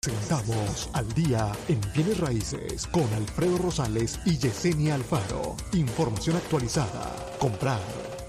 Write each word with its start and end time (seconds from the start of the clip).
Presentamos 0.00 0.90
al 0.92 1.12
día 1.12 1.50
en 1.66 1.80
bienes 1.92 2.20
raíces 2.20 2.86
con 2.86 3.12
Alfredo 3.14 3.58
Rosales 3.58 4.20
y 4.26 4.38
Yesenia 4.38 4.94
Alfaro. 4.94 5.56
Información 5.72 6.36
actualizada. 6.36 7.16
Comprar, 7.40 7.80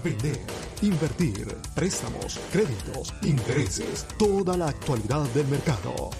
vender, 0.02 0.40
invertir, 0.82 1.46
préstamos, 1.72 2.40
créditos, 2.50 3.14
intereses, 3.22 4.04
toda 4.18 4.56
la 4.56 4.66
actualidad 4.66 5.22
del 5.28 5.46
mercado. 5.46 6.10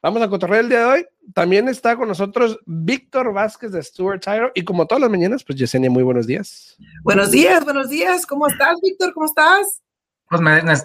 Vamos 0.00 0.22
a 0.22 0.28
cotorrear 0.28 0.62
el 0.62 0.70
día 0.70 0.78
de 0.78 0.84
hoy. 0.86 1.06
También 1.34 1.68
está 1.68 1.96
con 1.96 2.08
nosotros 2.08 2.58
Víctor 2.64 3.34
Vázquez 3.34 3.72
de 3.72 3.82
Stuart 3.82 4.24
Tire 4.24 4.52
y 4.54 4.64
como 4.64 4.86
todas 4.86 5.02
las 5.02 5.10
mañanas, 5.10 5.44
pues 5.44 5.58
Yesenia, 5.58 5.90
muy 5.90 6.02
buenos 6.02 6.26
días. 6.26 6.78
Buenos 7.02 7.30
días, 7.30 7.62
buenos 7.62 7.90
días. 7.90 8.24
¿Cómo 8.24 8.46
estás, 8.46 8.80
Víctor? 8.82 9.12
¿Cómo 9.12 9.26
estás? 9.26 9.82
Pues 10.28 10.40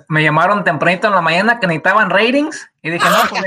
me, 0.09 0.23
llamaron 0.23 0.63
tempranito 0.63 1.07
en 1.07 1.13
la 1.13 1.21
mañana 1.21 1.59
que 1.59 1.67
necesitaban 1.67 2.09
ratings 2.09 2.69
y 2.81 2.89
dije, 2.91 3.09
no, 3.09 3.17
pues 3.29 3.43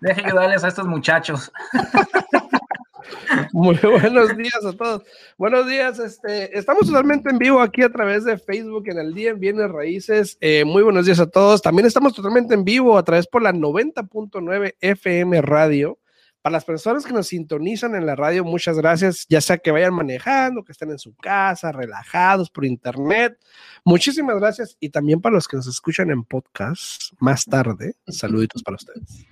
deje, 0.00 0.24
ayudarles 0.24 0.64
a 0.64 0.68
estos 0.68 0.86
muchachos. 0.86 1.52
Muy 3.52 3.76
buenos 3.76 4.36
días 4.36 4.64
a 4.64 4.72
todos. 4.72 5.02
Buenos 5.36 5.66
días, 5.66 5.98
este, 5.98 6.56
estamos 6.56 6.86
totalmente 6.86 7.30
en 7.30 7.38
vivo 7.38 7.60
aquí 7.60 7.82
a 7.82 7.90
través 7.90 8.24
de 8.24 8.38
Facebook 8.38 8.84
en 8.86 8.98
el 8.98 9.12
día 9.12 9.30
en 9.30 9.40
Bienes 9.40 9.70
Raíces. 9.70 10.38
Eh, 10.40 10.64
muy 10.64 10.82
buenos 10.82 11.06
días 11.06 11.20
a 11.20 11.28
todos. 11.28 11.62
También 11.62 11.86
estamos 11.86 12.14
totalmente 12.14 12.54
en 12.54 12.64
vivo 12.64 12.96
a 12.96 13.02
través 13.02 13.26
por 13.26 13.42
la 13.42 13.52
90.9 13.52 14.76
FM 14.80 15.42
Radio. 15.42 15.98
Para 16.42 16.54
las 16.54 16.64
personas 16.64 17.06
que 17.06 17.12
nos 17.12 17.28
sintonizan 17.28 17.94
en 17.94 18.04
la 18.04 18.16
radio, 18.16 18.44
muchas 18.44 18.76
gracias, 18.76 19.26
ya 19.28 19.40
sea 19.40 19.58
que 19.58 19.70
vayan 19.70 19.94
manejando, 19.94 20.64
que 20.64 20.72
estén 20.72 20.90
en 20.90 20.98
su 20.98 21.14
casa, 21.14 21.70
relajados 21.70 22.50
por 22.50 22.64
internet. 22.64 23.38
Muchísimas 23.84 24.40
gracias. 24.40 24.76
Y 24.80 24.90
también 24.90 25.20
para 25.20 25.36
los 25.36 25.46
que 25.46 25.56
nos 25.56 25.68
escuchan 25.68 26.10
en 26.10 26.24
podcast 26.24 27.12
más 27.20 27.44
tarde, 27.44 27.94
saluditos 28.08 28.60
para 28.64 28.74
ustedes. 28.74 29.24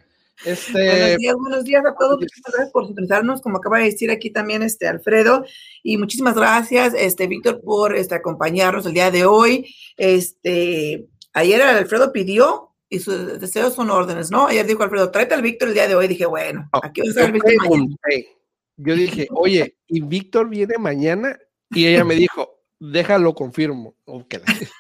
Este... 0.45 0.73
Buenos 0.73 1.17
días, 1.19 1.35
buenos 1.35 1.65
días 1.65 1.85
a 1.85 1.95
todos. 1.99 2.21
Muchas 2.21 2.41
gracias 2.47 2.71
por 2.71 2.87
sintonizarnos, 2.87 3.43
como 3.43 3.59
acaba 3.59 3.79
de 3.79 3.87
decir 3.87 4.13
aquí 4.13 4.31
también 4.31 4.63
este 4.63 4.87
Alfredo. 4.87 5.45
Y 5.83 5.99
muchísimas 5.99 6.37
gracias, 6.37 6.95
este 6.97 7.27
Víctor, 7.27 7.61
por 7.61 7.97
este, 7.97 8.15
acompañarnos 8.15 8.87
el 8.87 8.95
día 8.95 9.11
de 9.11 9.27
hoy. 9.27 9.75
Este, 9.97 11.09
ayer 11.33 11.61
Alfredo 11.61 12.13
pidió 12.13 12.70
y 12.91 12.99
sus 12.99 13.39
deseos 13.41 13.75
son 13.75 13.89
órdenes, 13.89 14.31
¿no? 14.33 14.49
Ayer 14.49 14.67
dijo 14.67 14.83
Alfredo, 14.83 15.11
tráete 15.11 15.35
al 15.35 15.43
Víctor 15.43 15.69
el 15.69 15.75
día 15.75 15.87
de 15.87 15.95
hoy. 15.95 16.09
Dije, 16.09 16.27
bueno, 16.27 16.69
aquí 16.83 17.01
va 17.01 17.07
a 17.07 17.09
estar 17.11 17.25
el 17.25 17.33
Víctor 17.33 17.55
mañana. 17.57 17.97
Yo 18.77 18.95
dije, 18.95 19.29
oye, 19.31 19.77
¿y 19.87 20.01
Víctor 20.01 20.49
viene 20.49 20.77
mañana? 20.77 21.39
Y 21.71 21.87
ella 21.87 22.05
me 22.05 22.17
dijo, 22.17 22.59
déjalo, 22.81 23.35
confirmo. 23.35 23.95
Okay. 24.05 24.41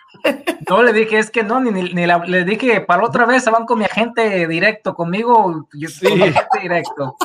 No 0.68 0.82
le 0.82 0.92
dije, 0.92 1.18
es 1.18 1.30
que 1.30 1.42
no, 1.42 1.60
ni, 1.60 1.70
ni 1.70 2.06
la, 2.06 2.18
le 2.18 2.44
dije, 2.44 2.82
para 2.82 3.04
otra 3.04 3.24
vez 3.24 3.42
se 3.42 3.50
van 3.50 3.64
con 3.64 3.78
mi 3.78 3.86
agente 3.86 4.46
directo, 4.46 4.94
conmigo, 4.94 5.66
yo 5.72 5.88
sí. 5.88 6.06
con 6.06 6.18
mi 6.18 6.24
agente 6.24 6.60
directo. 6.60 7.16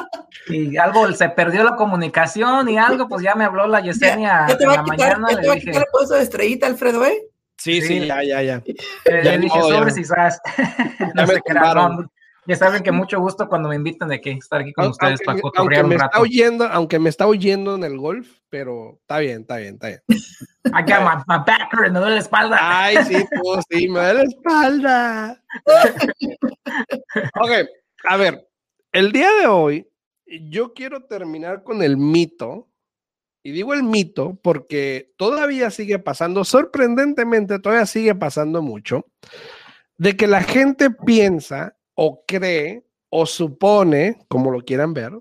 Y 0.47 0.78
algo, 0.78 1.12
se 1.12 1.29
perdió 1.29 1.63
la 1.63 1.75
comunicación 1.75 2.69
y 2.69 2.78
algo, 2.78 3.07
pues 3.07 3.22
ya 3.22 3.35
me 3.35 3.44
habló 3.44 3.68
la 3.68 3.81
Yesenia 3.81 4.47
en 4.47 4.68
la 4.68 4.84
mañana. 4.84 5.28
¿Ya 5.29 5.41
te 5.41 5.47
va 5.47 5.53
a 5.53 5.57
quitar 5.57 5.75
el 5.75 5.88
puesto 5.91 6.16
de 6.16 6.24
estrellita, 6.24 6.68
Alfredo, 6.68 7.06
eh? 7.06 7.28
Sí, 7.66 7.81
sí, 7.81 8.06
ya, 8.06 8.22
ya, 8.22 8.44
ya. 8.44 8.64
Eh, 9.06 9.22
ya 9.24 9.38
dije 9.40 9.59
sobre 9.59 9.90
si 9.90 10.03
sabes. 10.03 10.40
no 11.16 11.26
sé 11.26 11.42
qué 11.44 11.53
no, 11.56 12.06
ya 12.46 12.56
saben 12.56 12.84
que 12.84 12.92
mucho 12.92 13.20
gusto 13.20 13.50
cuando 13.50 13.70
me 13.70 13.76
invitan 13.76 14.08
de 14.08 14.22
que 14.22 14.34
estar 14.34 14.62
aquí 14.62 14.72
con 14.72 14.90
ustedes 14.90 15.20
para 15.26 15.42
cotorrear 15.42 15.84
un 15.84 15.94
rato. 15.94 16.06
Está 16.06 16.22
oyendo, 16.22 16.66
aunque 16.66 17.00
me 17.00 17.09
está 17.09 17.25
oyendo 17.25 17.74
en 17.74 17.84
el 17.84 17.98
golf, 17.98 18.38
pero 18.52 19.00
está 19.02 19.18
bien, 19.18 19.42
está 19.42 19.58
bien, 19.58 19.80
está 19.81 19.88
bien. 19.88 20.02
Acá, 20.74 21.00
my, 21.00 21.24
my 21.28 21.44
backer, 21.44 21.92
me 21.92 22.00
duele 22.00 22.14
la 22.14 22.22
espalda. 22.22 22.58
Ay, 22.62 22.98
sí, 23.04 23.25
pues 23.42 23.66
sí, 23.68 23.88
me 23.88 24.00
duele 24.00 24.14
la 24.14 24.24
espalda. 24.25 25.44
ok, 27.42 27.52
a 28.09 28.18
ver, 28.18 28.48
el 28.92 29.12
día 29.12 29.31
de 29.42 29.48
hoy 29.48 29.90
yo 30.28 30.75
quiero 30.75 31.06
terminar 31.06 31.64
con 31.64 31.81
el 31.81 31.98
mito 31.98 32.68
y 33.45 33.51
digo 33.51 33.75
el 33.75 33.83
mito 33.83 34.39
porque 34.41 35.13
todavía 35.17 35.69
sigue 35.69 36.00
pasando, 36.00 36.44
sorprendentemente 36.44 37.59
todavía 37.59 37.85
sigue 37.85 38.16
pasando 38.16 38.63
mucho, 38.63 39.06
de 40.00 40.17
que 40.17 40.25
la 40.25 40.41
gente 40.41 40.89
piensa 40.89 41.78
o 41.94 42.25
cree 42.25 42.88
o 43.09 43.28
supone, 43.28 44.17
como 44.29 44.50
lo 44.50 44.61
quieran 44.61 44.95
ver, 44.95 45.11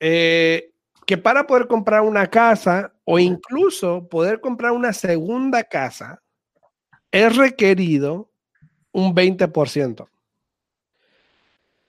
eh, 0.00 0.74
que 1.06 1.16
para 1.16 1.46
poder 1.46 1.66
comprar 1.66 2.02
una 2.02 2.26
casa 2.26 2.92
o 3.04 3.18
incluso 3.18 4.06
poder 4.10 4.42
comprar 4.42 4.72
una 4.72 4.92
segunda 4.92 5.64
casa 5.64 6.22
es 7.10 7.34
requerido 7.34 8.30
un 8.92 9.14
20% 9.14 10.06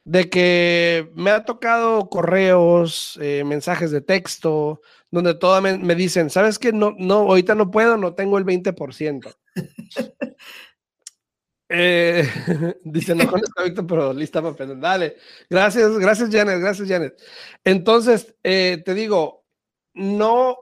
de 0.03 0.29
que 0.29 1.11
me 1.15 1.31
ha 1.31 1.45
tocado 1.45 2.09
correos, 2.09 3.17
eh, 3.21 3.43
mensajes 3.45 3.91
de 3.91 4.01
texto, 4.01 4.81
donde 5.11 5.35
todas 5.35 5.61
me, 5.61 5.77
me, 5.77 5.95
dicen, 5.95 6.29
¿sabes 6.29 6.57
qué? 6.57 6.71
No, 6.73 6.95
no, 6.97 7.19
ahorita 7.19 7.55
no 7.55 7.69
puedo, 7.69 7.97
no 7.97 8.13
tengo 8.15 8.37
el 8.37 8.45
20%. 8.45 9.35
eh, 11.69 12.27
dice, 12.83 13.15
no 13.15 13.27
conozco 13.27 13.63
Víctor, 13.63 13.87
pero 13.87 14.13
lista 14.13 14.41
para 14.41 14.53
aprender. 14.53 14.79
Dale. 14.79 15.17
Gracias, 15.49 15.97
gracias, 15.97 16.29
Janet, 16.31 16.59
gracias, 16.59 16.87
Janet. 16.87 17.21
Entonces, 17.63 18.35
eh, 18.43 18.81
te 18.83 18.93
digo, 18.93 19.45
no, 19.93 20.57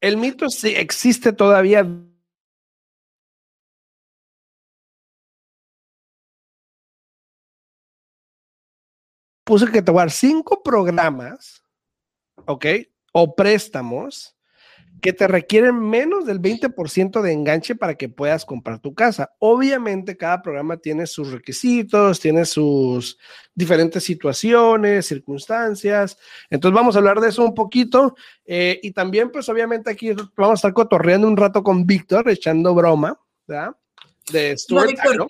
el 0.00 0.16
mito 0.16 0.50
sí 0.50 0.74
existe 0.76 1.32
todavía 1.32 1.86
puse 9.52 9.70
que 9.70 9.82
te 9.82 9.90
voy 9.90 10.00
a 10.00 10.04
dar 10.04 10.10
cinco 10.10 10.62
programas, 10.62 11.62
¿ok? 12.46 12.64
O 13.12 13.36
préstamos 13.36 14.34
que 15.02 15.12
te 15.12 15.28
requieren 15.28 15.78
menos 15.78 16.24
del 16.24 16.40
20% 16.40 17.20
de 17.20 17.32
enganche 17.32 17.74
para 17.74 17.94
que 17.96 18.08
puedas 18.08 18.46
comprar 18.46 18.78
tu 18.78 18.94
casa. 18.94 19.34
Obviamente 19.40 20.16
cada 20.16 20.40
programa 20.40 20.78
tiene 20.78 21.06
sus 21.06 21.32
requisitos, 21.32 22.18
tiene 22.18 22.46
sus 22.46 23.18
diferentes 23.54 24.02
situaciones, 24.04 25.04
circunstancias. 25.04 26.16
Entonces 26.48 26.74
vamos 26.74 26.96
a 26.96 27.00
hablar 27.00 27.20
de 27.20 27.28
eso 27.28 27.44
un 27.44 27.54
poquito. 27.54 28.16
Eh, 28.46 28.80
y 28.82 28.92
también 28.92 29.30
pues 29.30 29.50
obviamente 29.50 29.90
aquí 29.90 30.12
vamos 30.34 30.52
a 30.52 30.60
estar 30.60 30.72
cotorreando 30.72 31.28
un 31.28 31.36
rato 31.36 31.62
con 31.62 31.84
Víctor, 31.84 32.30
echando 32.30 32.74
broma, 32.74 33.20
¿verdad? 33.46 33.76
De 34.32 34.56
Stuart 34.56 34.96
no, 35.14 35.26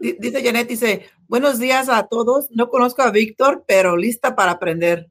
Dice 0.00 0.42
Janet, 0.42 0.68
dice, 0.68 1.06
buenos 1.28 1.58
días 1.58 1.88
a 1.88 2.06
todos. 2.06 2.50
No 2.50 2.68
conozco 2.68 3.02
a 3.02 3.10
Víctor, 3.10 3.64
pero 3.66 3.96
lista 3.96 4.34
para 4.34 4.52
aprender. 4.52 5.10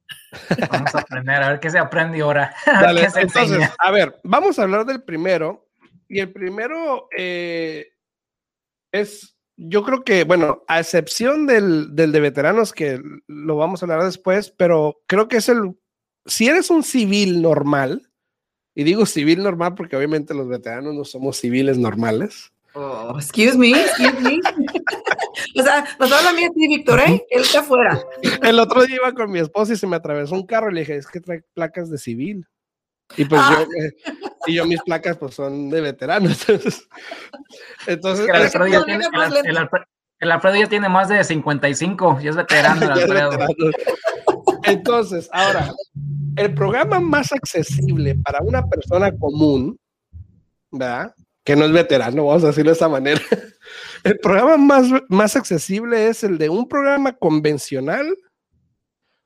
Vamos 0.70 0.96
a 0.96 1.00
aprender, 1.00 1.44
a 1.44 1.50
ver 1.50 1.60
qué 1.60 1.70
se 1.70 1.80
aprende 1.80 2.22
ahora. 2.22 2.54
Dale, 2.66 3.08
entonces, 3.16 3.70
a 3.78 3.92
ver, 3.92 4.20
vamos 4.24 4.58
a 4.58 4.64
hablar 4.64 4.86
del 4.86 5.04
primero. 5.04 5.68
Y 6.08 6.20
el 6.20 6.32
primero 6.32 7.08
eh, 7.18 7.94
es, 8.92 9.36
yo 9.58 9.84
creo 9.84 10.04
que, 10.04 10.24
bueno, 10.24 10.64
a 10.68 10.80
excepción 10.80 11.48
del, 11.48 11.96
del 11.96 12.12
de 12.12 12.20
veteranos, 12.20 12.74
que 12.74 13.02
lo 13.28 13.58
vamos 13.58 13.82
a 13.82 13.86
hablar 13.86 14.04
después, 14.04 14.52
pero 14.52 15.02
creo 15.08 15.28
que 15.28 15.38
es 15.38 15.50
el, 15.50 15.76
si 16.26 16.48
eres 16.48 16.70
un 16.70 16.84
civil 16.84 17.42
normal, 17.42 18.10
y 18.76 18.84
digo 18.84 19.06
civil 19.06 19.44
normal 19.44 19.76
porque 19.76 19.96
obviamente 19.96 20.34
los 20.34 20.48
veteranos 20.48 20.94
no 20.96 21.06
somos 21.06 21.38
civiles 21.38 21.78
normales, 21.78 22.54
Oh, 22.76 23.14
excuse 23.18 23.56
me, 23.56 23.70
excuse 23.70 24.20
me. 24.20 24.40
o 25.60 25.64
sea, 25.64 25.86
nos 26.00 26.12
habla 26.12 26.30
a 26.30 26.34
mí 26.34 26.44
a 26.44 26.50
ti, 26.50 26.68
Víctor, 26.68 27.00
¿eh? 27.02 27.26
Él 27.30 27.42
está 27.42 27.60
afuera. 27.60 28.00
El 28.42 28.60
otro 28.60 28.86
día 28.86 28.98
iba 28.98 29.12
con 29.14 29.32
mi 29.32 29.40
esposa 29.40 29.74
y 29.74 29.76
se 29.76 29.88
me 29.88 29.96
atravesó 29.96 30.36
un 30.36 30.46
carro 30.46 30.72
y 30.72 30.74
le 30.74 30.80
dije, 30.82 30.98
es 30.98 31.08
que 31.08 31.20
trae 31.20 31.44
placas 31.54 31.90
de 31.90 31.98
civil. 31.98 32.48
Y 33.18 33.26
pues 33.26 33.42
yo, 33.50 33.62
eh, 33.84 33.94
y 34.48 34.54
yo 34.56 34.66
mis 34.66 34.82
placas 34.82 35.18
pues 35.18 35.36
son 35.36 35.70
de 35.70 35.82
veteranos. 35.82 36.46
Entonces, 37.88 38.28
el, 38.28 38.36
Alfredo 38.36 38.68
ya 38.68 38.86
tiene, 38.86 39.06
el, 39.06 39.46
el, 39.46 39.70
el, 40.20 40.32
Alfredo 40.32 40.56
ya 40.56 40.68
tiene 40.68 40.90
más 40.90 41.10
de 41.10 41.24
55 41.24 42.20
y 42.24 42.28
es 42.30 42.36
veterano. 42.36 42.82
El 42.86 42.92
Alfredo. 42.92 43.32
Entonces, 44.64 45.30
ahora, 45.32 45.72
el 46.38 46.54
programa 46.54 47.00
más 47.00 47.34
accesible 47.34 48.16
para 48.16 48.40
una 48.42 48.66
persona 48.66 49.12
común, 49.12 49.78
¿verdad? 50.72 51.14
que 51.44 51.56
no 51.56 51.66
es 51.66 51.72
veterano, 51.72 52.26
vamos 52.26 52.44
a 52.44 52.48
decirlo 52.48 52.72
de 52.72 52.76
esa 52.76 52.90
manera, 52.90 53.22
el 54.04 54.20
programa 54.20 54.58
más, 54.58 54.88
más 55.10 55.36
accesible 55.36 56.08
es 56.08 56.24
el 56.24 56.38
de 56.38 56.50
un 56.50 56.68
programa 56.68 57.14
convencional 57.14 58.16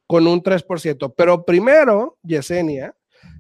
con 0.08 0.28
un 0.28 0.42
3%. 0.42 1.14
Pero 1.18 1.44
primero, 1.44 2.18
Yesenia, 2.24 2.96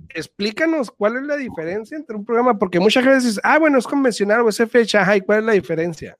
explícanos 0.09 0.91
cuál 0.91 1.17
es 1.17 1.23
la 1.23 1.37
diferencia 1.37 1.95
entre 1.95 2.15
un 2.15 2.25
programa, 2.25 2.57
porque 2.57 2.79
muchas 2.79 3.05
veces, 3.05 3.39
ah, 3.43 3.59
bueno, 3.59 3.77
es 3.77 3.87
convencional 3.87 4.41
o 4.41 4.49
es 4.49 4.57
fecha, 4.69 5.15
¿y 5.15 5.21
cuál 5.21 5.39
es 5.39 5.45
la 5.45 5.51
diferencia? 5.53 6.17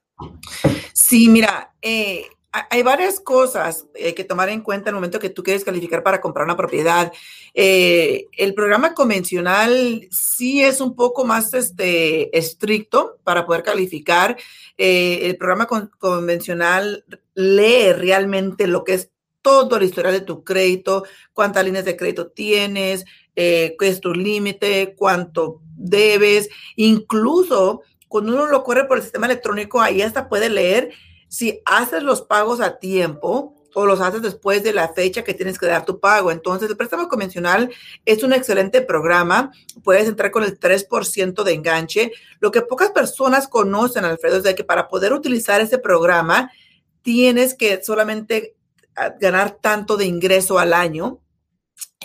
Sí, 0.94 1.30
mira, 1.30 1.74
eh, 1.82 2.26
hay 2.52 2.82
varias 2.82 3.20
cosas 3.20 3.86
eh, 3.94 4.14
que 4.16 4.24
tomar 4.24 4.50
en 4.50 4.62
cuenta 4.62 4.90
en 4.90 4.96
el 4.96 5.00
momento 5.00 5.20
que 5.20 5.30
tú 5.30 5.44
quieres 5.44 5.64
calificar 5.64 6.02
para 6.02 6.22
comprar 6.22 6.46
una 6.46 6.58
propiedad. 6.58 7.12
Eh, 7.54 8.26
el 8.38 8.54
programa 8.54 8.94
convencional 8.94 10.08
sí 10.12 10.64
es 10.64 10.82
un 10.82 10.96
poco 10.96 11.26
más 11.26 11.54
este, 11.54 12.36
estricto 12.38 13.18
para 13.24 13.46
poder 13.46 13.64
calificar. 13.64 14.38
el 14.78 15.38
programa 15.38 15.68
convencional 16.00 17.04
lee 17.36 17.94
realmente 17.94 18.68
lo 18.68 18.84
que 18.84 18.94
es 18.94 19.10
todo 19.42 19.78
el 19.78 19.84
historial 19.84 20.14
de 20.14 20.22
tu 20.22 20.44
crédito, 20.44 21.04
cuántas 21.34 21.64
líneas 21.66 21.86
de 21.86 21.96
crédito 21.96 22.28
tienes, 22.28 23.06
qué 23.36 23.76
es 23.80 24.02
tu 24.02 24.14
límite, 24.14 24.96
cuánto 24.98 25.62
debes, 25.76 26.50
incluso 26.76 27.82
cuando 28.08 28.34
uno 28.34 28.48
lo 28.48 28.64
corre 28.64 28.86
por 28.86 28.98
el 28.98 29.04
sistema 29.04 29.26
electrónico, 29.26 29.82
ahí 29.82 30.02
hasta 30.02 30.30
puede 30.30 30.50
leer 30.50 30.92
si 31.28 31.62
haces 31.66 32.04
los 32.04 32.22
pagos 32.22 32.62
a 32.62 32.80
tiempo 32.80 33.56
o 33.74 33.86
los 33.86 34.02
haces 34.02 34.24
después 34.24 34.64
de 34.64 34.74
la 34.74 34.90
fecha 34.90 35.24
que 35.24 35.36
tienes 35.36 35.60
que 35.60 35.68
dar 35.68 35.86
tu 35.86 36.00
pago. 36.00 36.32
Entonces, 36.32 36.68
el 36.68 36.78
préstamo 36.78 37.08
convencional 37.08 37.72
es 38.06 38.24
un 38.24 38.34
excelente 38.34 38.82
programa. 38.82 39.52
Puedes 39.84 40.08
entrar 40.08 40.32
con 40.32 40.44
el 40.44 40.60
3% 40.60 41.44
de 41.44 41.54
enganche. 41.54 42.12
Lo 42.40 42.50
que 42.50 42.64
pocas 42.64 42.90
personas 42.90 43.48
conocen, 43.48 44.04
Alfredo, 44.04 44.38
es 44.38 44.44
de 44.44 44.56
que 44.56 44.64
para 44.64 44.88
poder 44.88 45.14
utilizar 45.14 45.62
ese 45.62 45.78
programa, 45.78 46.52
tienes 47.04 47.54
que 47.54 47.84
solamente 47.84 48.56
ah, 48.96 49.14
ganar 49.20 49.60
tanto 49.62 49.96
de 49.96 50.06
ingreso 50.06 50.58
al 50.58 50.74
año 50.74 51.20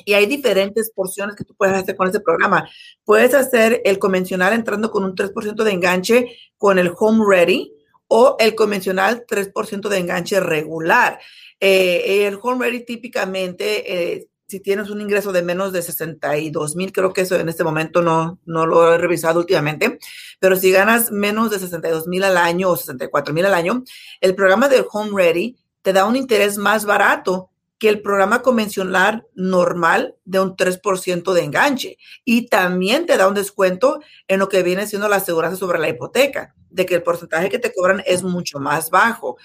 y 0.04 0.14
hay 0.14 0.26
diferentes 0.26 0.90
porciones 0.90 1.36
que 1.36 1.44
tú 1.44 1.54
puedes 1.54 1.74
hacer 1.74 1.96
con 1.96 2.08
ese 2.08 2.20
programa. 2.20 2.68
Puedes 3.04 3.34
hacer 3.34 3.80
el 3.84 3.98
convencional 3.98 4.52
entrando 4.52 4.90
con 4.90 5.04
un 5.04 5.14
3% 5.14 5.62
de 5.62 5.72
enganche 5.72 6.36
con 6.58 6.78
el 6.78 6.92
Home 6.98 7.24
Ready 7.26 7.72
o 8.14 8.36
el 8.38 8.54
convencional 8.54 9.24
3% 9.26 9.88
de 9.88 9.96
enganche 9.96 10.38
regular. 10.38 11.18
Eh, 11.58 12.26
el 12.26 12.38
Home 12.42 12.66
Ready 12.66 12.84
típicamente, 12.84 14.12
eh, 14.12 14.28
si 14.46 14.60
tienes 14.60 14.90
un 14.90 15.00
ingreso 15.00 15.32
de 15.32 15.40
menos 15.40 15.72
de 15.72 15.80
62 15.80 16.76
mil, 16.76 16.92
creo 16.92 17.14
que 17.14 17.22
eso 17.22 17.36
en 17.36 17.48
este 17.48 17.64
momento 17.64 18.02
no, 18.02 18.38
no 18.44 18.66
lo 18.66 18.92
he 18.92 18.98
revisado 18.98 19.40
últimamente, 19.40 19.98
pero 20.38 20.56
si 20.56 20.70
ganas 20.70 21.10
menos 21.10 21.50
de 21.50 21.58
62 21.58 22.06
mil 22.06 22.22
al 22.24 22.36
año 22.36 22.68
o 22.68 22.76
64 22.76 23.32
mil 23.32 23.46
al 23.46 23.54
año, 23.54 23.82
el 24.20 24.34
programa 24.34 24.68
del 24.68 24.84
Home 24.92 25.12
Ready 25.14 25.56
te 25.80 25.94
da 25.94 26.04
un 26.04 26.16
interés 26.16 26.58
más 26.58 26.84
barato 26.84 27.51
que 27.82 27.88
el 27.88 28.00
programa 28.00 28.42
convencional 28.42 29.26
normal 29.34 30.14
de 30.24 30.38
un 30.38 30.54
3% 30.54 31.32
de 31.32 31.42
enganche 31.42 31.98
y 32.24 32.46
también 32.46 33.06
te 33.06 33.16
da 33.16 33.26
un 33.26 33.34
descuento 33.34 33.98
en 34.28 34.38
lo 34.38 34.48
que 34.48 34.62
viene 34.62 34.86
siendo 34.86 35.08
la 35.08 35.16
aseguranza 35.16 35.56
sobre 35.56 35.80
la 35.80 35.88
hipoteca, 35.88 36.54
de 36.70 36.86
que 36.86 36.94
el 36.94 37.02
porcentaje 37.02 37.48
que 37.48 37.58
te 37.58 37.72
cobran 37.74 38.00
es 38.06 38.22
mucho 38.22 38.60
más 38.60 38.90
bajo. 38.90 39.36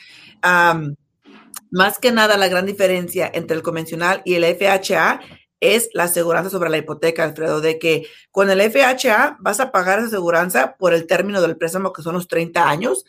más 1.71 1.97
que 1.99 2.11
nada, 2.11 2.37
la 2.37 2.47
gran 2.47 2.67
diferencia 2.67 3.27
entre 3.33 3.57
el 3.57 3.63
convencional 3.63 4.21
y 4.23 4.35
el 4.35 4.43
FHA 4.43 5.19
es 5.59 5.89
la 5.93 6.03
aseguranza 6.03 6.51
sobre 6.51 6.69
la 6.69 6.77
hipoteca, 6.77 7.23
Alfredo, 7.23 7.59
de 7.59 7.79
que 7.79 8.05
con 8.29 8.51
el 8.51 8.61
FHA 8.61 9.37
vas 9.39 9.59
a 9.59 9.71
pagar 9.71 9.97
esa 9.97 10.09
aseguranza 10.09 10.75
por 10.77 10.93
el 10.93 11.07
término 11.07 11.41
del 11.41 11.57
préstamo, 11.57 11.91
que 11.91 12.03
son 12.03 12.13
los 12.13 12.27
30 12.27 12.69
años, 12.69 13.03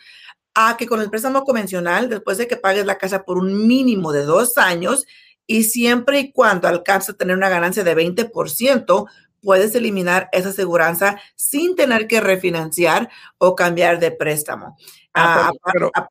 a 0.61 0.77
que 0.77 0.89
con 0.89 1.01
el 1.01 1.09
préstamo 1.09 1.45
convencional, 1.45 2.09
después 2.09 2.37
de 2.37 2.49
que 2.49 2.57
pagues 2.57 2.85
la 2.85 2.99
casa 2.99 3.25
por 3.25 3.39
un 3.39 3.69
mínimo 3.69 4.11
de 4.11 4.25
dos 4.25 4.59
años 4.59 5.07
y 5.47 5.63
siempre 5.63 6.19
y 6.19 6.33
cuando 6.33 6.67
alcances 6.67 7.15
a 7.15 7.17
tener 7.17 7.37
una 7.37 7.49
ganancia 7.49 7.85
de 7.85 7.97
20%, 7.97 9.09
puedes 9.41 9.73
eliminar 9.77 10.29
esa 10.33 10.49
aseguranza 10.49 11.21
sin 11.37 11.77
tener 11.77 12.09
que 12.09 12.21
refinanciar 12.21 13.09
o 13.39 13.55
cambiar 13.55 14.01
de 14.01 14.11
préstamo. 14.11 14.77
Ah, 15.15 15.53
pero, 15.73 15.93
ah, 15.95 16.09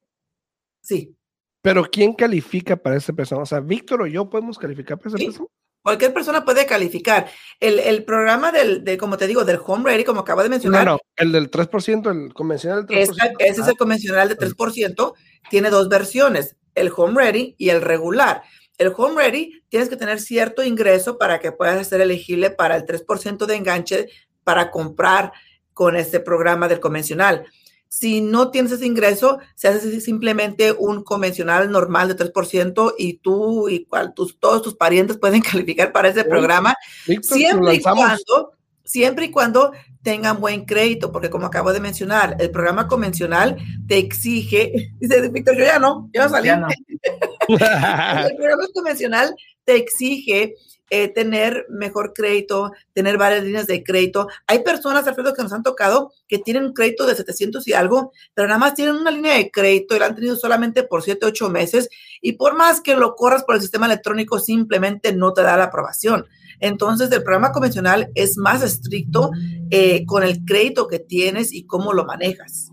sí. 0.80 1.14
Pero 1.62 1.84
¿quién 1.84 2.14
califica 2.14 2.78
para 2.78 2.96
ese 2.96 3.12
préstamo? 3.12 3.42
O 3.42 3.46
sea, 3.46 3.60
Víctor 3.60 4.04
o 4.04 4.08
yo 4.08 4.30
podemos 4.30 4.58
calificar 4.58 4.98
para 4.98 5.10
ese 5.10 5.26
préstamo. 5.26 5.52
Cualquier 5.88 6.14
persona 6.14 6.44
puede 6.44 6.66
calificar. 6.66 7.30
El, 7.62 8.04
programa 8.04 8.52
del, 8.52 8.84
de, 8.84 8.98
como 8.98 9.16
te 9.16 9.26
digo, 9.26 9.46
del 9.46 9.58
Home 9.66 9.90
Ready, 9.90 10.04
como 10.04 10.20
acaba 10.20 10.44
de 10.44 10.50
mencionar. 10.50 10.84
No, 10.84 10.96
no, 10.96 11.00
el 11.16 11.32
del 11.32 11.50
3%, 11.50 12.12
el 12.12 12.34
convencional 12.34 12.86
del 12.86 13.08
3%. 13.08 13.36
ese 13.40 13.62
es 13.62 13.68
el 13.70 13.78
convencional 13.78 14.28
de 14.28 14.38
3%. 14.38 15.14
Tiene 15.50 15.70
dos 15.70 15.88
versiones, 15.88 16.58
el 16.76 16.92
Home 16.94 17.24
Ready 17.24 17.56
y 17.58 17.70
el 17.70 17.82
regular. 17.82 18.44
El 18.78 18.92
Home 18.98 19.16
Ready 19.16 19.64
tienes 19.70 19.88
que 19.88 19.96
tener 19.96 20.20
cierto 20.20 20.62
ingreso 20.62 21.18
para 21.18 21.40
que 21.40 21.54
puedas 21.54 21.88
ser 21.88 22.02
elegible 22.02 22.50
para 22.50 22.76
el 22.76 22.84
3% 22.84 23.46
de 23.46 23.56
enganche 23.56 24.08
para 24.44 24.72
comprar 24.72 25.32
con 25.74 25.96
este 25.96 26.20
programa 26.20 26.68
del 26.68 26.82
convencional. 26.82 27.46
Si 27.90 28.22
no 28.22 28.52
tienes 28.52 28.72
ese 28.72 28.86
ingreso, 28.86 29.40
se 29.56 29.68
hace 29.68 30.02
simplemente 30.02 30.72
un 30.72 31.04
convencional 31.04 31.72
normal 31.72 32.08
de 32.08 32.16
3% 32.16 32.94
y 32.98 33.14
tú 33.16 33.70
y 33.70 33.86
cual, 33.86 34.14
tus, 34.14 34.40
todos 34.40 34.62
tus 34.62 34.76
parientes 34.76 35.18
pueden 35.18 35.42
calificar 35.52 35.92
para 35.92 36.10
ese 36.10 36.24
programa, 36.24 36.76
siempre 37.22 37.76
y 37.76 37.82
cuando 37.82 38.54
siempre 38.88 39.26
y 39.26 39.32
cuando 39.32 39.74
tengan 40.02 40.40
buen 40.40 40.66
crédito, 40.66 41.12
porque 41.12 41.30
como 41.30 41.46
acabo 41.46 41.74
de 41.74 41.82
mencionar, 41.82 42.38
el 42.40 42.50
programa 42.50 42.88
convencional 42.88 43.58
te 43.88 43.98
exige, 43.98 44.94
dice 45.00 45.28
Víctor, 45.30 45.58
yo 45.58 45.66
ya 45.66 45.80
no, 45.80 46.10
yo 46.14 46.30
salí. 46.30 46.48
Ya 46.48 46.58
no. 46.58 46.68
el 47.48 48.36
programa 48.36 48.64
convencional 48.74 49.36
te 49.68 49.76
exige 49.76 50.56
eh, 50.90 51.10
tener 51.10 51.66
mejor 51.70 52.14
crédito, 52.14 52.72
tener 52.94 53.18
varias 53.18 53.44
líneas 53.44 53.68
de 53.68 53.84
crédito. 53.84 54.30
Hay 54.48 54.60
personas, 54.60 55.06
Alfredo, 55.06 55.34
que 55.34 55.44
nos 55.44 55.52
han 55.52 55.62
tocado 55.62 56.14
que 56.30 56.40
tienen 56.40 56.64
un 56.64 56.74
crédito 56.74 57.06
de 57.06 57.14
700 57.14 57.68
y 57.68 57.74
algo, 57.74 58.14
pero 58.34 58.48
nada 58.48 58.58
más 58.58 58.74
tienen 58.74 58.96
una 58.96 59.12
línea 59.12 59.34
de 59.34 59.52
crédito 59.52 59.94
y 59.96 60.00
la 60.00 60.06
han 60.06 60.16
tenido 60.16 60.38
solamente 60.38 60.84
por 60.84 61.04
7, 61.04 61.26
8 61.26 61.50
meses 61.50 61.90
y 62.22 62.34
por 62.34 62.56
más 62.56 62.80
que 62.80 62.96
lo 62.96 63.16
corras 63.16 63.44
por 63.44 63.56
el 63.56 63.62
sistema 63.62 63.88
electrónico, 63.88 64.40
simplemente 64.40 65.14
no 65.14 65.34
te 65.34 65.42
da 65.42 65.58
la 65.58 65.66
aprobación. 65.66 66.26
Entonces, 66.62 67.12
el 67.12 67.22
programa 67.22 67.52
convencional 67.52 68.10
es 68.16 68.38
más 68.38 68.64
estricto 68.64 69.32
eh, 69.70 70.06
con 70.06 70.24
el 70.24 70.46
crédito 70.46 70.88
que 70.88 71.00
tienes 71.00 71.54
y 71.54 71.66
cómo 71.66 71.92
lo 71.92 72.06
manejas. 72.06 72.72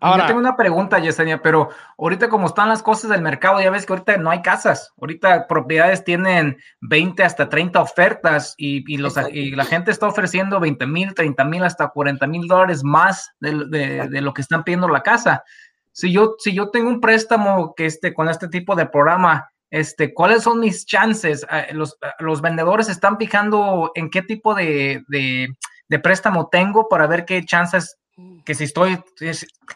Ahora, 0.00 0.24
Yo 0.24 0.26
tengo 0.28 0.40
una 0.40 0.56
pregunta, 0.56 0.98
Yesenia, 0.98 1.42
pero 1.42 1.68
ahorita 1.98 2.30
como 2.30 2.46
están 2.46 2.70
las 2.70 2.82
cosas 2.82 3.10
del 3.10 3.20
mercado, 3.20 3.60
ya 3.60 3.70
ves 3.70 3.84
que 3.84 3.92
ahorita 3.92 4.16
no 4.16 4.30
hay 4.30 4.40
casas. 4.40 4.94
Ahorita 4.98 5.46
propiedades 5.46 6.04
tienen 6.04 6.58
20 6.80 7.22
hasta 7.22 7.50
30 7.50 7.80
ofertas 7.80 8.54
y, 8.56 8.96
los, 8.96 9.14
y 9.30 9.50
la 9.50 9.64
gente 9.66 9.90
está 9.90 10.06
ofreciendo 10.06 10.58
20 10.58 10.86
mil, 10.86 11.14
30 11.14 11.44
mil, 11.44 11.64
hasta 11.64 11.88
40 11.88 12.26
mil 12.26 12.48
dólares 12.48 12.82
más 12.82 13.30
de, 13.40 14.08
lo 14.22 14.32
que 14.32 14.40
están 14.40 14.64
pidiendo 14.64 14.88
la 14.88 15.02
casa. 15.02 15.44
Si 15.92 16.10
yo, 16.12 16.36
si 16.38 16.54
yo 16.54 16.70
tengo 16.70 16.88
un 16.88 17.00
préstamo 17.00 17.74
que 17.74 17.84
esté 17.84 18.14
con 18.14 18.28
este 18.30 18.48
tipo 18.48 18.74
de 18.74 18.86
programa, 18.86 19.50
este, 19.68 20.14
¿cuáles 20.14 20.44
son 20.44 20.60
mis 20.60 20.86
chances? 20.86 21.46
Ah, 21.50 21.66
los, 21.72 21.98
ah, 22.02 22.14
los 22.20 22.40
vendedores 22.40 22.88
están 22.88 23.18
fijando 23.18 23.92
en 23.94 24.08
qué 24.08 24.22
tipo 24.22 24.54
de, 24.54 25.02
de 25.08 25.98
préstamo 25.98 26.48
tengo 26.48 26.88
para 26.88 27.06
ver 27.06 27.26
qué 27.26 27.44
chances 27.44 27.98
que 28.44 28.54
si 28.54 28.64
estoy 28.64 28.98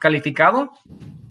calificado? 0.00 0.70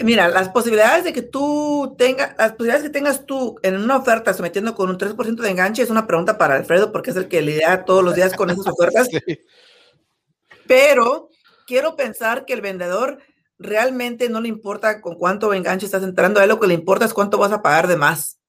Mira, 0.03 0.27
las 0.27 0.49
posibilidades 0.49 1.03
de 1.03 1.13
que 1.13 1.21
tú 1.21 1.95
tengas, 1.97 2.35
las 2.37 2.51
posibilidades 2.51 2.83
que 2.83 2.89
tengas 2.89 3.25
tú 3.25 3.57
en 3.61 3.75
una 3.75 3.97
oferta 3.97 4.33
sometiendo 4.33 4.75
con 4.75 4.89
un 4.89 4.97
3% 4.97 5.35
de 5.35 5.49
enganche 5.49 5.81
es 5.81 5.89
una 5.89 6.07
pregunta 6.07 6.37
para 6.37 6.55
Alfredo, 6.55 6.91
porque 6.91 7.11
es 7.11 7.17
el 7.17 7.27
que 7.27 7.41
lidia 7.41 7.85
todos 7.85 8.03
los 8.03 8.15
días 8.15 8.33
con 8.33 8.49
esas 8.49 8.67
ofertas. 8.67 9.07
Pero 10.67 11.29
quiero 11.67 11.95
pensar 11.95 12.45
que 12.45 12.53
el 12.53 12.61
vendedor 12.61 13.19
realmente 13.59 14.29
no 14.29 14.41
le 14.41 14.49
importa 14.49 15.01
con 15.01 15.15
cuánto 15.15 15.53
enganche 15.53 15.85
estás 15.85 16.03
entrando, 16.03 16.39
a 16.39 16.43
él 16.43 16.49
lo 16.49 16.59
que 16.59 16.67
le 16.67 16.73
importa 16.73 17.05
es 17.05 17.13
cuánto 17.13 17.37
vas 17.37 17.51
a 17.51 17.61
pagar 17.61 17.87
de 17.87 17.97
más. 17.97 18.39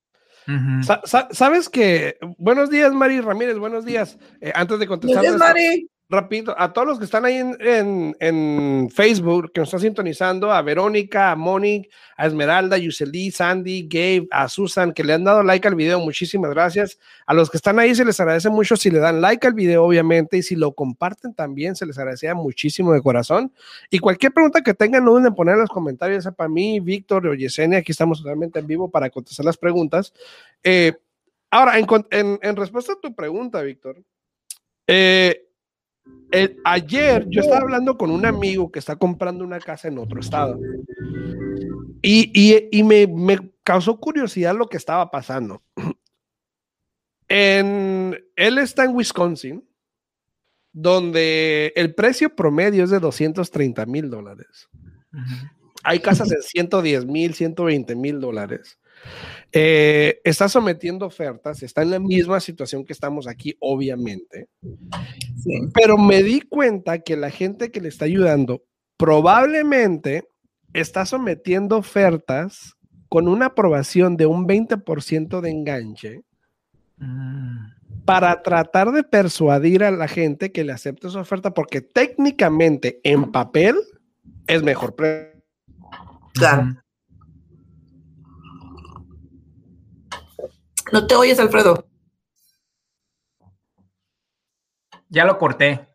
Sabes 1.33 1.69
que, 1.71 2.19
buenos 2.37 2.69
días, 2.69 2.93
Mari 2.93 3.21
Ramírez, 3.21 3.57
buenos 3.57 3.85
días. 3.85 4.19
Eh, 4.41 4.53
antes 4.55 4.79
de 4.79 4.87
contestar. 4.87 5.23
Buenos 5.23 5.41
días, 5.41 5.49
Mari 5.49 5.89
rapidito, 6.09 6.55
a 6.59 6.73
todos 6.73 6.87
los 6.87 6.99
que 6.99 7.07
están 7.07 7.25
ahí 7.25 7.37
en, 7.39 8.91
Facebook, 8.91 9.53
que 9.53 9.61
nos 9.61 9.69
están 9.69 9.81
sintonizando, 9.81 10.53
a 10.53 10.61
Verónica, 10.63 11.31
a 11.31 11.37
Monique, 11.37 11.89
a 12.17 12.27
Esmeralda, 12.27 12.77
Yuseli, 12.77 13.31
Sandy, 13.31 13.89
Gabe, 13.89 14.29
a 14.31 14.49
Susan, 14.49 14.93
que 14.93 15.03
le 15.03 15.15
han 15.15 15.25
dado 15.25 15.43
like 15.43 15.67
al 15.67 15.75
video, 15.75 15.99
muchísimas 16.01 16.51
gracias. 16.51 16.99
A 17.27 17.35
los 17.35 17.51
que 17.51 17.57
están 17.57 17.79
ahí 17.79 17.95
se 17.95 18.05
les 18.05 18.19
agradece 18.21 18.51
mucho 18.51 18.77
si 18.77 18.91
le 18.91 18.99
dan 18.99 19.21
like 19.21 19.47
al 19.47 19.55
video, 19.55 19.85
obviamente, 19.85 20.37
y 20.37 20.43
si 20.43 20.57
lo 20.57 20.73
comparten 20.73 21.35
también, 21.35 21.75
se 21.75 21.87
les 21.87 21.99
agradecía 21.99 22.35
muchísimo 22.35 22.93
de 22.93 23.03
corazón. 23.03 23.53
Y 23.91 23.99
cualquier 23.99 24.33
pregunta 24.33 24.63
que 24.63 24.75
tengan, 24.75 25.05
no 25.05 25.13
duden 25.13 25.35
poner 25.35 25.55
en 25.55 25.63
los 25.63 25.71
comentarios, 25.71 26.29
para 26.37 26.49
mí, 26.49 26.81
Víctor 26.81 27.27
o 27.27 27.35
Yesenia, 27.35 27.79
aquí 27.79 27.93
estamos 27.93 28.23
totalmente 28.23 28.59
en 28.59 28.67
vivo 28.67 28.91
para 28.91 29.11
contestar 29.11 29.47
las 29.47 29.57
preguntas. 29.57 30.13
Eh, 30.63 30.93
ahora, 31.51 31.79
en, 31.79 32.39
en 32.43 32.57
respuesta 32.57 32.93
a 32.93 33.01
tu 33.01 33.15
pregunta, 33.15 33.63
Víctor, 33.63 34.03
eh, 34.87 35.44
ayer 36.65 37.27
yo 37.29 37.41
estaba 37.41 37.61
hablando 37.61 37.97
con 37.97 38.11
un 38.11 38.27
amigo 38.27 38.71
que 38.71 38.79
está 38.79 38.97
comprando 38.97 39.45
una 39.45 39.61
casa 39.61 39.89
en 39.89 39.99
otro 39.99 40.21
estado. 40.21 40.59
Y, 42.03 42.83
me, 42.85 43.07
me, 43.07 43.53
causó 43.63 43.99
curiosidad 43.99 44.55
lo 44.55 44.69
que 44.69 44.77
estaba 44.77 45.11
pasando. 45.11 45.63
En, 47.29 48.15
él 48.37 48.59
está 48.59 48.85
en 48.85 48.95
Wisconsin, 48.95 49.67
donde 50.73 51.73
el 51.77 51.95
precio 51.95 52.35
promedio 52.35 52.85
es 52.85 52.91
de 52.91 53.01
230 53.01 53.87
mil 53.87 54.11
dólares. 54.11 54.69
Hay 55.83 56.01
casas 56.01 56.29
de 56.29 56.43
110 56.43 57.07
mil, 57.07 57.35
120 57.35 57.95
mil 57.95 58.21
dólares. 58.21 58.79
Eh, 59.53 60.21
está 60.25 60.49
sometiendo 60.49 61.07
ofertas, 61.07 61.63
está 61.63 61.83
en 61.83 61.91
la 61.91 62.01
misma 62.01 62.41
situación 62.41 62.85
que 62.85 62.93
estamos 62.93 63.29
aquí, 63.29 63.57
obviamente. 63.61 64.49
Pero 65.73 65.97
me 65.97 66.23
di 66.23 66.41
cuenta 66.41 66.99
que 66.99 67.17
la 67.17 67.31
gente 67.31 67.71
que 67.71 67.81
le 67.81 67.89
está 67.89 68.07
ayudando 68.07 68.65
probablemente 68.97 70.29
está 70.73 71.07
sometiendo 71.07 71.77
ofertas 71.77 72.75
con 73.09 73.29
una 73.29 73.47
aprobación 73.47 74.17
de 74.17 74.27
un 74.27 74.49
20% 74.49 75.41
de 75.41 75.51
enganche 75.51 76.25
mm. 76.97 78.05
para 78.05 78.43
tratar 78.43 78.91
de 78.91 79.05
persuadir 79.05 79.85
a 79.85 79.93
la 79.93 80.09
gente 80.09 80.51
que 80.51 80.65
le 80.65 80.73
acepte 80.73 81.09
su 81.09 81.19
oferta, 81.19 81.55
porque 81.55 81.81
técnicamente 81.81 83.01
en 83.05 83.31
papel 83.31 83.77
es 84.49 84.65
mejor 84.65 84.97
Claro. 86.33 86.84
No 90.93 91.07
te 91.07 91.15
oyes, 91.15 91.39
Alfredo. 91.39 91.87
Ya 95.09 95.25
lo 95.25 95.39
corté. 95.39 95.87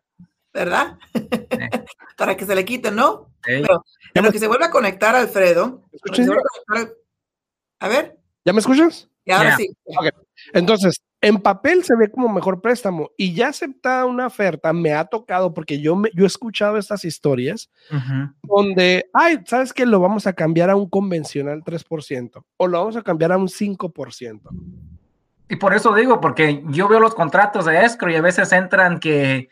¿Verdad? 0.52 0.98
Para 2.16 2.36
que 2.36 2.44
se 2.44 2.54
le 2.54 2.64
quite, 2.64 2.90
¿no? 2.90 3.32
Pero 3.42 3.84
en 4.14 4.24
lo 4.24 4.32
que 4.32 4.38
se 4.38 4.48
vuelve 4.48 4.66
a 4.66 4.70
conectar, 4.70 5.14
Alfredo. 5.14 5.82
A, 7.78 7.88
ver. 7.88 8.18
¿Ya 8.44 8.52
me 8.52 8.60
escuchas? 8.60 9.08
Y 9.24 9.32
ahora 9.32 9.56
sí. 9.56 9.70
Entonces, 10.52 10.96
en 11.22 11.40
papel 11.40 11.84
se 11.84 11.94
ve 11.96 12.10
como 12.10 12.28
mejor 12.28 12.62
préstamo 12.62 13.10
y 13.16 13.34
ya 13.34 13.48
aceptada 13.48 14.06
una 14.06 14.26
oferta, 14.26 14.72
me 14.72 14.94
ha 14.94 15.04
tocado 15.04 15.52
porque 15.52 15.80
yo, 15.80 15.94
me, 15.94 16.10
yo 16.14 16.24
he 16.24 16.26
escuchado 16.26 16.78
estas 16.78 17.04
historias 17.04 17.70
donde, 18.42 19.10
ay, 19.12 19.40
¿sabes 19.46 19.72
qué? 19.72 19.84
Lo 19.84 20.00
vamos 20.00 20.26
a 20.26 20.32
cambiar 20.32 20.70
a 20.70 20.76
un 20.76 20.88
convencional 20.88 21.62
3% 21.62 22.44
o 22.56 22.66
lo 22.66 22.78
vamos 22.78 22.96
a 22.96 23.02
cambiar 23.02 23.32
a 23.32 23.36
un 23.36 23.48
5%. 23.48 24.40
Y 25.48 25.56
por 25.56 25.74
eso 25.74 25.94
digo, 25.94 26.20
porque 26.20 26.62
yo 26.68 26.88
veo 26.88 27.00
los 27.00 27.14
contratos 27.14 27.66
de 27.66 27.84
escrow 27.84 28.10
y 28.10 28.16
a 28.16 28.22
veces 28.22 28.52
entran 28.52 28.98
que, 28.98 29.48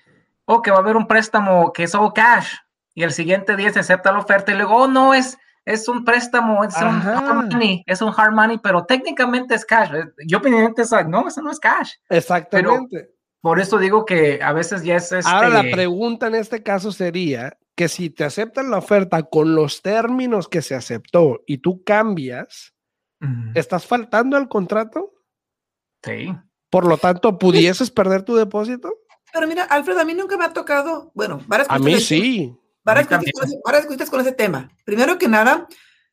oh, 0.47 0.63
que 0.63 0.71
va 0.71 0.79
a 0.79 0.81
haber 0.81 0.97
un 0.97 1.07
préstamo 1.07 1.73
que 1.73 1.83
es 1.83 1.95
all 1.95 2.13
cash 2.15 2.55
y 2.95 3.03
el 3.03 3.13
siguiente 3.13 3.57
día 3.57 3.73
se 3.73 3.81
acepta 3.81 4.13
la 4.13 4.21
oferta 4.21 4.53
y 4.53 4.57
luego, 4.57 4.77
oh, 4.77 4.89
no, 4.89 5.13
es 5.13 5.39
es 5.69 5.87
un 5.87 6.03
préstamo, 6.03 6.65
es 6.65 6.75
un 6.77 6.89
hard 6.89 7.53
money, 7.53 7.85
es 7.87 8.01
un 8.01 8.13
hard 8.17 8.33
money, 8.33 8.59
pero 8.59 8.87
técnicamente 8.87 9.55
es 9.55 9.67
cash. 9.67 9.91
Yo 10.27 10.39
opinionalmente 10.39 10.83
no, 11.07 11.29
eso 11.29 11.43
no 11.43 11.51
es 11.51 11.61
cash. 11.61 11.93
Exactamente. 12.09 13.11
por 13.43 13.61
eso 13.61 13.79
digo 13.79 14.07
que 14.07 14.41
a 14.43 14.55
veces 14.55 14.83
ya 14.83 14.97
es 14.97 15.13
este... 15.13 15.31
Ahora 15.31 15.51
la 15.51 15.63
pregunta 15.71 16.27
en 16.27 16.37
este 16.37 16.63
caso 16.63 16.91
sería 16.91 17.59
que 17.77 17.89
si 17.89 18.09
te 18.09 18.25
aceptan 18.25 18.71
la 18.71 18.79
oferta 18.79 19.23
con 19.25 19.55
los 19.55 19.83
términos 19.83 20.49
que 20.49 20.63
se 20.63 20.75
aceptó 20.75 21.43
y 21.47 21.59
tú 21.59 21.85
cambias, 21.85 22.75
¿estás 23.55 23.85
faltando 23.85 24.39
al 24.39 24.49
contrato? 24.49 25.13
Sí. 26.03 26.35
Por 26.71 26.87
lo 26.87 26.97
tanto, 26.97 27.39
¿pudieses 27.39 27.91
perder 27.91 28.23
tu 28.23 28.35
depósito? 28.37 28.91
Pero 29.35 29.47
mira, 29.47 29.65
Alfredo, 29.65 30.01
a 30.01 30.05
mí 30.07 30.15
nunca 30.15 30.39
me 30.39 30.47
ha 30.47 30.53
tocado, 30.55 31.13
bueno, 31.15 31.41
varias 31.47 31.69
A 31.71 31.79
mí 31.79 32.01
sí. 32.01 32.57
Para 33.63 33.79
escuchar 33.79 34.09
con 34.09 34.21
ese 34.21 34.33
tema. 34.33 34.71
Primero 34.85 35.19
que 35.19 35.29
nada, 35.29 35.69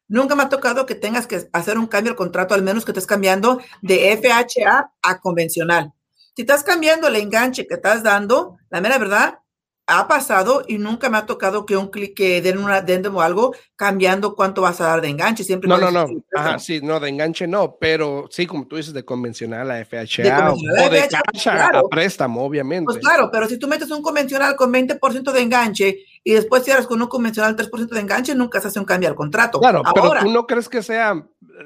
nunca 0.08 0.36
me 0.36 0.44
ha 0.44 0.50
tocado 0.50 0.86
que 0.86 0.96
tengas 0.96 1.28
que 1.28 1.48
hacer 1.54 1.78
un 1.78 1.88
cambio 1.88 2.12
al 2.12 2.18
contrato, 2.18 2.54
al 2.54 2.64
menos 2.64 2.86
que 2.86 2.92
estés 2.92 3.08
cambiando 3.08 3.62
de 3.82 4.18
FHA 4.18 4.92
a 5.02 5.20
convencional. 5.20 5.94
Si 6.36 6.42
estás 6.42 6.64
cambiando 6.64 7.08
el 7.08 7.16
enganche 7.16 7.66
que 7.66 7.76
estás 7.76 8.04
dando, 8.04 8.58
la 8.70 8.82
mera 8.82 8.98
verdad, 8.98 9.40
ha 9.88 10.08
pasado 10.08 10.64
y 10.68 10.78
nunca 10.78 11.10
me 11.10 11.18
ha 11.18 11.26
tocado 11.26 11.66
que 11.66 11.78
un 11.78 11.88
clic 11.88 12.16
que 12.16 12.42
den 12.42 12.58
un 12.58 12.70
adendum 12.72 13.18
o 13.18 13.22
algo 13.22 13.56
cambiando 13.76 14.36
cuánto 14.36 14.62
vas 14.62 14.82
a 14.82 14.88
dar 14.88 15.02
de 15.02 15.10
enganche. 15.10 15.44
Siempre 15.44 15.70
no, 15.70 15.78
no, 15.78 15.92
no. 15.92 16.08
Ajá, 16.36 16.58
sí, 16.58 16.80
no, 16.82 17.00
de 17.00 17.10
enganche 17.10 17.48
no, 17.48 17.78
pero 17.80 18.28
sí, 18.32 18.48
como 18.48 18.68
tú 18.68 18.78
dices, 18.78 18.94
de 18.94 19.06
convencional 19.06 19.70
a 19.70 19.86
FHA 19.86 20.54
o, 20.54 20.90
de 20.90 21.08
cacha 21.08 21.68
a 21.68 21.84
préstamo, 21.84 22.44
obviamente. 22.44 22.86
Pues 22.86 22.98
claro, 22.98 23.30
pero 23.32 23.48
si 23.48 23.58
tú 23.58 23.68
metes 23.68 23.92
un 23.92 24.02
convencional 24.02 24.56
con 24.56 24.74
20% 24.74 25.32
de 25.32 25.42
enganche 25.42 26.00
y 26.24 26.34
después 26.34 26.64
cierras 26.64 26.88
con 26.88 27.02
un 27.02 27.08
convencional 27.08 27.56
3% 27.56 27.88
de 27.88 28.00
enganche, 28.00 28.34
nunca 28.34 28.60
se 28.60 28.70
hace 28.70 28.80
un 28.80 28.86
cambio 28.86 29.10
al 29.10 29.16
contrato. 29.16 29.60
Claro, 29.60 29.84
pero 29.94 30.14
tú 30.22 30.32
no 30.32 30.48
crees 30.48 30.68
que 30.68 30.82
sea 30.82 31.14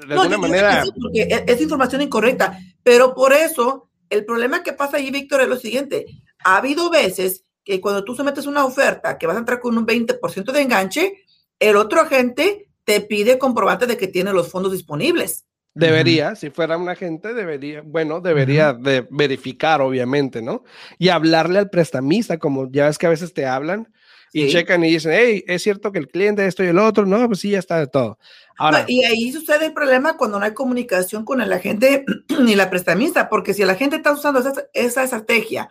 de 0.06 0.14
alguna 0.14 0.36
manera. 0.36 0.84
porque 1.00 1.22
es, 1.22 1.42
es 1.46 1.60
información 1.62 2.02
incorrecta, 2.02 2.58
pero 2.82 3.14
por 3.14 3.32
eso 3.32 3.88
el 4.10 4.26
problema 4.26 4.62
que 4.62 4.74
pasa 4.74 4.98
ahí, 4.98 5.10
Víctor, 5.10 5.40
es 5.40 5.48
lo 5.48 5.56
siguiente. 5.56 6.04
Ha 6.44 6.56
habido 6.56 6.90
veces 6.90 7.44
que 7.70 7.80
cuando 7.80 8.04
tú 8.04 8.14
sometes 8.14 8.46
una 8.46 8.64
oferta 8.64 9.16
que 9.16 9.26
vas 9.26 9.36
a 9.36 9.40
entrar 9.40 9.60
con 9.60 9.78
un 9.78 9.86
20% 9.86 10.52
de 10.52 10.60
enganche, 10.60 11.24
el 11.58 11.76
otro 11.76 12.00
agente 12.00 12.68
te 12.84 13.00
pide 13.00 13.38
comprobante 13.38 13.86
de 13.86 13.96
que 13.96 14.08
tiene 14.08 14.32
los 14.32 14.48
fondos 14.48 14.72
disponibles. 14.72 15.44
Debería, 15.72 16.34
si 16.34 16.50
fuera 16.50 16.76
un 16.76 16.88
agente, 16.88 17.32
debería, 17.32 17.82
bueno, 17.84 18.20
debería 18.20 18.72
de 18.72 19.06
verificar, 19.08 19.80
obviamente, 19.80 20.42
¿no? 20.42 20.64
Y 20.98 21.10
hablarle 21.10 21.60
al 21.60 21.70
prestamista, 21.70 22.38
como 22.38 22.68
ya 22.72 22.86
ves 22.86 22.98
que 22.98 23.06
a 23.06 23.10
veces 23.10 23.32
te 23.32 23.46
hablan 23.46 23.88
y 24.32 24.48
checan 24.48 24.82
y 24.84 24.90
dicen, 24.90 25.12
hey, 25.14 25.44
es 25.46 25.62
cierto 25.62 25.92
que 25.92 26.00
el 26.00 26.08
cliente 26.08 26.44
esto 26.44 26.64
y 26.64 26.68
el 26.68 26.78
otro, 26.78 27.06
no, 27.06 27.24
pues 27.28 27.38
sí, 27.38 27.50
ya 27.50 27.60
está 27.60 27.78
de 27.78 27.86
todo. 27.86 28.18
Ahora, 28.58 28.84
y 28.88 29.04
ahí 29.04 29.30
sucede 29.30 29.66
el 29.66 29.72
problema 29.72 30.16
cuando 30.16 30.40
no 30.40 30.44
hay 30.44 30.54
comunicación 30.54 31.24
con 31.24 31.40
el 31.40 31.52
agente 31.52 32.04
ni 32.40 32.56
la 32.56 32.68
prestamista, 32.68 33.28
porque 33.28 33.54
si 33.54 33.62
el 33.62 33.70
agente 33.70 33.94
está 33.94 34.10
usando 34.10 34.40
esa, 34.40 34.52
esa 34.72 35.04
estrategia 35.04 35.70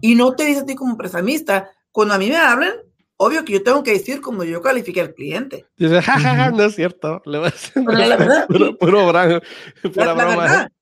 y 0.00 0.14
no 0.14 0.34
te 0.34 0.44
dice 0.44 0.60
a 0.60 0.66
ti 0.66 0.74
como 0.74 0.96
prestamista, 0.96 1.70
cuando 1.92 2.14
a 2.14 2.18
mí 2.18 2.28
me 2.28 2.36
hablan, 2.36 2.72
obvio 3.16 3.44
que 3.44 3.54
yo 3.54 3.62
tengo 3.62 3.82
que 3.82 3.92
decir 3.92 4.20
como 4.20 4.44
yo 4.44 4.62
califique 4.62 5.00
al 5.00 5.14
cliente. 5.14 5.66
Dice, 5.76 6.00
jajaja, 6.00 6.50
no 6.50 6.64
es 6.64 6.74
cierto. 6.74 7.20
Le 7.24 7.38
a 7.38 7.52
la 7.74 8.16
verdad. 8.16 8.46
Puro, 8.46 8.78
puro 8.78 9.06
bravo, 9.08 9.40
la, 9.94 10.14
verdad. 10.14 10.72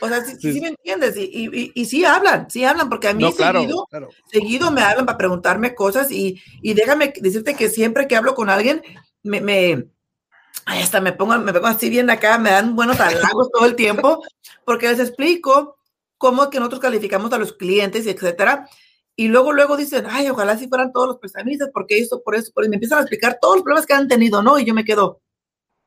O 0.00 0.08
sea, 0.08 0.24
sí, 0.24 0.36
sí. 0.40 0.60
me 0.60 0.68
entiendes. 0.68 1.16
Y, 1.16 1.48
y, 1.52 1.72
y, 1.74 1.84
sí 1.84 2.04
hablan, 2.04 2.50
sí 2.50 2.64
hablan, 2.64 2.88
porque 2.88 3.08
a 3.08 3.14
mí 3.14 3.32
seguido, 3.32 3.86
seguido 4.30 4.70
me 4.70 4.82
hablan 4.82 5.06
para 5.06 5.18
preguntarme 5.18 5.74
cosas 5.74 6.10
y, 6.10 6.42
y 6.62 6.74
déjame 6.74 7.12
decirte 7.20 7.54
que 7.54 7.68
siempre 7.68 8.06
que 8.06 8.16
hablo 8.16 8.34
con 8.34 8.50
alguien, 8.50 8.82
me, 9.22 9.40
me 9.40 9.86
hasta 10.66 11.00
me 11.00 11.12
pongo, 11.12 11.38
me 11.38 11.52
pongo 11.52 11.66
así 11.66 11.90
bien 11.90 12.10
acá, 12.10 12.38
me 12.38 12.50
dan 12.50 12.74
buenos 12.74 12.98
halagos 13.00 13.50
todo 13.52 13.66
el 13.66 13.76
tiempo, 13.76 14.22
porque 14.64 14.88
les 14.88 15.00
explico 15.00 15.76
cómo 16.24 16.48
que 16.48 16.58
nosotros 16.58 16.80
calificamos 16.80 17.30
a 17.34 17.38
los 17.38 17.52
clientes, 17.52 18.06
etcétera. 18.06 18.66
Y 19.14 19.28
luego, 19.28 19.52
luego 19.52 19.76
dicen, 19.76 20.06
ay, 20.08 20.30
ojalá 20.30 20.56
si 20.56 20.68
fueran 20.68 20.90
todos 20.90 21.06
los 21.06 21.18
prestamistas, 21.18 21.68
porque 21.70 21.98
esto, 21.98 22.22
por 22.24 22.34
eso, 22.34 22.50
por 22.54 22.62
eso. 22.62 22.68
Y 22.68 22.70
me 22.70 22.76
empiezan 22.76 22.96
a 22.96 23.02
explicar 23.02 23.36
todos 23.38 23.56
los 23.56 23.62
problemas 23.62 23.84
que 23.84 23.92
han 23.92 24.08
tenido, 24.08 24.42
¿no? 24.42 24.58
Y 24.58 24.64
yo 24.64 24.72
me 24.72 24.86
quedo, 24.86 25.20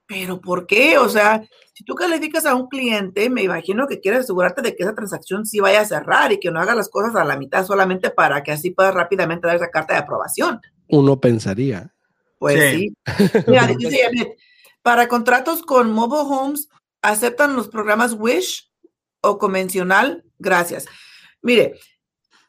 ¿pero 0.05 0.39
por 0.39 0.67
qué? 0.67 0.99
O 0.99 1.09
sea, 1.09 1.43
si 1.73 1.83
tú 1.83 1.95
calificas 1.95 2.45
a 2.45 2.53
un 2.53 2.67
cliente, 2.67 3.31
me 3.31 3.41
imagino 3.41 3.87
que 3.87 3.99
quieres 3.99 4.19
asegurarte 4.19 4.61
de 4.61 4.75
que 4.75 4.83
esa 4.83 4.93
transacción 4.93 5.43
sí 5.47 5.59
vaya 5.59 5.81
a 5.81 5.85
cerrar 5.85 6.31
y 6.31 6.39
que 6.39 6.51
no 6.51 6.59
haga 6.59 6.75
las 6.75 6.87
cosas 6.87 7.15
a 7.15 7.25
la 7.25 7.35
mitad 7.35 7.65
solamente 7.65 8.11
para 8.11 8.43
que 8.43 8.51
así 8.51 8.69
puedas 8.69 8.93
rápidamente 8.93 9.47
dar 9.47 9.55
esa 9.55 9.71
carta 9.71 9.95
de 9.95 10.01
aprobación. 10.01 10.61
Uno 10.87 11.19
pensaría. 11.19 11.95
Pues 12.37 12.75
sí. 12.75 12.95
Mira, 13.47 13.65
dice, 13.65 14.35
para 14.83 15.07
contratos 15.07 15.63
con 15.63 15.91
mobile 15.91 16.31
homes, 16.31 16.69
¿aceptan 17.01 17.55
los 17.55 17.69
programas 17.69 18.13
Wish 18.13 18.69
o 19.21 19.37
convencional? 19.37 20.23
Gracias. 20.39 20.85
Mire, 21.41 21.79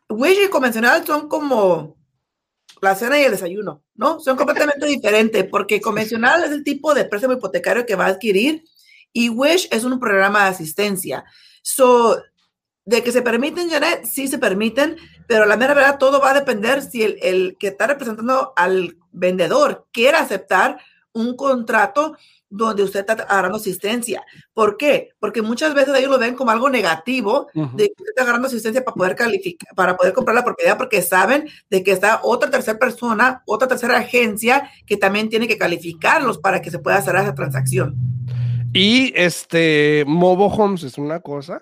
Wish 0.08 0.38
y 0.44 0.48
convencional 0.48 1.06
son 1.06 1.28
como 1.28 1.96
la 2.80 2.94
cena 2.94 3.18
y 3.18 3.24
el 3.24 3.32
desayuno, 3.32 3.84
¿no? 3.94 4.20
Son 4.20 4.36
completamente 4.36 4.86
diferentes 4.86 5.44
porque 5.44 5.80
convencional 5.80 6.44
es 6.44 6.50
el 6.50 6.64
tipo 6.64 6.94
de 6.94 7.04
préstamo 7.04 7.34
hipotecario 7.34 7.86
que 7.86 7.96
va 7.96 8.06
a 8.06 8.08
adquirir 8.08 8.64
y 9.12 9.28
Wish 9.28 9.68
es 9.70 9.84
un 9.84 9.98
programa 9.98 10.44
de 10.44 10.50
asistencia. 10.50 11.24
So, 11.62 12.22
de 12.84 13.02
que 13.02 13.12
se 13.12 13.20
permiten, 13.20 13.68
Janet, 13.68 14.06
sí 14.06 14.28
se 14.28 14.38
permiten, 14.38 14.96
pero 15.26 15.44
la 15.44 15.58
mera 15.58 15.74
verdad 15.74 15.98
todo 15.98 16.20
va 16.20 16.30
a 16.30 16.40
depender 16.40 16.80
si 16.80 17.02
el, 17.02 17.18
el 17.20 17.56
que 17.58 17.68
está 17.68 17.86
representando 17.86 18.54
al 18.56 18.96
vendedor 19.12 19.86
quiere 19.92 20.16
aceptar 20.16 20.80
un 21.20 21.36
contrato 21.36 22.16
donde 22.50 22.82
usted 22.82 23.00
está 23.00 23.12
agarrando 23.12 23.58
asistencia. 23.58 24.24
¿Por 24.54 24.76
qué? 24.76 25.10
Porque 25.18 25.42
muchas 25.42 25.74
veces 25.74 25.94
ellos 25.96 26.10
lo 26.10 26.18
ven 26.18 26.34
como 26.34 26.50
algo 26.50 26.70
negativo 26.70 27.48
de 27.52 27.86
que 27.88 27.94
usted 27.98 28.10
está 28.10 28.22
agarrando 28.22 28.48
asistencia 28.48 28.84
para 28.84 28.94
poder 28.94 29.16
calificar, 29.16 29.74
para 29.74 29.96
poder 29.96 30.12
comprar 30.14 30.34
la 30.34 30.44
propiedad, 30.44 30.78
porque 30.78 31.02
saben 31.02 31.48
de 31.68 31.82
que 31.82 31.92
está 31.92 32.20
otra 32.22 32.50
tercera 32.50 32.78
persona, 32.78 33.42
otra 33.46 33.68
tercera 33.68 33.98
agencia 33.98 34.70
que 34.86 34.96
también 34.96 35.28
tiene 35.28 35.46
que 35.46 35.58
calificarlos 35.58 36.38
para 36.38 36.62
que 36.62 36.70
se 36.70 36.78
pueda 36.78 36.96
hacer 36.96 37.16
esa 37.16 37.34
transacción. 37.34 37.94
Y 38.72 39.12
este, 39.16 40.04
Mobile 40.06 40.54
Homes 40.56 40.82
es 40.84 40.98
una 40.98 41.20
cosa 41.20 41.58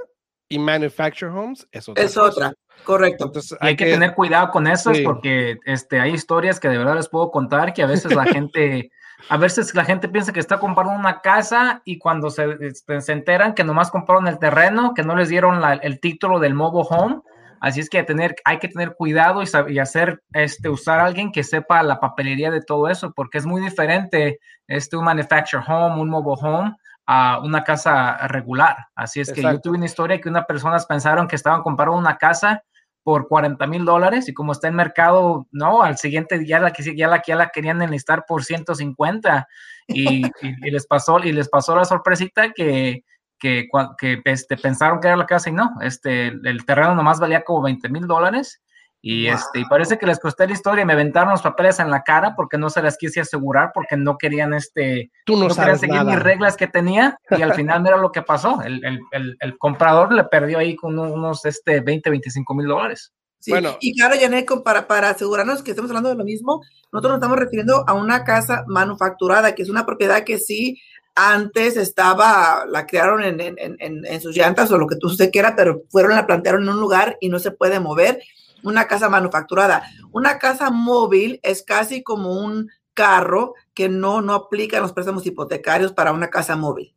y 0.48 0.58
Manufacture 0.58 1.30
Homes 1.30 1.66
es 1.72 1.88
otra. 1.88 2.04
Es 2.04 2.16
otra. 2.16 2.52
Correcto. 2.84 3.26
Entonces, 3.26 3.56
hay, 3.60 3.76
que, 3.76 3.86
tener 3.86 4.14
cuidado 4.14 4.50
con 4.50 4.66
eso, 4.66 4.92
porque 5.04 5.58
este, 5.64 5.98
hay 5.98 6.12
historias 6.12 6.60
que 6.60 6.68
de 6.68 6.78
verdad 6.78 6.94
les 6.94 7.08
puedo 7.08 7.30
contar 7.30 7.72
que 7.72 7.82
a 7.82 7.86
veces 7.86 8.14
la 8.14 8.24
gente, 8.26 8.90
a 9.28 9.36
veces 9.36 9.74
la 9.74 9.84
gente 9.84 10.08
piensa 10.08 10.32
que 10.32 10.40
está 10.40 10.58
comprando 10.58 10.94
una 10.94 11.20
casa 11.20 11.82
y 11.84 11.98
cuando 11.98 12.30
se, 12.30 12.56
este, 12.60 13.00
se 13.00 13.12
enteran 13.12 13.54
que 13.54 13.64
nomás 13.64 13.90
compraron 13.90 14.28
el 14.28 14.38
terreno, 14.38 14.94
que 14.94 15.02
no 15.02 15.16
les 15.16 15.28
dieron 15.28 15.62
el 15.82 16.00
título 16.00 16.38
del 16.38 16.54
mobile 16.54 16.86
home, 16.88 17.22
Así 17.60 17.80
es 17.80 17.88
que 17.88 18.02
tener, 18.02 18.36
hay 18.44 18.58
que 18.58 18.68
tener 18.68 18.94
cuidado 18.94 19.42
y, 19.42 19.78
hacer, 19.78 20.22
este, 20.32 20.68
usar 20.68 21.00
a 21.00 21.06
alguien 21.06 21.32
que 21.32 21.42
sepa 21.42 21.82
la 21.82 22.00
papelería 22.00 22.50
de 22.50 22.60
todo 22.60 22.88
eso, 22.88 23.12
porque 23.12 23.38
es 23.38 23.46
muy 23.46 23.62
diferente 23.62 24.40
este, 24.66 24.96
un 24.96 25.04
manufactured 25.04 25.64
home, 25.66 26.00
un 26.00 26.10
mobile 26.10 26.38
home, 26.40 26.76
a 27.06 27.38
una 27.38 27.62
casa 27.62 28.16
regular. 28.26 28.76
Así 28.94 29.20
es 29.20 29.32
que 29.32 29.42
yo 29.42 29.60
tuve 29.60 29.76
una 29.76 29.86
historia 29.86 30.20
que 30.20 30.28
unas 30.28 30.44
personas 30.44 30.86
pensaron 30.86 31.28
que 31.28 31.36
estaban 31.36 31.62
comprando 31.62 31.96
una 31.96 32.18
casa 32.18 32.62
por 33.06 33.28
40 33.28 33.64
mil 33.68 33.84
dólares 33.84 34.28
y 34.28 34.34
como 34.34 34.50
está 34.50 34.66
en 34.66 34.74
mercado, 34.74 35.46
no, 35.52 35.84
al 35.84 35.96
siguiente 35.96 36.40
día 36.40 36.58
la, 36.58 36.72
ya 36.72 37.06
la, 37.06 37.22
ya 37.24 37.36
la 37.36 37.50
querían 37.50 37.80
enlistar 37.80 38.24
por 38.26 38.42
150 38.42 39.46
y, 39.86 40.26
y, 40.42 40.70
les 40.72 40.88
pasó, 40.88 41.20
y 41.20 41.30
les 41.30 41.48
pasó 41.48 41.76
la 41.76 41.84
sorpresita 41.84 42.52
que 42.52 43.04
que, 43.38 43.68
que 43.96 44.20
este, 44.24 44.56
pensaron 44.56 44.98
que 44.98 45.06
era 45.06 45.16
la 45.16 45.26
casa 45.26 45.50
y 45.50 45.52
no, 45.52 45.74
este, 45.82 46.26
el 46.26 46.64
terreno 46.66 46.96
nomás 46.96 47.20
valía 47.20 47.44
como 47.44 47.62
20 47.62 47.88
mil 47.90 48.08
dólares. 48.08 48.60
Y, 49.08 49.28
este, 49.28 49.60
y 49.60 49.64
parece 49.66 49.98
que 49.98 50.06
les 50.06 50.18
costé 50.18 50.48
la 50.48 50.52
historia 50.54 50.82
y 50.82 50.84
me 50.84 50.94
aventaron 50.94 51.30
los 51.30 51.40
papeles 51.40 51.78
en 51.78 51.92
la 51.92 52.02
cara 52.02 52.34
porque 52.34 52.58
no 52.58 52.70
se 52.70 52.82
las 52.82 52.96
quise 52.96 53.20
asegurar, 53.20 53.70
porque 53.72 53.96
no 53.96 54.18
querían 54.18 54.52
este, 54.52 55.12
Tú 55.24 55.36
no, 55.36 55.46
querían 55.46 55.78
seguir 55.78 56.02
mis 56.02 56.18
reglas 56.18 56.56
que 56.56 56.66
tenía. 56.66 57.16
Y 57.30 57.40
al 57.40 57.54
final 57.54 57.84
mira 57.84 57.98
lo 57.98 58.10
que 58.10 58.22
pasó. 58.22 58.60
El, 58.62 58.84
el, 58.84 58.98
el, 59.12 59.36
el 59.38 59.58
comprador 59.58 60.12
le 60.12 60.24
perdió 60.24 60.58
ahí 60.58 60.74
con 60.74 60.98
unos 60.98 61.44
este, 61.44 61.78
20, 61.78 62.10
25 62.10 62.52
mil 62.54 62.66
dólares. 62.66 63.12
Sí, 63.38 63.52
bueno. 63.52 63.76
y 63.80 63.96
claro, 63.96 64.16
Janet, 64.20 64.44
para, 64.64 64.88
para 64.88 65.10
asegurarnos 65.10 65.62
que 65.62 65.70
estamos 65.70 65.88
hablando 65.92 66.08
de 66.08 66.16
lo 66.16 66.24
mismo, 66.24 66.60
nosotros 66.90 67.12
nos 67.12 67.18
estamos 67.18 67.38
refiriendo 67.38 67.84
a 67.86 67.92
una 67.92 68.24
casa 68.24 68.64
manufacturada, 68.66 69.54
que 69.54 69.62
es 69.62 69.70
una 69.70 69.86
propiedad 69.86 70.24
que 70.24 70.38
sí 70.38 70.80
antes 71.14 71.76
estaba, 71.76 72.66
la 72.68 72.86
crearon 72.86 73.22
en, 73.22 73.40
en, 73.40 73.56
en, 73.56 74.04
en, 74.04 74.20
sus 74.20 74.36
llantas 74.36 74.72
o 74.72 74.78
lo 74.78 74.88
que 74.88 74.96
tú 74.96 75.06
usted 75.06 75.30
quiera, 75.30 75.54
pero 75.54 75.84
fueron, 75.90 76.16
la 76.16 76.26
plantearon 76.26 76.64
en 76.64 76.70
un 76.70 76.80
lugar 76.80 77.16
y 77.20 77.28
no 77.28 77.38
se 77.38 77.52
puede 77.52 77.78
mover. 77.78 78.20
Una 78.66 78.86
casa 78.86 79.08
manufacturada. 79.08 79.84
Una 80.10 80.38
casa 80.38 80.70
móvil 80.70 81.38
es 81.42 81.62
casi 81.62 82.02
como 82.02 82.32
un 82.32 82.68
carro 82.94 83.54
que 83.74 83.88
no, 83.88 84.22
no 84.22 84.34
aplica 84.34 84.80
los 84.80 84.92
préstamos 84.92 85.24
hipotecarios 85.24 85.92
para 85.92 86.12
una 86.12 86.30
casa 86.30 86.56
móvil. 86.56 86.94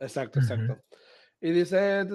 Exacto, 0.00 0.40
exacto. 0.40 0.78
Y 1.40 1.50
dice, 1.50 2.06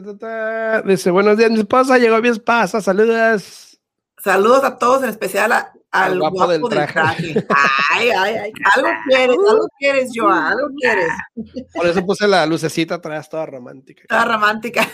dice, 0.85 1.11
buenos 1.11 1.37
días, 1.37 1.51
mi 1.51 1.59
esposa, 1.59 1.99
llegó 1.99 2.19
mi 2.21 2.29
esposa, 2.29 2.81
saludos. 2.81 3.79
Saludos 4.17 4.63
a 4.63 4.79
todos, 4.79 5.03
en 5.03 5.09
especial 5.09 5.51
a, 5.51 5.73
al 5.91 6.19
guapo, 6.19 6.47
del, 6.47 6.61
traje. 6.63 7.45
Ay, 7.91 8.09
ay, 8.09 8.35
ay. 8.35 8.51
Algo 8.75 8.89
quieres, 9.07 9.37
algo 9.49 9.67
quieres, 9.77 10.09
Joa, 10.15 10.49
algo 10.49 10.67
quieres. 10.79 11.11
Por 11.75 11.85
eso 11.85 12.05
puse 12.05 12.27
la 12.27 12.45
lucecita 12.45 12.95
atrás, 12.95 13.29
toda 13.29 13.45
romántica. 13.45 14.03
Toda 14.07 14.25
romántica. 14.25 14.87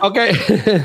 Ok, 0.00 0.18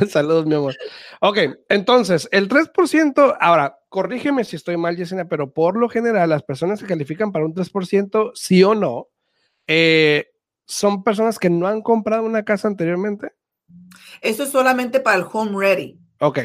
saludos, 0.09 0.45
mi 0.45 0.55
amor. 0.55 0.75
Ok, 1.21 1.37
entonces, 1.69 2.27
el 2.31 2.49
3%, 2.49 3.37
ahora, 3.39 3.79
corrígeme 3.89 4.43
si 4.43 4.57
estoy 4.57 4.77
mal, 4.77 4.95
Yesenia, 4.97 5.25
pero 5.25 5.51
por 5.51 5.77
lo 5.77 5.89
general, 5.89 6.29
las 6.29 6.43
personas 6.43 6.81
que 6.81 6.87
califican 6.87 7.31
para 7.31 7.45
un 7.45 7.53
3%, 7.53 8.31
sí 8.35 8.63
o 8.63 8.75
no, 8.75 9.07
eh, 9.65 10.27
son 10.65 11.03
personas 11.03 11.39
que 11.39 11.49
no 11.49 11.67
han 11.67 11.81
comprado 11.81 12.23
una 12.23 12.43
casa 12.43 12.67
anteriormente. 12.67 13.31
Eso 14.21 14.43
es 14.43 14.49
solamente 14.49 14.99
para 14.99 15.17
el 15.17 15.25
home 15.31 15.57
ready. 15.57 15.97
Ok. 16.19 16.39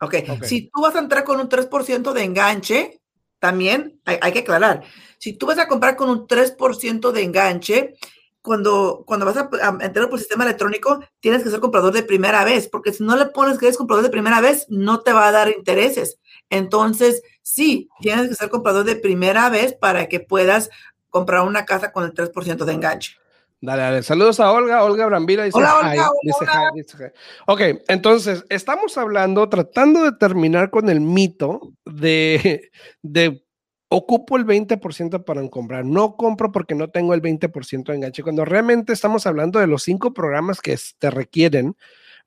Okay. 0.00 0.24
ok, 0.28 0.44
si 0.44 0.70
tú 0.70 0.80
vas 0.80 0.94
a 0.94 1.00
entrar 1.00 1.24
con 1.24 1.40
un 1.40 1.48
3% 1.48 2.12
de 2.12 2.22
enganche, 2.22 3.00
también 3.40 4.00
hay, 4.04 4.32
que 4.32 4.40
aclarar, 4.40 4.82
si 5.18 5.32
tú 5.32 5.46
vas 5.46 5.58
a 5.58 5.68
comprar 5.68 5.96
con 5.96 6.08
un 6.08 6.26
3% 6.26 7.12
de 7.12 7.22
enganche, 7.22 7.94
cuando, 8.40 9.04
cuando 9.06 9.26
vas 9.26 9.36
a, 9.36 9.48
entrar 9.80 10.08
por 10.08 10.18
sistema 10.18 10.44
electrónico, 10.44 11.00
tienes 11.20 11.42
que 11.42 11.50
ser 11.50 11.60
comprador 11.60 11.92
de 11.92 12.02
primera 12.02 12.44
vez, 12.44 12.68
porque 12.68 12.92
si 12.92 13.02
no 13.02 13.16
le 13.16 13.26
pones 13.26 13.58
que 13.58 13.66
eres 13.66 13.76
comprador 13.76 14.04
de 14.04 14.10
primera 14.10 14.40
vez, 14.40 14.66
no 14.68 15.00
te 15.00 15.12
va 15.12 15.28
a 15.28 15.32
dar 15.32 15.50
intereses. 15.50 16.18
Entonces, 16.48 17.22
sí, 17.42 17.88
tienes 18.00 18.28
que 18.28 18.34
ser 18.34 18.48
comprador 18.48 18.84
de 18.84 18.96
primera 18.96 19.50
vez 19.50 19.74
para 19.74 20.08
que 20.08 20.20
puedas 20.20 20.70
comprar 21.10 21.42
una 21.42 21.64
casa 21.64 21.92
con 21.92 22.04
el 22.04 22.14
3% 22.14 22.64
de 22.64 22.72
enganche. 22.72 23.16
Dale, 23.60 23.82
dale. 23.82 24.02
Saludos 24.02 24.38
a 24.40 24.52
Olga. 24.52 24.84
Olga 24.84 25.06
Brambila 25.06 25.44
dice, 25.44 25.58
hola, 25.58 25.78
Olga, 25.78 26.10
hola, 26.10 26.70
dice, 26.74 27.12
Ok, 27.46 27.60
entonces 27.88 28.44
estamos 28.48 28.96
hablando, 28.96 29.48
tratando 29.48 30.04
de 30.04 30.12
terminar 30.12 30.70
con 30.70 30.88
el 30.88 31.00
mito 31.00 31.72
de, 31.84 32.70
de 33.02 33.44
ocupo 33.88 34.36
el 34.36 34.46
20% 34.46 35.24
para 35.24 35.48
comprar. 35.48 35.84
No 35.84 36.16
compro 36.16 36.52
porque 36.52 36.74
no 36.74 36.90
tengo 36.90 37.14
el 37.14 37.22
20% 37.22 37.84
de 37.86 37.94
enganche. 37.94 38.22
Cuando 38.22 38.44
realmente 38.44 38.92
estamos 38.92 39.26
hablando 39.26 39.58
de 39.58 39.66
los 39.66 39.82
cinco 39.82 40.14
programas 40.14 40.60
que 40.60 40.78
te 40.98 41.10
requieren 41.10 41.76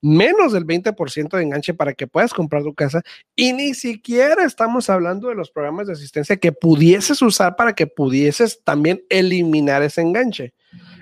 menos 0.02 0.52
del 0.52 0.66
20% 0.66 1.36
de 1.36 1.42
enganche 1.42 1.74
para 1.74 1.94
que 1.94 2.08
puedas 2.08 2.34
comprar 2.34 2.64
tu 2.64 2.74
casa 2.74 3.02
y 3.36 3.52
ni 3.52 3.72
siquiera 3.72 4.44
estamos 4.44 4.90
hablando 4.90 5.28
de 5.28 5.36
los 5.36 5.50
programas 5.50 5.86
de 5.86 5.92
asistencia 5.92 6.36
que 6.36 6.50
pudieses 6.50 7.22
usar 7.22 7.54
para 7.54 7.74
que 7.74 7.86
pudieses 7.86 8.62
también 8.64 9.04
eliminar 9.08 9.82
ese 9.82 10.02
enganche. 10.02 10.54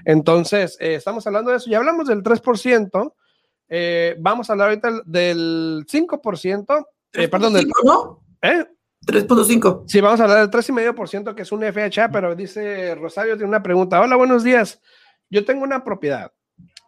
Entonces, 0.04 0.76
eh, 0.80 0.94
estamos 0.94 1.26
hablando 1.26 1.50
de 1.50 1.58
eso. 1.58 1.70
Ya 1.70 1.78
hablamos 1.78 2.08
del 2.08 2.22
3%. 2.22 3.14
Eh, 3.68 4.16
vamos 4.18 4.48
a 4.48 4.52
hablar 4.52 4.68
ahorita 4.68 5.02
del 5.04 5.86
5%. 5.86 6.86
Eh, 7.12 7.28
perdón, 7.28 7.54
del, 7.54 7.70
¿no? 7.84 8.24
¿eh? 8.42 8.64
3.5. 9.06 9.84
Sí, 9.86 10.00
vamos 10.00 10.20
a 10.20 10.24
hablar 10.24 10.40
del 10.40 10.50
3,5%, 10.50 11.34
que 11.34 11.42
es 11.42 11.52
un 11.52 11.62
FHA, 11.62 12.10
pero 12.10 12.34
dice 12.34 12.94
Rosario, 12.94 13.36
tiene 13.36 13.48
una 13.48 13.62
pregunta. 13.62 14.00
Hola, 14.00 14.16
buenos 14.16 14.44
días. 14.44 14.80
Yo 15.30 15.44
tengo 15.44 15.62
una 15.62 15.84
propiedad 15.84 16.32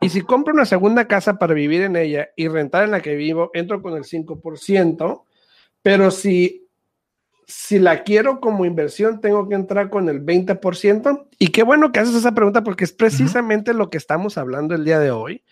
y 0.02 0.08
si 0.08 0.22
compro 0.22 0.52
una 0.52 0.64
segunda 0.64 1.06
casa 1.06 1.38
para 1.38 1.54
vivir 1.54 1.82
en 1.82 1.94
ella 1.94 2.30
y 2.36 2.48
rentar 2.48 2.84
en 2.84 2.90
la 2.90 3.00
que 3.00 3.14
vivo, 3.14 3.52
entro 3.54 3.80
con 3.80 3.94
el 3.94 4.02
5%, 4.02 5.24
pero 5.80 6.10
si 6.10 6.61
si 7.46 7.78
la 7.78 8.02
quiero 8.02 8.40
como 8.40 8.64
inversión, 8.64 9.20
tengo 9.20 9.48
que 9.48 9.54
entrar 9.54 9.90
con 9.90 10.08
el 10.08 10.24
20%. 10.24 11.26
Y 11.38 11.48
qué 11.48 11.62
bueno 11.62 11.92
que 11.92 12.00
haces 12.00 12.14
esa 12.14 12.32
pregunta 12.32 12.62
porque 12.62 12.84
es 12.84 12.92
precisamente 12.92 13.74
lo 13.74 13.90
que 13.90 13.98
estamos 13.98 14.38
hablando 14.38 14.74
el 14.74 14.84
día 14.84 14.98
de 14.98 15.10
hoy, 15.10 15.42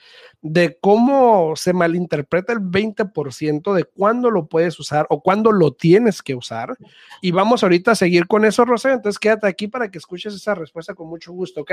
de 0.40 0.78
cómo 0.80 1.54
se 1.56 1.72
malinterpreta 1.72 2.52
el 2.52 2.60
20% 2.60 3.74
de 3.74 3.84
cuándo 3.84 4.30
lo 4.30 4.46
puedes 4.46 4.78
usar 4.78 5.06
o 5.10 5.22
cuándo 5.22 5.52
lo 5.52 5.72
tienes 5.72 6.22
que 6.22 6.34
usar. 6.34 6.76
Y 7.20 7.32
vamos 7.32 7.62
ahorita 7.62 7.92
a 7.92 7.96
seguir 7.96 8.26
con 8.26 8.44
eso, 8.44 8.64
Rosario. 8.64 8.96
Entonces 8.96 9.18
quédate 9.18 9.46
aquí 9.46 9.68
para 9.68 9.90
que 9.90 9.98
escuches 9.98 10.34
esa 10.34 10.54
respuesta 10.54 10.94
con 10.94 11.08
mucho 11.08 11.32
gusto, 11.32 11.62
¿ok? 11.62 11.72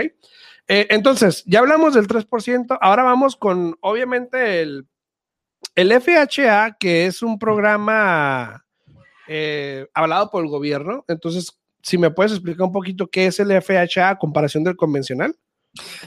Eh, 0.67 0.87
entonces, 0.89 1.43
ya 1.45 1.59
hablamos 1.59 1.93
del 1.93 2.07
3%. 2.07 2.77
Ahora 2.81 3.03
vamos 3.03 3.35
con, 3.35 3.77
obviamente, 3.81 4.61
el, 4.61 4.87
el 5.75 6.01
FHA, 6.01 6.77
que 6.79 7.05
es 7.05 7.21
un 7.21 7.39
programa 7.39 8.66
eh, 9.27 9.87
hablado 9.93 10.29
por 10.31 10.43
el 10.43 10.49
gobierno. 10.49 11.05
Entonces, 11.07 11.57
si 11.81 11.97
me 11.97 12.11
puedes 12.11 12.31
explicar 12.31 12.63
un 12.63 12.73
poquito 12.73 13.07
qué 13.07 13.27
es 13.27 13.39
el 13.39 13.51
FHA 13.61 14.09
a 14.09 14.17
comparación 14.17 14.63
del 14.63 14.75
convencional. 14.75 15.35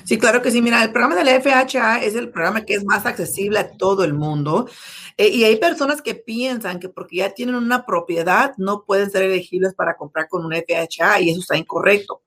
Sí, 0.04 0.18
claro 0.18 0.42
que 0.42 0.50
sí. 0.50 0.60
Mira, 0.62 0.82
el 0.82 0.92
programa 0.92 1.16
del 1.16 1.40
FHA 1.40 2.02
es 2.02 2.14
el 2.14 2.30
programa 2.30 2.64
que 2.64 2.74
es 2.74 2.84
más 2.84 3.06
accesible 3.06 3.58
a 3.58 3.70
todo 3.70 4.04
el 4.04 4.14
mundo. 4.14 4.68
Eh, 5.16 5.28
y 5.28 5.44
hay 5.44 5.56
personas 5.56 6.02
que 6.02 6.14
piensan 6.14 6.80
que 6.80 6.88
porque 6.88 7.16
ya 7.16 7.30
tienen 7.30 7.54
una 7.54 7.84
propiedad 7.86 8.54
no 8.56 8.84
pueden 8.84 9.10
ser 9.10 9.22
elegibles 9.22 9.74
para 9.74 9.96
comprar 9.96 10.28
con 10.28 10.44
un 10.44 10.52
FHA 10.52 11.20
y 11.20 11.30
eso 11.30 11.40
está 11.40 11.56
incorrecto. 11.56 12.22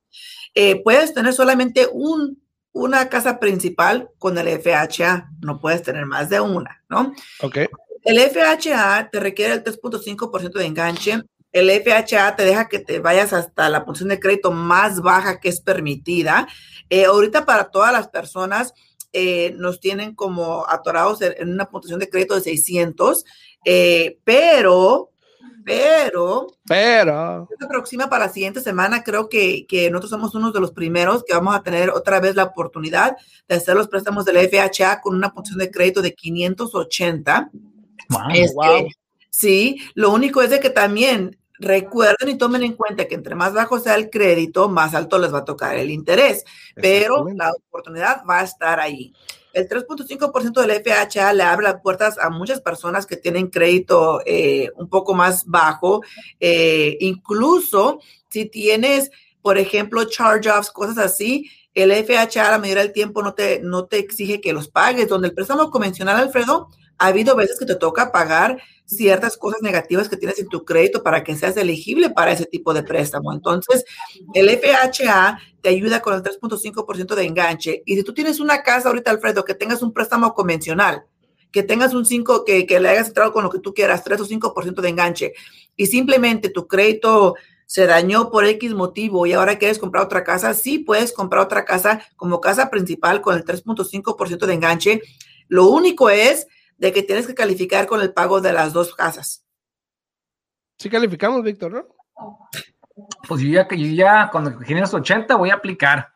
Eh, 0.55 0.81
puedes 0.83 1.13
tener 1.13 1.33
solamente 1.33 1.87
un, 1.91 2.41
una 2.71 3.09
casa 3.09 3.39
principal 3.39 4.09
con 4.19 4.37
el 4.37 4.47
FHA, 4.47 5.29
no 5.41 5.59
puedes 5.59 5.81
tener 5.81 6.05
más 6.05 6.29
de 6.29 6.39
una, 6.39 6.83
¿no? 6.89 7.13
Ok. 7.41 7.57
El 8.03 8.19
FHA 8.19 9.09
te 9.11 9.19
requiere 9.19 9.53
el 9.53 9.63
3.5% 9.63 10.51
de 10.51 10.65
enganche. 10.65 11.21
El 11.51 11.69
FHA 11.69 12.35
te 12.35 12.43
deja 12.43 12.67
que 12.67 12.79
te 12.79 12.99
vayas 12.99 13.31
hasta 13.31 13.69
la 13.69 13.85
posición 13.85 14.09
de 14.09 14.19
crédito 14.19 14.51
más 14.51 15.01
baja 15.01 15.39
que 15.39 15.49
es 15.49 15.61
permitida. 15.61 16.47
Eh, 16.89 17.05
ahorita 17.05 17.45
para 17.45 17.69
todas 17.69 17.93
las 17.93 18.09
personas 18.09 18.73
eh, 19.13 19.53
nos 19.57 19.79
tienen 19.79 20.15
como 20.15 20.65
atorados 20.67 21.21
en, 21.21 21.49
una 21.49 21.69
puntuación 21.69 21.99
de 21.99 22.09
crédito 22.09 22.35
de 22.35 22.41
600, 22.41 23.23
eh, 23.65 24.17
pero 24.23 25.09
pero, 25.65 26.47
pero, 26.67 27.47
se 27.57 27.65
aproxima 27.65 28.09
para 28.09 28.25
la 28.25 28.33
siguiente 28.33 28.59
semana. 28.59 29.01
Creo 29.01 29.29
que, 29.29 29.65
que, 29.65 29.89
nosotros 29.89 30.09
somos 30.09 30.35
uno 30.35 30.51
de 30.51 30.59
los 30.59 30.71
primeros 30.71 31.23
que 31.23 31.33
vamos 31.33 31.55
a 31.55 31.63
tener 31.63 31.89
otra 31.89 32.19
vez 32.19 32.35
la 32.35 32.43
oportunidad 32.43 33.15
de 33.47 33.55
hacer 33.55 33.75
los 33.75 33.87
préstamos 33.87 34.25
del 34.25 34.45
FHA 34.49 34.99
con 34.99 35.15
una 35.15 35.33
puntuación 35.33 35.59
de 35.59 35.71
crédito 35.71 36.01
de 36.01 36.13
580. 36.13 37.49
Este, 38.33 38.87
sí, 39.29 39.81
lo 39.95 40.11
único 40.11 40.41
es 40.41 40.49
de 40.49 40.59
que 40.59 40.69
también 40.69 41.37
recuerden 41.59 42.29
y 42.29 42.37
tomen 42.37 42.63
en 42.63 42.73
cuenta 42.73 43.07
que 43.07 43.15
entre 43.15 43.35
más 43.35 43.53
bajo 43.53 43.79
sea 43.79 43.95
el 43.95 44.09
crédito, 44.09 44.69
más 44.69 44.93
alto 44.93 45.17
les 45.17 45.33
va 45.33 45.39
a 45.39 45.45
tocar 45.45 45.77
el 45.77 45.89
interés, 45.89 46.43
pero 46.75 47.25
la 47.29 47.51
oportunidad 47.51 48.23
va 48.29 48.39
a 48.39 48.43
estar 48.43 48.79
ahí. 48.79 49.13
el 49.53 49.69
3.5% 49.69 50.61
del 50.61 50.81
FHA 50.83 51.33
le 51.33 51.43
abre 51.43 51.65
las 51.65 51.81
puertas 51.81 52.17
a 52.17 52.31
muchas 52.31 52.59
personas 52.59 53.05
que 53.05 53.17
tienen 53.17 53.51
crédito 53.51 54.21
eh, 54.25 54.71
un 54.75 54.89
poco 54.89 55.13
más 55.13 55.45
bajo. 55.45 56.01
Eh, 56.39 56.97
incluso 57.01 57.99
si 58.29 58.45
tienes, 58.45 59.11
por 59.43 59.59
ejemplo, 59.59 60.05
charge-offs, 60.05 60.71
cosas 60.71 60.97
así, 60.97 61.51
el 61.75 61.91
FHA 61.91 62.47
a 62.47 62.51
la 62.51 62.57
medida 62.57 62.79
del 62.79 62.93
tiempo 62.93 63.21
no 63.21 63.35
te, 63.35 63.59
no 63.59 63.85
te 63.85 63.99
exige 63.99 64.41
que 64.41 64.53
los 64.53 64.69
pagues. 64.69 65.07
Donde 65.07 65.27
el 65.27 65.35
préstamo 65.35 65.69
convencional, 65.69 66.17
Alfredo, 66.17 66.69
ha 66.97 67.07
habido 67.07 67.35
veces 67.35 67.59
que 67.59 67.65
te 67.65 67.75
toca 67.75 68.11
pagar 68.11 68.61
ciertas 68.85 69.37
cosas 69.37 69.61
negativas 69.61 70.09
que 70.09 70.17
tienes 70.17 70.39
en 70.39 70.47
tu 70.47 70.65
crédito 70.65 71.03
para 71.03 71.23
que 71.23 71.35
seas 71.35 71.57
elegible 71.57 72.09
para 72.09 72.31
ese 72.31 72.45
tipo 72.45 72.73
de 72.73 72.83
préstamo. 72.83 73.33
Entonces, 73.33 73.85
el 74.33 74.49
FHA 74.49 75.39
te 75.61 75.69
ayuda 75.69 76.01
con 76.01 76.13
el 76.13 76.21
3.5% 76.21 77.15
de 77.15 77.23
enganche. 77.23 77.83
Y 77.85 77.95
si 77.95 78.03
tú 78.03 78.13
tienes 78.13 78.39
una 78.39 78.61
casa 78.63 78.89
ahorita, 78.89 79.11
Alfredo, 79.11 79.45
que 79.45 79.55
tengas 79.55 79.81
un 79.81 79.93
préstamo 79.93 80.33
convencional, 80.33 81.03
que 81.51 81.63
tengas 81.63 81.93
un 81.93 82.05
5, 82.05 82.45
que, 82.45 82.65
que 82.65 82.79
le 82.79 82.89
hayas 82.89 83.07
entrado 83.07 83.31
con 83.31 83.43
lo 83.43 83.49
que 83.49 83.59
tú 83.59 83.73
quieras, 83.73 84.03
3 84.03 84.21
o 84.21 84.25
5% 84.25 84.81
de 84.81 84.89
enganche, 84.89 85.33
y 85.75 85.85
simplemente 85.87 86.49
tu 86.49 86.67
crédito 86.67 87.35
se 87.65 87.87
dañó 87.87 88.29
por 88.29 88.45
X 88.45 88.73
motivo 88.73 89.25
y 89.25 89.33
ahora 89.33 89.57
quieres 89.57 89.79
comprar 89.79 90.03
otra 90.03 90.23
casa, 90.23 90.53
sí 90.53 90.79
puedes 90.79 91.11
comprar 91.11 91.43
otra 91.43 91.65
casa 91.65 92.03
como 92.17 92.41
casa 92.41 92.69
principal 92.69 93.21
con 93.21 93.35
el 93.35 93.43
3.5% 93.45 94.45
de 94.45 94.53
enganche. 94.53 95.01
Lo 95.47 95.67
único 95.67 96.09
es 96.09 96.47
de 96.83 96.91
que 96.91 97.01
tienes 97.01 97.25
que 97.25 97.33
calificar 97.33 97.87
con 97.87 98.01
el 98.01 98.11
pago 98.11 98.41
de 98.41 98.51
las 98.51 98.73
dos 98.73 98.93
casas. 98.93 99.45
Sí 100.77 100.89
calificamos, 100.89 101.41
Víctor, 101.41 101.71
¿no? 101.71 101.87
Pues 103.25 103.41
yo 103.41 103.47
ya, 103.47 103.65
yo 103.69 103.87
ya 103.87 104.29
cuando 104.29 104.59
generes 104.59 104.93
80 104.93 105.33
voy 105.37 105.49
a 105.49 105.53
aplicar. 105.53 106.09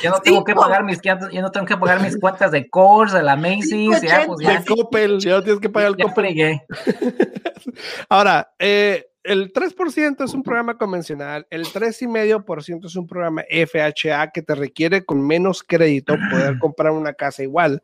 ya 0.00 0.10
no 0.10 0.20
tengo 0.20 0.44
que 0.44 0.54
pagar 0.54 0.84
mis 0.84 1.00
ya, 1.02 1.16
no 1.16 1.50
tengo 1.50 1.66
que 1.66 1.76
pagar 1.76 2.00
mis 2.00 2.16
cuentas 2.16 2.52
de 2.52 2.70
Kors, 2.70 3.12
de 3.12 3.24
la 3.24 3.34
Macy's, 3.34 4.00
ya 4.00 4.24
pues 4.24 4.38
ya. 4.40 4.60
De 4.60 4.64
Coppel, 4.64 5.18
ya 5.18 5.32
no 5.32 5.42
tienes 5.42 5.60
que 5.60 5.68
pagar 5.68 5.90
el 5.90 5.96
ya 5.96 6.04
Coppel. 6.04 6.60
Ahora, 8.08 8.54
eh, 8.60 9.04
el 9.24 9.52
3% 9.52 10.22
es 10.22 10.34
un 10.34 10.42
programa 10.42 10.76
convencional, 10.76 11.46
el 11.48 11.64
3,5% 11.64 12.86
es 12.86 12.94
un 12.94 13.06
programa 13.06 13.42
FHA 13.50 14.30
que 14.30 14.42
te 14.42 14.54
requiere 14.54 15.04
con 15.04 15.26
menos 15.26 15.62
crédito 15.62 16.14
poder 16.30 16.58
comprar 16.60 16.92
una 16.92 17.14
casa 17.14 17.42
igual. 17.42 17.82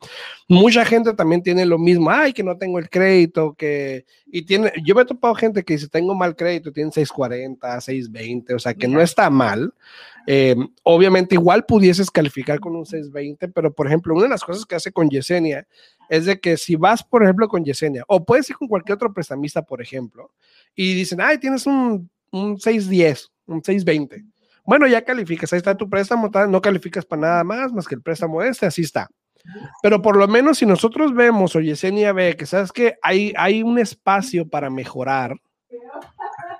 Mucha 0.48 0.84
gente 0.84 1.14
también 1.14 1.42
tiene 1.42 1.64
lo 1.64 1.78
mismo, 1.78 2.10
ay, 2.10 2.34
que 2.34 2.42
no 2.42 2.58
tengo 2.58 2.78
el 2.78 2.90
crédito, 2.90 3.54
que... 3.54 4.04
Y 4.26 4.42
tiene, 4.42 4.70
yo 4.84 4.94
me 4.94 5.02
he 5.02 5.06
topado 5.06 5.34
gente 5.34 5.64
que 5.64 5.74
dice, 5.74 5.88
tengo 5.88 6.14
mal 6.14 6.36
crédito, 6.36 6.72
tienen 6.72 6.92
640, 6.92 7.80
620, 7.80 8.54
o 8.54 8.58
sea, 8.58 8.74
que 8.74 8.86
no 8.86 9.00
está 9.00 9.30
mal. 9.30 9.72
Eh, 10.26 10.54
obviamente 10.82 11.34
igual 11.34 11.64
pudieses 11.64 12.10
calificar 12.10 12.60
con 12.60 12.76
un 12.76 12.84
620, 12.84 13.48
pero 13.48 13.72
por 13.72 13.86
ejemplo, 13.86 14.14
una 14.14 14.24
de 14.24 14.28
las 14.28 14.44
cosas 14.44 14.66
que 14.66 14.74
hace 14.74 14.92
con 14.92 15.08
Yesenia 15.08 15.66
es 16.10 16.26
de 16.26 16.40
que 16.40 16.56
si 16.56 16.74
vas, 16.74 17.04
por 17.04 17.22
ejemplo, 17.22 17.48
con 17.48 17.64
Yesenia, 17.64 18.02
o 18.08 18.24
puedes 18.24 18.50
ir 18.50 18.56
con 18.56 18.66
cualquier 18.66 18.96
otro 18.96 19.14
prestamista, 19.14 19.62
por 19.62 19.80
ejemplo, 19.80 20.32
y 20.74 20.92
dicen, 20.94 21.20
ay, 21.20 21.38
tienes 21.38 21.66
un, 21.66 22.10
un 22.32 22.58
610, 22.58 23.30
un 23.46 23.62
620. 23.62 24.24
Bueno, 24.64 24.88
ya 24.88 25.04
calificas, 25.04 25.52
ahí 25.52 25.58
está 25.58 25.76
tu 25.76 25.88
préstamo, 25.88 26.28
no 26.48 26.60
calificas 26.60 27.06
para 27.06 27.22
nada 27.22 27.44
más, 27.44 27.72
más 27.72 27.86
que 27.86 27.94
el 27.94 28.02
préstamo 28.02 28.42
este, 28.42 28.66
así 28.66 28.82
está. 28.82 29.08
Pero 29.82 30.02
por 30.02 30.16
lo 30.16 30.26
menos 30.26 30.58
si 30.58 30.66
nosotros 30.66 31.14
vemos 31.14 31.54
o 31.54 31.60
Yesenia 31.60 32.12
ve 32.12 32.36
que 32.36 32.44
sabes 32.44 32.72
que 32.72 32.96
hay, 33.02 33.32
hay 33.36 33.62
un 33.62 33.78
espacio 33.78 34.48
para 34.48 34.68
mejorar, 34.68 35.36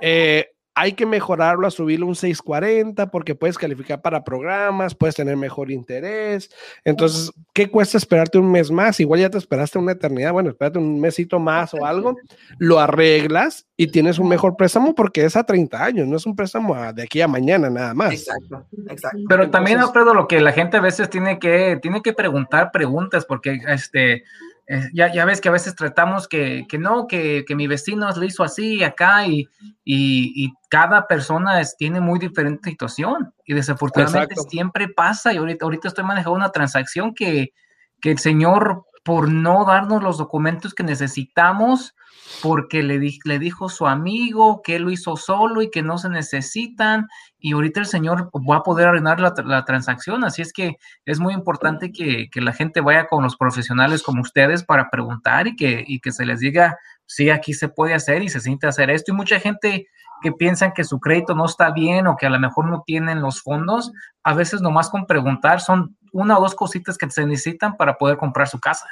eh, 0.00 0.52
hay 0.80 0.94
que 0.94 1.04
mejorarlo 1.04 1.66
a 1.66 1.70
subirlo 1.70 2.06
un 2.06 2.14
640 2.14 3.10
porque 3.10 3.34
puedes 3.34 3.58
calificar 3.58 4.00
para 4.00 4.24
programas, 4.24 4.94
puedes 4.94 5.14
tener 5.14 5.36
mejor 5.36 5.70
interés. 5.70 6.50
Entonces, 6.86 7.30
¿qué 7.52 7.70
cuesta 7.70 7.98
esperarte 7.98 8.38
un 8.38 8.50
mes 8.50 8.70
más? 8.70 8.98
Igual 8.98 9.20
ya 9.20 9.28
te 9.28 9.36
esperaste 9.36 9.78
una 9.78 9.92
eternidad, 9.92 10.32
bueno, 10.32 10.48
espérate 10.48 10.78
un 10.78 10.98
mesito 10.98 11.38
más 11.38 11.74
o 11.74 11.84
algo, 11.84 12.16
lo 12.56 12.80
arreglas 12.80 13.66
y 13.76 13.88
tienes 13.88 14.18
un 14.18 14.30
mejor 14.30 14.56
préstamo 14.56 14.94
porque 14.94 15.26
es 15.26 15.36
a 15.36 15.44
30 15.44 15.84
años, 15.84 16.08
no 16.08 16.16
es 16.16 16.24
un 16.24 16.34
préstamo 16.34 16.74
de 16.94 17.02
aquí 17.02 17.20
a 17.20 17.28
mañana 17.28 17.68
nada 17.68 17.92
más. 17.92 18.14
Exacto, 18.14 18.66
exacto. 18.88 19.18
Pero 19.28 19.50
también, 19.50 19.80
Alfredo, 19.80 20.14
lo 20.14 20.28
que 20.28 20.40
la 20.40 20.52
gente 20.52 20.78
a 20.78 20.80
veces 20.80 21.10
tiene 21.10 21.38
que, 21.38 21.78
tiene 21.82 22.00
que 22.00 22.14
preguntar 22.14 22.70
preguntas 22.72 23.26
porque 23.26 23.60
este 23.68 24.24
eh, 24.72 24.88
ya, 24.92 25.12
ya, 25.12 25.24
ves 25.24 25.40
que 25.40 25.48
a 25.48 25.52
veces 25.52 25.74
tratamos 25.74 26.28
que, 26.28 26.64
que 26.68 26.78
no, 26.78 27.08
que, 27.08 27.44
que, 27.44 27.56
mi 27.56 27.66
vecino 27.66 28.08
lo 28.08 28.24
hizo 28.24 28.44
así 28.44 28.84
acá 28.84 29.26
y, 29.26 29.48
y, 29.84 30.44
y 30.44 30.52
cada 30.68 31.08
persona 31.08 31.60
es, 31.60 31.76
tiene 31.76 32.00
muy 32.00 32.20
diferente 32.20 32.70
situación 32.70 33.34
y 33.44 33.54
desafortunadamente 33.54 34.34
Exacto. 34.34 34.48
siempre 34.48 34.86
pasa 34.86 35.32
y 35.32 35.38
ahorita, 35.38 35.64
ahorita 35.64 35.88
estoy 35.88 36.04
manejando 36.04 36.36
una 36.36 36.52
transacción 36.52 37.16
que, 37.16 37.52
que 38.00 38.12
el 38.12 38.18
señor 38.20 38.84
por 39.02 39.30
no 39.30 39.64
darnos 39.64 40.02
los 40.02 40.18
documentos 40.18 40.74
que 40.74 40.82
necesitamos, 40.82 41.94
porque 42.42 42.82
le, 42.82 43.00
le 43.24 43.38
dijo 43.38 43.68
su 43.68 43.86
amigo 43.86 44.62
que 44.62 44.78
lo 44.78 44.90
hizo 44.90 45.16
solo 45.16 45.62
y 45.62 45.70
que 45.70 45.82
no 45.82 45.98
se 45.98 46.08
necesitan, 46.08 47.08
y 47.38 47.52
ahorita 47.52 47.80
el 47.80 47.86
señor 47.86 48.30
va 48.48 48.56
a 48.56 48.62
poder 48.62 48.88
arruinar 48.88 49.20
la, 49.20 49.34
la 49.44 49.64
transacción, 49.64 50.24
así 50.24 50.42
es 50.42 50.52
que 50.52 50.76
es 51.06 51.18
muy 51.18 51.34
importante 51.34 51.92
que, 51.92 52.28
que, 52.30 52.40
la 52.40 52.52
gente 52.52 52.80
vaya 52.80 53.06
con 53.06 53.24
los 53.24 53.36
profesionales 53.36 54.02
como 54.02 54.20
ustedes 54.20 54.64
para 54.64 54.90
preguntar 54.90 55.46
y 55.48 55.56
que, 55.56 55.84
y 55.86 56.00
que 56.00 56.12
se 56.12 56.26
les 56.26 56.40
diga, 56.40 56.78
sí, 57.06 57.30
aquí 57.30 57.54
se 57.54 57.68
puede 57.68 57.94
hacer 57.94 58.22
y 58.22 58.28
se 58.28 58.40
siente 58.40 58.66
hacer 58.66 58.90
esto, 58.90 59.12
y 59.12 59.16
mucha 59.16 59.40
gente 59.40 59.88
que 60.20 60.32
piensan 60.32 60.72
que 60.72 60.84
su 60.84 61.00
crédito 61.00 61.34
no 61.34 61.46
está 61.46 61.70
bien 61.70 62.06
o 62.06 62.16
que 62.16 62.26
a 62.26 62.30
lo 62.30 62.38
mejor 62.38 62.68
no 62.68 62.82
tienen 62.86 63.22
los 63.22 63.42
fondos, 63.42 63.92
a 64.22 64.34
veces 64.34 64.60
nomás 64.60 64.90
con 64.90 65.06
preguntar 65.06 65.60
son 65.60 65.96
una 66.12 66.38
o 66.38 66.42
dos 66.42 66.54
cositas 66.54 66.96
que 66.98 67.10
se 67.10 67.26
necesitan 67.26 67.76
para 67.76 67.96
poder 67.96 68.16
comprar 68.16 68.48
su 68.48 68.58
casa. 68.58 68.86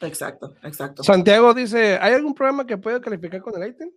Exacto, 0.00 0.54
exacto. 0.62 1.02
Santiago 1.02 1.54
dice, 1.54 1.98
¿hay 2.00 2.14
algún 2.14 2.34
programa 2.34 2.66
que 2.66 2.76
pueda 2.76 3.00
calificar 3.00 3.40
con 3.40 3.60
el 3.60 3.70
ITIN? 3.70 3.92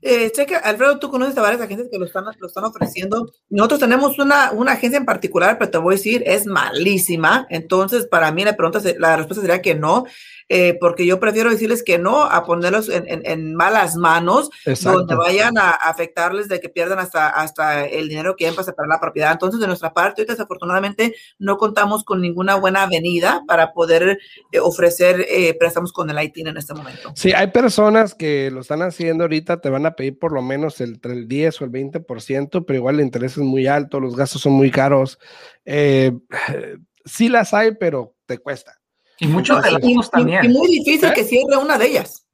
Eh, 0.00 0.30
checa, 0.30 0.58
Alfredo, 0.58 0.98
tú 1.00 1.10
conoces 1.10 1.36
a 1.36 1.42
varias 1.42 1.60
agencias 1.60 1.88
que 1.90 1.98
lo 1.98 2.04
están, 2.04 2.24
lo 2.38 2.46
están 2.46 2.64
ofreciendo. 2.64 3.32
Nosotros 3.48 3.80
tenemos 3.80 4.18
una, 4.18 4.52
una 4.52 4.72
agencia 4.72 4.96
en 4.96 5.04
particular, 5.04 5.58
pero 5.58 5.70
te 5.70 5.78
voy 5.78 5.94
a 5.94 5.96
decir, 5.96 6.22
es 6.24 6.46
malísima. 6.46 7.46
Entonces, 7.50 8.06
para 8.06 8.30
mí 8.30 8.44
la 8.44 8.56
pregunta, 8.56 8.80
la 8.98 9.16
respuesta 9.16 9.40
sería 9.40 9.60
que 9.60 9.74
no. 9.74 10.04
Eh, 10.48 10.78
porque 10.80 11.04
yo 11.04 11.20
prefiero 11.20 11.50
decirles 11.50 11.82
que 11.82 11.98
no 11.98 12.22
a 12.22 12.44
ponerlos 12.44 12.88
en, 12.88 13.06
en, 13.06 13.22
en 13.26 13.54
malas 13.54 13.96
manos, 13.96 14.48
Exacto. 14.64 15.00
donde 15.00 15.16
vayan 15.16 15.58
a 15.58 15.70
afectarles 15.70 16.48
de 16.48 16.58
que 16.58 16.70
pierdan 16.70 16.98
hasta, 16.98 17.28
hasta 17.28 17.84
el 17.84 18.08
dinero 18.08 18.34
que 18.34 18.46
hayan 18.46 18.56
para 18.56 18.88
la 18.88 19.00
propiedad. 19.00 19.32
Entonces, 19.32 19.60
de 19.60 19.66
nuestra 19.66 19.92
parte, 19.92 20.24
desafortunadamente 20.24 21.14
no 21.38 21.58
contamos 21.58 22.02
con 22.02 22.22
ninguna 22.22 22.54
buena 22.54 22.84
avenida 22.84 23.42
para 23.46 23.72
poder 23.72 24.18
eh, 24.52 24.58
ofrecer 24.58 25.26
eh, 25.28 25.54
préstamos 25.58 25.92
con 25.92 26.08
el 26.08 26.22
ITIN 26.22 26.48
en 26.48 26.56
este 26.56 26.72
momento. 26.72 27.12
Sí, 27.14 27.32
hay 27.32 27.48
personas 27.48 28.14
que 28.14 28.50
lo 28.50 28.60
están 28.60 28.80
haciendo 28.82 29.24
ahorita, 29.24 29.60
te 29.60 29.68
van 29.68 29.84
a 29.84 29.92
pedir 29.92 30.18
por 30.18 30.32
lo 30.32 30.40
menos 30.40 30.80
entre 30.80 31.12
el 31.12 31.28
10 31.28 31.60
o 31.60 31.64
el 31.64 31.72
20%, 31.72 32.64
pero 32.66 32.76
igual 32.76 32.96
el 32.96 33.02
interés 33.02 33.32
es 33.32 33.38
muy 33.38 33.66
alto, 33.66 34.00
los 34.00 34.16
gastos 34.16 34.42
son 34.42 34.54
muy 34.54 34.70
caros. 34.70 35.18
sí 37.04 37.28
las 37.28 37.52
hay, 37.52 37.74
pero 37.74 38.14
te 38.26 38.38
cuesta. 38.38 38.77
Y 39.20 39.26
muchos 39.26 39.62
delatos 39.62 40.10
también. 40.10 40.44
Y 40.44 40.48
muy 40.48 40.68
difícil 40.68 41.08
¿Eh? 41.08 41.12
que 41.14 41.24
cierre 41.24 41.56
una 41.56 41.78
de 41.78 41.86
ellas. 41.86 42.24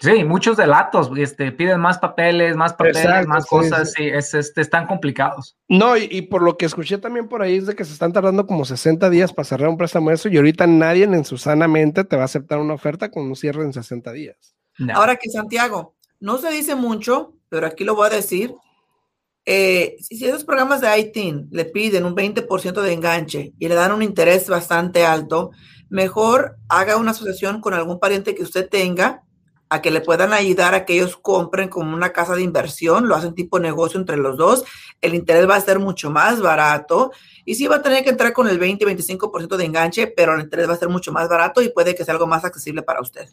Sí, 0.00 0.22
muchos 0.22 0.58
delatos, 0.58 1.10
este, 1.16 1.50
piden 1.50 1.80
más 1.80 1.98
papeles, 1.98 2.56
más 2.56 2.74
papeles, 2.74 3.04
Exacto, 3.04 3.28
más 3.28 3.46
cosas, 3.46 3.92
sí, 3.92 4.02
sí 4.02 4.08
es, 4.08 4.34
este, 4.34 4.60
están 4.60 4.86
complicados. 4.86 5.56
No, 5.66 5.96
y, 5.96 6.06
y, 6.10 6.22
por 6.22 6.42
lo 6.42 6.58
que 6.58 6.66
escuché 6.66 6.98
también 6.98 7.26
por 7.26 7.40
ahí 7.40 7.56
es 7.56 7.66
de 7.66 7.74
que 7.74 7.86
se 7.86 7.94
están 7.94 8.12
tardando 8.12 8.46
como 8.46 8.66
60 8.66 9.08
días 9.08 9.32
para 9.32 9.46
cerrar 9.46 9.70
un 9.70 9.78
préstamo 9.78 10.10
eso 10.10 10.28
y 10.28 10.36
ahorita 10.36 10.66
nadie 10.66 11.04
en 11.04 11.24
su 11.24 11.38
sana 11.38 11.68
mente 11.68 12.04
te 12.04 12.16
va 12.16 12.22
a 12.22 12.26
aceptar 12.26 12.58
una 12.58 12.74
oferta 12.74 13.10
con 13.10 13.24
un 13.24 13.34
cierre 13.34 13.64
en 13.64 13.72
60 13.72 14.12
días. 14.12 14.54
No. 14.76 14.94
Ahora 14.94 15.16
que 15.16 15.30
Santiago, 15.30 15.94
no 16.20 16.36
se 16.36 16.50
dice 16.50 16.74
mucho, 16.74 17.36
pero 17.48 17.66
aquí 17.66 17.84
lo 17.84 17.94
voy 17.94 18.08
a 18.08 18.10
decir, 18.10 18.54
eh, 19.46 19.96
si 20.00 20.24
esos 20.26 20.44
programas 20.44 20.80
de 20.80 20.98
ITIN 20.98 21.48
le 21.50 21.64
piden 21.66 22.04
un 22.04 22.14
20% 22.14 22.82
de 22.82 22.92
enganche 22.92 23.52
y 23.58 23.68
le 23.68 23.74
dan 23.74 23.92
un 23.92 24.02
interés 24.02 24.48
bastante 24.48 25.04
alto, 25.06 25.50
mejor 25.94 26.56
haga 26.68 26.96
una 26.96 27.12
asociación 27.12 27.60
con 27.60 27.72
algún 27.72 28.00
pariente 28.00 28.34
que 28.34 28.42
usted 28.42 28.68
tenga 28.68 29.22
a 29.68 29.80
que 29.80 29.92
le 29.92 30.00
puedan 30.00 30.32
ayudar 30.32 30.74
a 30.74 30.84
que 30.84 30.94
ellos 30.94 31.16
compren 31.16 31.68
como 31.68 31.94
una 31.94 32.12
casa 32.12 32.34
de 32.34 32.42
inversión, 32.42 33.08
lo 33.08 33.14
hacen 33.14 33.34
tipo 33.34 33.60
negocio 33.60 34.00
entre 34.00 34.16
los 34.16 34.36
dos, 34.36 34.64
el 35.00 35.14
interés 35.14 35.48
va 35.48 35.54
a 35.54 35.60
ser 35.60 35.78
mucho 35.78 36.10
más 36.10 36.40
barato 36.40 37.12
y 37.44 37.54
sí 37.54 37.68
va 37.68 37.76
a 37.76 37.82
tener 37.82 38.02
que 38.02 38.10
entrar 38.10 38.32
con 38.32 38.48
el 38.48 38.58
20-25% 38.60 39.56
de 39.56 39.64
enganche, 39.64 40.08
pero 40.08 40.34
el 40.34 40.40
interés 40.40 40.68
va 40.68 40.72
a 40.72 40.78
ser 40.78 40.88
mucho 40.88 41.12
más 41.12 41.28
barato 41.28 41.62
y 41.62 41.68
puede 41.68 41.94
que 41.94 42.04
sea 42.04 42.14
algo 42.14 42.26
más 42.26 42.44
accesible 42.44 42.82
para 42.82 43.00
usted. 43.00 43.28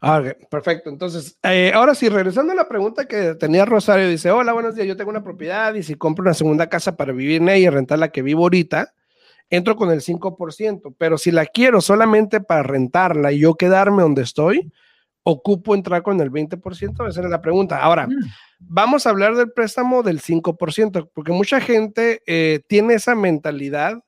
Okay, 0.00 0.32
perfecto. 0.50 0.88
Entonces, 0.88 1.38
eh, 1.42 1.72
ahora 1.74 1.94
sí, 1.94 2.08
regresando 2.08 2.54
a 2.54 2.56
la 2.56 2.68
pregunta 2.68 3.06
que 3.06 3.34
tenía 3.34 3.66
Rosario, 3.66 4.08
dice, 4.08 4.30
hola, 4.30 4.54
buenos 4.54 4.74
días, 4.74 4.88
yo 4.88 4.96
tengo 4.96 5.10
una 5.10 5.22
propiedad 5.22 5.74
y 5.74 5.82
si 5.82 5.94
compro 5.94 6.22
una 6.22 6.34
segunda 6.34 6.70
casa 6.70 6.96
para 6.96 7.12
vivir 7.12 7.42
en 7.42 7.50
ella 7.50 7.68
y 7.68 7.70
rentar 7.70 7.98
la 7.98 8.08
que 8.08 8.22
vivo 8.22 8.44
ahorita, 8.44 8.94
entro 9.50 9.76
con 9.76 9.90
el 9.90 10.00
5%, 10.00 10.94
pero 10.98 11.18
si 11.18 11.30
la 11.30 11.46
quiero 11.46 11.80
solamente 11.80 12.40
para 12.40 12.62
rentarla 12.62 13.32
y 13.32 13.40
yo 13.40 13.54
quedarme 13.54 14.02
donde 14.02 14.22
estoy, 14.22 14.72
ocupo 15.22 15.74
entrar 15.74 16.02
con 16.02 16.20
el 16.20 16.30
20%? 16.30 17.08
Esa 17.08 17.20
era 17.20 17.28
la 17.28 17.40
pregunta. 17.40 17.82
Ahora, 17.82 18.06
mm. 18.06 18.12
vamos 18.60 19.06
a 19.06 19.10
hablar 19.10 19.34
del 19.36 19.52
préstamo 19.52 20.02
del 20.02 20.20
5%, 20.20 21.10
porque 21.12 21.32
mucha 21.32 21.60
gente 21.60 22.22
eh, 22.26 22.60
tiene 22.66 22.94
esa 22.94 23.14
mentalidad 23.14 24.02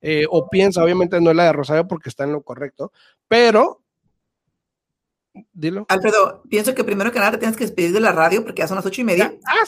eh, 0.00 0.26
o 0.28 0.48
piensa, 0.48 0.82
obviamente 0.82 1.20
no 1.20 1.30
es 1.30 1.36
la 1.36 1.44
de 1.44 1.52
Rosario 1.52 1.86
porque 1.86 2.08
está 2.08 2.24
en 2.24 2.32
lo 2.32 2.42
correcto, 2.42 2.92
pero 3.28 3.82
Dilo. 5.52 5.86
Alfredo, 5.88 6.42
pienso 6.48 6.74
que 6.74 6.84
primero 6.84 7.10
que 7.10 7.18
nada 7.18 7.38
tienes 7.38 7.56
que 7.56 7.64
despedir 7.64 7.92
de 7.92 8.00
la 8.00 8.12
radio 8.12 8.44
porque 8.44 8.60
ya 8.60 8.68
son 8.68 8.76
las 8.76 8.84
ocho 8.84 9.00
y 9.00 9.04
media. 9.04 9.32
Ah, 9.46 9.64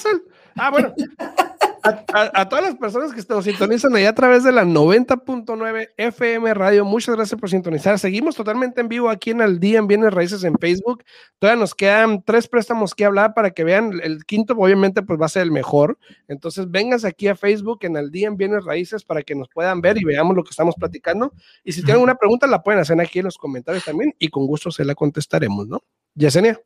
ah 0.56 0.70
bueno. 0.70 0.94
A, 1.84 2.48
todas 2.48 2.64
las 2.64 2.76
personas 2.76 3.12
que 3.12 3.22
nos 3.28 3.44
sintonizan 3.44 3.94
ahí 3.94 4.06
a 4.06 4.14
través 4.14 4.42
de 4.42 4.52
la 4.52 4.64
90.9 4.64 5.90
FM 5.98 6.54
Radio, 6.54 6.82
muchas 6.82 7.14
gracias 7.14 7.38
por 7.38 7.50
sintonizar. 7.50 7.98
Seguimos 7.98 8.34
totalmente 8.36 8.80
en 8.80 8.88
vivo 8.88 9.10
aquí 9.10 9.32
en 9.32 9.42
Al 9.42 9.60
Día 9.60 9.80
en 9.80 9.86
Bienes 9.86 10.14
Raíces 10.14 10.44
en 10.44 10.56
Facebook. 10.58 11.04
Todavía 11.38 11.60
nos 11.60 11.74
quedan 11.74 12.22
tres 12.22 12.48
préstamos 12.48 12.94
que 12.94 13.04
hablar 13.04 13.34
para 13.34 13.50
que 13.50 13.64
vean. 13.64 14.00
El 14.02 14.24
quinto, 14.24 14.54
obviamente, 14.54 15.02
pues 15.02 15.20
va 15.20 15.26
a 15.26 15.28
ser 15.28 15.42
el 15.42 15.52
mejor. 15.52 15.98
Entonces, 16.26 16.70
vengas 16.70 17.04
aquí 17.04 17.28
a 17.28 17.36
Facebook 17.36 17.80
en 17.82 17.98
Al 17.98 18.10
Día 18.10 18.28
en 18.28 18.38
Bienes 18.38 18.64
Raíces 18.64 19.04
para 19.04 19.22
que 19.22 19.34
nos 19.34 19.50
puedan 19.50 19.82
ver 19.82 19.98
y 19.98 20.04
veamos 20.04 20.34
lo 20.34 20.42
que 20.42 20.50
estamos 20.50 20.76
platicando. 20.76 21.34
Y 21.64 21.72
si 21.72 21.82
tienen 21.82 22.02
una 22.02 22.14
pregunta, 22.14 22.46
la 22.46 22.62
pueden 22.62 22.80
hacer 22.80 22.98
aquí 22.98 23.18
en 23.18 23.26
los 23.26 23.36
comentarios 23.36 23.84
también 23.84 24.14
y 24.18 24.28
con 24.28 24.46
gusto 24.46 24.70
se 24.70 24.86
la 24.86 24.94
contestaremos, 24.94 25.68
¿no? 25.68 25.82
Yesenia. 26.14 26.58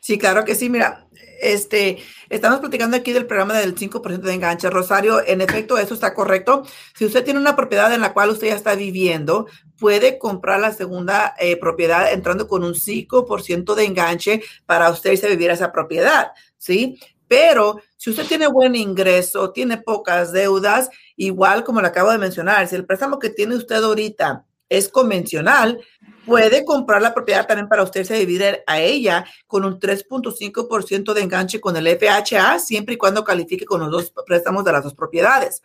Sí, 0.00 0.18
claro 0.18 0.44
que 0.44 0.54
sí. 0.54 0.68
Mira, 0.68 1.06
este, 1.42 1.98
estamos 2.28 2.60
platicando 2.60 2.96
aquí 2.96 3.12
del 3.12 3.26
programa 3.26 3.58
del 3.58 3.74
5% 3.74 4.20
de 4.20 4.34
enganche. 4.34 4.70
Rosario, 4.70 5.26
en 5.26 5.40
efecto, 5.40 5.76
eso 5.76 5.94
está 5.94 6.14
correcto. 6.14 6.64
Si 6.94 7.04
usted 7.04 7.24
tiene 7.24 7.40
una 7.40 7.56
propiedad 7.56 7.92
en 7.92 8.00
la 8.00 8.12
cual 8.12 8.30
usted 8.30 8.48
ya 8.48 8.54
está 8.54 8.74
viviendo, 8.74 9.46
puede 9.78 10.18
comprar 10.18 10.60
la 10.60 10.72
segunda 10.72 11.34
eh, 11.38 11.56
propiedad 11.56 12.12
entrando 12.12 12.46
con 12.46 12.62
un 12.62 12.74
5% 12.74 13.74
de 13.74 13.84
enganche 13.84 14.42
para 14.66 14.88
usted 14.90 15.12
irse 15.12 15.26
a 15.26 15.30
vivir 15.30 15.50
a 15.50 15.54
esa 15.54 15.72
propiedad, 15.72 16.32
¿sí? 16.58 17.00
Pero 17.26 17.80
si 17.96 18.10
usted 18.10 18.26
tiene 18.26 18.46
buen 18.46 18.76
ingreso, 18.76 19.52
tiene 19.52 19.78
pocas 19.78 20.32
deudas, 20.32 20.90
igual 21.16 21.64
como 21.64 21.80
lo 21.80 21.86
acabo 21.86 22.12
de 22.12 22.18
mencionar, 22.18 22.68
si 22.68 22.76
el 22.76 22.86
préstamo 22.86 23.18
que 23.18 23.30
tiene 23.30 23.56
usted 23.56 23.82
ahorita 23.82 24.44
es 24.68 24.88
convencional, 24.88 25.80
puede 26.24 26.64
comprar 26.64 27.02
la 27.02 27.14
propiedad 27.14 27.46
también 27.46 27.68
para 27.68 27.82
usted 27.82 28.04
se 28.04 28.14
dividir 28.14 28.62
a 28.66 28.80
ella 28.80 29.24
con 29.46 29.64
un 29.64 29.78
3.5% 29.78 31.12
de 31.12 31.20
enganche 31.20 31.60
con 31.60 31.76
el 31.76 31.86
FHA, 31.86 32.58
siempre 32.58 32.94
y 32.94 32.98
cuando 32.98 33.24
califique 33.24 33.64
con 33.64 33.80
los 33.80 33.90
dos 33.90 34.12
préstamos 34.26 34.64
de 34.64 34.72
las 34.72 34.84
dos 34.84 34.94
propiedades. 34.94 35.62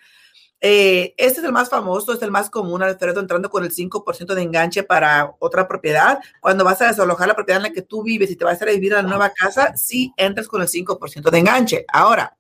Eh, 0.59 1.13
este 1.17 1.39
es 1.39 1.45
el 1.45 1.51
más 1.51 1.69
famoso, 1.69 2.13
es 2.13 2.21
el 2.21 2.31
más 2.31 2.49
común, 2.49 2.81
Alfredo, 2.81 3.19
entrando 3.19 3.49
con 3.49 3.63
el 3.63 3.71
5% 3.71 4.33
de 4.33 4.41
enganche 4.41 4.83
para 4.83 5.35
otra 5.39 5.67
propiedad. 5.67 6.19
Cuando 6.41 6.63
vas 6.63 6.81
a 6.81 6.87
desalojar 6.87 7.27
la 7.27 7.35
propiedad 7.35 7.59
en 7.59 7.69
la 7.69 7.73
que 7.73 7.83
tú 7.83 8.03
vives 8.03 8.31
y 8.31 8.35
te 8.35 8.45
vas 8.45 8.61
a 8.61 8.65
vivir 8.65 8.93
a 8.93 9.01
la 9.01 9.07
nueva 9.07 9.29
casa, 9.31 9.77
sí 9.77 10.11
entras 10.17 10.47
con 10.47 10.61
el 10.61 10.67
5% 10.67 11.29
de 11.29 11.37
enganche. 11.37 11.85
Ahora, 11.87 12.36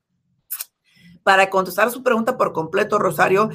para 1.27 1.49
contestar 1.49 1.91
su 1.91 2.03
pregunta 2.03 2.37
por 2.37 2.53
completo, 2.53 2.97
Rosario, 2.97 3.49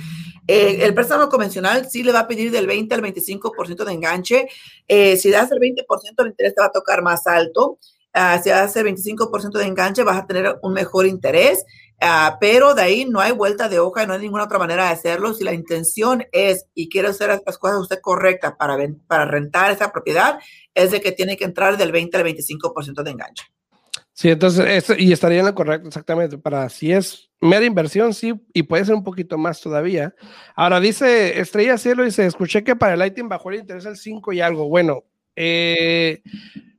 eh, 0.47 0.81
el 0.83 0.93
préstamo 0.93 1.31
convencional 1.31 1.89
sí 1.89 2.03
le 2.03 2.13
va 2.13 2.19
a 2.19 2.29
pedir 2.29 2.51
del 2.51 2.67
20 2.67 2.95
al 2.95 3.01
25% 3.01 3.87
de 3.87 3.93
enganche. 3.95 4.47
Eh, 4.87 5.17
si 5.17 5.31
das 5.31 5.51
el 5.53 5.59
20%, 5.59 5.87
el 6.19 6.27
interés 6.27 6.55
te 6.55 6.61
va 6.61 6.67
a 6.67 6.71
tocar 6.71 7.01
más 7.01 7.27
alto. 7.27 7.79
Uh, 8.15 8.43
si 8.43 8.51
das 8.51 8.77
el 8.77 8.85
25% 8.85 9.53
de 9.53 9.65
enganche, 9.65 10.03
vas 10.03 10.19
a 10.19 10.27
tener 10.27 10.59
un 10.61 10.75
mejor 10.75 11.07
interés. 11.07 11.65
Uh, 11.99 12.37
pero 12.39 12.75
de 12.75 12.83
ahí 12.83 13.07
no 13.07 13.21
hay 13.21 13.33
vuelta 13.33 13.71
de 13.71 13.79
hoja, 13.79 14.05
no 14.05 14.13
hay 14.13 14.21
ninguna 14.21 14.45
otra 14.45 14.59
manera 14.59 14.85
de 14.85 14.91
hacerlo. 14.91 15.33
Si 15.33 15.43
la 15.43 15.55
intención 15.55 16.27
es 16.31 16.67
y 16.75 16.91
quiere 16.91 17.09
hacer 17.09 17.31
las 17.47 17.57
cosas 17.57 17.79
usted 17.79 18.01
correctas 18.03 18.53
para, 18.59 18.77
para 19.07 19.25
rentar 19.25 19.71
esa 19.71 19.91
propiedad, 19.93 20.39
es 20.75 20.91
de 20.91 21.01
que 21.01 21.13
tiene 21.13 21.39
que 21.39 21.45
entrar 21.45 21.79
del 21.79 21.91
20 21.91 22.19
al 22.19 22.25
25% 22.25 23.03
de 23.03 23.11
enganche. 23.11 23.45
Sí, 24.14 24.29
entonces, 24.29 24.85
y 24.98 25.12
estaría 25.12 25.40
en 25.40 25.46
lo 25.46 25.55
correcto 25.55 25.88
exactamente. 25.88 26.38
Para 26.38 26.68
si 26.68 26.92
es 26.92 27.31
mera 27.40 27.64
inversión, 27.64 28.12
sí, 28.14 28.35
y 28.53 28.62
puede 28.64 28.85
ser 28.85 28.94
un 28.94 29.05
poquito 29.05 29.38
más 29.38 29.61
todavía. 29.61 30.14
Ahora 30.55 30.81
dice 30.81 31.40
Estrella 31.40 31.79
Cielo, 31.79 32.05
dice, 32.05 32.27
escuché 32.27 32.62
que 32.62 32.77
para 32.77 32.92
el 32.92 32.98
Lighting 32.98 33.29
bajó 33.29 33.51
el 33.51 33.61
interés 33.61 33.87
al 33.87 33.96
5 33.96 34.33
y 34.33 34.40
algo. 34.40 34.68
Bueno, 34.68 35.05
eh, 35.35 36.22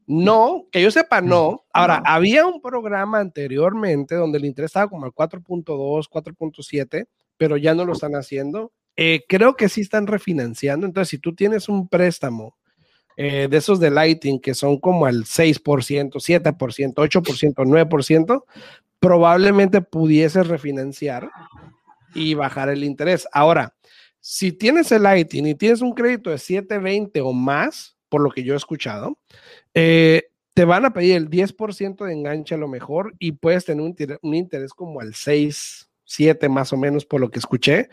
no, 0.05 0.67
que 0.71 0.81
yo 0.81 0.91
sepa, 0.91 1.21
no. 1.21 1.65
Ahora, 1.73 2.03
había 2.05 2.45
un 2.45 2.61
programa 2.61 3.19
anteriormente 3.19 4.15
donde 4.15 4.37
el 4.37 4.45
interés 4.45 4.69
estaba 4.69 4.89
como 4.89 5.05
al 5.05 5.11
4.2, 5.11 6.07
4.7, 6.09 7.07
pero 7.37 7.57
ya 7.57 7.73
no 7.73 7.83
lo 7.85 7.93
están 7.93 8.13
haciendo. 8.15 8.71
Eh, 8.95 9.23
creo 9.27 9.55
que 9.55 9.69
sí 9.69 9.81
están 9.81 10.05
refinanciando. 10.05 10.85
Entonces, 10.85 11.09
si 11.09 11.17
tú 11.17 11.33
tienes 11.33 11.67
un 11.67 11.87
préstamo 11.87 12.55
eh, 13.15 13.47
de 13.49 13.57
esos 13.57 13.79
de 13.79 13.91
Lighting 13.91 14.39
que 14.39 14.53
son 14.53 14.79
como 14.79 15.05
al 15.05 15.23
6%, 15.23 15.61
7%, 15.61 16.93
8%, 16.93 17.53
9%, 17.55 18.43
probablemente 18.99 19.81
pudiese 19.81 20.43
refinanciar 20.43 21.29
y 22.15 22.33
bajar 22.33 22.69
el 22.69 22.83
interés. 22.83 23.27
Ahora, 23.31 23.75
si 24.19 24.53
tienes 24.53 24.91
el 24.91 25.03
Lighting 25.03 25.47
y 25.47 25.55
tienes 25.55 25.81
un 25.81 25.93
crédito 25.93 26.29
de 26.29 26.37
720 26.37 27.19
o 27.21 27.33
más, 27.33 27.97
por 28.09 28.21
lo 28.21 28.31
que 28.31 28.43
yo 28.43 28.53
he 28.53 28.57
escuchado, 28.57 29.17
eh, 29.73 30.29
te 30.53 30.65
van 30.65 30.85
a 30.85 30.93
pedir 30.93 31.15
el 31.15 31.29
10% 31.29 32.05
de 32.05 32.13
enganche 32.13 32.55
a 32.55 32.59
lo 32.59 32.67
mejor 32.67 33.15
y 33.19 33.33
puedes 33.33 33.65
tener 33.65 33.83
un, 33.83 33.95
un 34.21 34.35
interés 34.35 34.73
como 34.73 35.01
al 35.01 35.15
6, 35.15 35.89
7 36.05 36.47
más 36.47 36.71
o 36.73 36.77
menos 36.77 37.05
por 37.05 37.19
lo 37.19 37.31
que 37.31 37.39
escuché. 37.39 37.89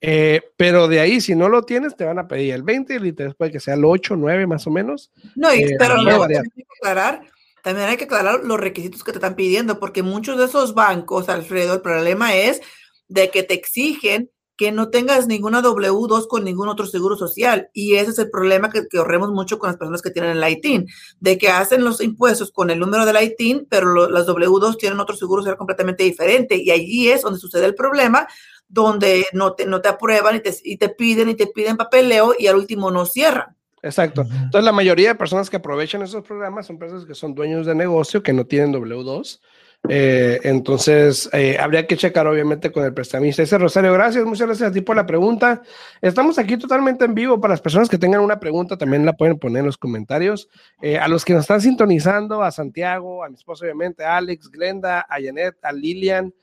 Eh, 0.00 0.42
pero 0.56 0.88
de 0.88 1.00
ahí, 1.00 1.20
si 1.20 1.34
no 1.34 1.48
lo 1.48 1.62
tienes, 1.62 1.96
te 1.96 2.04
van 2.04 2.18
a 2.18 2.28
pedir 2.28 2.54
el 2.54 2.62
20 2.62 3.00
y 3.02 3.12
puede 3.12 3.50
que 3.50 3.60
sea 3.60 3.74
el 3.74 3.84
8, 3.84 4.16
9 4.16 4.46
más 4.46 4.66
o 4.66 4.70
menos. 4.70 5.10
No, 5.34 5.54
y, 5.54 5.62
eh, 5.62 5.76
pero 5.78 6.02
luego 6.02 6.22
también 6.22 6.42
hay, 6.42 6.62
que 6.62 6.66
aclarar, 6.78 7.22
también 7.62 7.88
hay 7.88 7.96
que 7.96 8.04
aclarar 8.04 8.44
los 8.44 8.60
requisitos 8.60 9.02
que 9.02 9.12
te 9.12 9.18
están 9.18 9.36
pidiendo, 9.36 9.80
porque 9.80 10.02
muchos 10.02 10.38
de 10.38 10.44
esos 10.44 10.74
bancos, 10.74 11.28
Alfredo, 11.28 11.74
el 11.74 11.80
problema 11.80 12.34
es 12.34 12.60
de 13.08 13.30
que 13.30 13.42
te 13.42 13.54
exigen 13.54 14.30
que 14.56 14.72
no 14.72 14.88
tengas 14.88 15.26
ninguna 15.26 15.62
W2 15.62 16.28
con 16.28 16.44
ningún 16.44 16.68
otro 16.68 16.86
seguro 16.86 17.16
social. 17.16 17.68
Y 17.74 17.96
ese 17.96 18.10
es 18.10 18.18
el 18.18 18.30
problema 18.30 18.70
que, 18.70 18.86
que 18.88 18.98
mucho 19.28 19.58
con 19.58 19.68
las 19.68 19.76
personas 19.76 20.00
que 20.00 20.10
tienen 20.10 20.36
el 20.36 20.50
ITIN, 20.50 20.86
de 21.20 21.36
que 21.36 21.48
hacen 21.48 21.84
los 21.84 22.00
impuestos 22.00 22.50
con 22.52 22.70
el 22.70 22.78
número 22.78 23.04
del 23.04 23.22
ITIN, 23.22 23.66
pero 23.68 24.08
las 24.08 24.26
W2 24.26 24.78
tienen 24.78 25.00
otro 25.00 25.14
seguro 25.14 25.42
social 25.42 25.58
completamente 25.58 26.04
diferente. 26.04 26.56
Y 26.56 26.70
allí 26.70 27.08
es 27.10 27.22
donde 27.22 27.38
sucede 27.38 27.66
el 27.66 27.74
problema, 27.74 28.26
donde 28.68 29.26
no 29.32 29.54
te, 29.54 29.66
no 29.66 29.80
te 29.80 29.88
aprueban 29.88 30.36
y 30.36 30.40
te, 30.40 30.54
y 30.64 30.76
te 30.76 30.88
piden 30.88 31.28
y 31.28 31.34
te 31.34 31.46
piden 31.46 31.76
papeleo 31.76 32.34
y 32.38 32.46
al 32.46 32.56
último 32.56 32.90
no 32.90 33.06
cierran. 33.06 33.56
Exacto. 33.82 34.22
Entonces, 34.22 34.64
la 34.64 34.72
mayoría 34.72 35.08
de 35.08 35.14
personas 35.14 35.48
que 35.48 35.58
aprovechan 35.58 36.02
esos 36.02 36.24
programas 36.24 36.66
son 36.66 36.78
personas 36.78 37.04
que 37.04 37.14
son 37.14 37.34
dueños 37.34 37.66
de 37.66 37.74
negocio, 37.74 38.22
que 38.22 38.32
no 38.32 38.44
tienen 38.44 38.72
W2 38.72 39.40
eh, 39.88 40.40
entonces, 40.42 41.28
eh, 41.32 41.56
habría 41.60 41.86
que 41.86 41.96
checar 41.96 42.26
obviamente 42.26 42.72
con 42.72 42.84
el 42.84 42.92
prestamista. 42.92 43.42
Ese 43.42 43.58
Rosario, 43.58 43.92
gracias, 43.92 44.24
muchas 44.24 44.46
gracias 44.46 44.70
a 44.70 44.72
ti 44.72 44.80
por 44.80 44.96
la 44.96 45.06
pregunta. 45.06 45.62
Estamos 46.00 46.38
aquí 46.38 46.56
totalmente 46.56 47.04
en 47.04 47.14
vivo. 47.14 47.40
Para 47.40 47.52
las 47.52 47.60
personas 47.60 47.88
que 47.88 47.98
tengan 47.98 48.20
una 48.20 48.40
pregunta, 48.40 48.76
también 48.76 49.06
la 49.06 49.12
pueden 49.12 49.38
poner 49.38 49.60
en 49.60 49.66
los 49.66 49.78
comentarios. 49.78 50.48
Eh, 50.82 50.98
a 50.98 51.08
los 51.08 51.24
que 51.24 51.34
nos 51.34 51.42
están 51.42 51.60
sintonizando, 51.60 52.42
a 52.42 52.50
Santiago, 52.50 53.24
a 53.24 53.28
mi 53.28 53.36
esposo, 53.36 53.64
obviamente, 53.64 54.04
a 54.04 54.16
Alex, 54.16 54.50
Glenda, 54.50 55.06
a 55.08 55.16
Janet, 55.22 55.56
a 55.62 55.72
Lilian, 55.72 56.34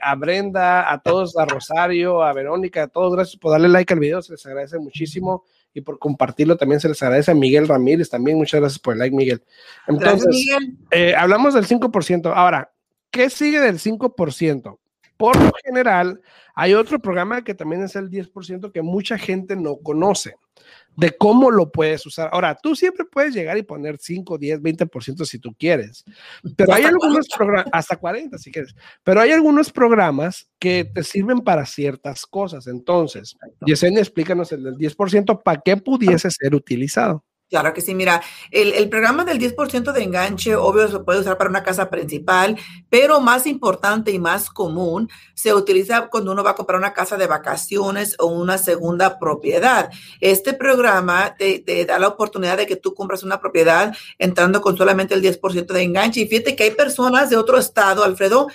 a 0.00 0.14
Brenda, 0.16 0.92
a 0.92 1.00
todos, 1.00 1.36
a 1.36 1.44
Rosario, 1.44 2.22
a 2.22 2.32
Verónica, 2.32 2.84
a 2.84 2.88
todos, 2.88 3.14
gracias 3.14 3.36
por 3.36 3.52
darle 3.52 3.68
like 3.68 3.92
al 3.92 4.00
video, 4.00 4.20
se 4.20 4.32
les 4.32 4.44
agradece 4.46 4.78
muchísimo 4.78 5.44
y 5.74 5.80
por 5.80 5.98
compartirlo 5.98 6.56
también 6.56 6.80
se 6.80 6.88
les 6.88 7.02
agradece 7.02 7.30
a 7.30 7.34
Miguel 7.34 7.68
Ramírez 7.68 8.08
también. 8.08 8.36
Muchas 8.36 8.60
gracias 8.60 8.78
por 8.78 8.94
el 8.94 8.98
like, 8.98 9.14
Miguel. 9.14 9.42
Entonces, 9.86 10.48
eh, 10.90 11.14
hablamos 11.16 11.54
del 11.54 11.66
5%. 11.66 12.32
Ahora, 12.34 12.72
¿qué 13.10 13.30
sigue 13.30 13.60
del 13.60 13.78
5%? 13.78 14.78
Por 15.16 15.36
lo 15.36 15.52
general, 15.64 16.20
hay 16.54 16.74
otro 16.74 17.00
programa 17.00 17.42
que 17.42 17.54
también 17.54 17.82
es 17.82 17.96
el 17.96 18.08
10% 18.10 18.72
que 18.72 18.82
mucha 18.82 19.18
gente 19.18 19.56
no 19.56 19.76
conoce 19.76 20.36
de 20.96 21.16
cómo 21.16 21.52
lo 21.52 21.70
puedes 21.70 22.04
usar. 22.06 22.28
Ahora, 22.32 22.56
tú 22.60 22.74
siempre 22.74 23.04
puedes 23.04 23.32
llegar 23.32 23.56
y 23.56 23.62
poner 23.62 23.98
5, 24.00 24.36
10, 24.36 24.60
20% 24.60 25.24
si 25.24 25.38
tú 25.38 25.54
quieres, 25.56 26.04
pero 26.56 26.72
hay 26.74 26.84
algunos 26.84 27.28
programas, 27.28 27.70
hasta 27.72 27.96
40 27.96 28.36
si 28.38 28.50
quieres, 28.50 28.74
pero 29.04 29.20
hay 29.20 29.30
algunos 29.30 29.70
programas 29.70 30.50
que 30.58 30.84
te 30.84 31.04
sirven 31.04 31.38
para 31.38 31.66
ciertas 31.66 32.26
cosas. 32.26 32.66
Entonces, 32.66 33.36
Yesenia, 33.64 34.00
explícanos 34.00 34.50
el 34.50 34.64
del 34.64 34.74
10%, 34.74 35.42
¿para 35.44 35.60
qué 35.64 35.76
pudiese 35.76 36.28
ser 36.30 36.54
utilizado? 36.56 37.24
Claro 37.48 37.72
que 37.72 37.80
sí, 37.80 37.94
mira, 37.94 38.20
el, 38.50 38.74
el, 38.74 38.90
programa 38.90 39.24
del 39.24 39.38
10% 39.38 39.92
de 39.92 40.02
enganche, 40.02 40.54
obvio, 40.54 40.86
se 40.88 40.98
puede 40.98 41.20
usar 41.20 41.38
para 41.38 41.48
una 41.48 41.62
casa 41.62 41.88
principal, 41.88 42.58
pero 42.90 43.20
más 43.20 43.46
importante 43.46 44.10
y 44.10 44.18
más 44.18 44.50
común, 44.50 45.08
se 45.32 45.54
utiliza 45.54 46.08
cuando 46.08 46.32
uno 46.32 46.44
va 46.44 46.50
a 46.50 46.54
comprar 46.56 46.78
una 46.78 46.92
casa 46.92 47.16
de 47.16 47.26
vacaciones 47.26 48.16
o 48.18 48.26
una 48.26 48.58
segunda 48.58 49.18
propiedad. 49.18 49.90
Este 50.20 50.52
programa 50.52 51.36
te, 51.38 51.60
te 51.60 51.86
da 51.86 51.98
la 51.98 52.08
oportunidad 52.08 52.58
de 52.58 52.66
que 52.66 52.76
tú 52.76 52.92
compras 52.92 53.22
una 53.22 53.40
propiedad 53.40 53.96
entrando 54.18 54.60
con 54.60 54.76
solamente 54.76 55.14
el 55.14 55.22
10% 55.22 55.72
de 55.72 55.82
enganche. 55.82 56.20
Y 56.20 56.28
fíjate 56.28 56.54
que 56.54 56.64
hay 56.64 56.72
personas 56.72 57.30
de 57.30 57.38
otro 57.38 57.56
estado, 57.56 58.04
Alfredo, 58.04 58.48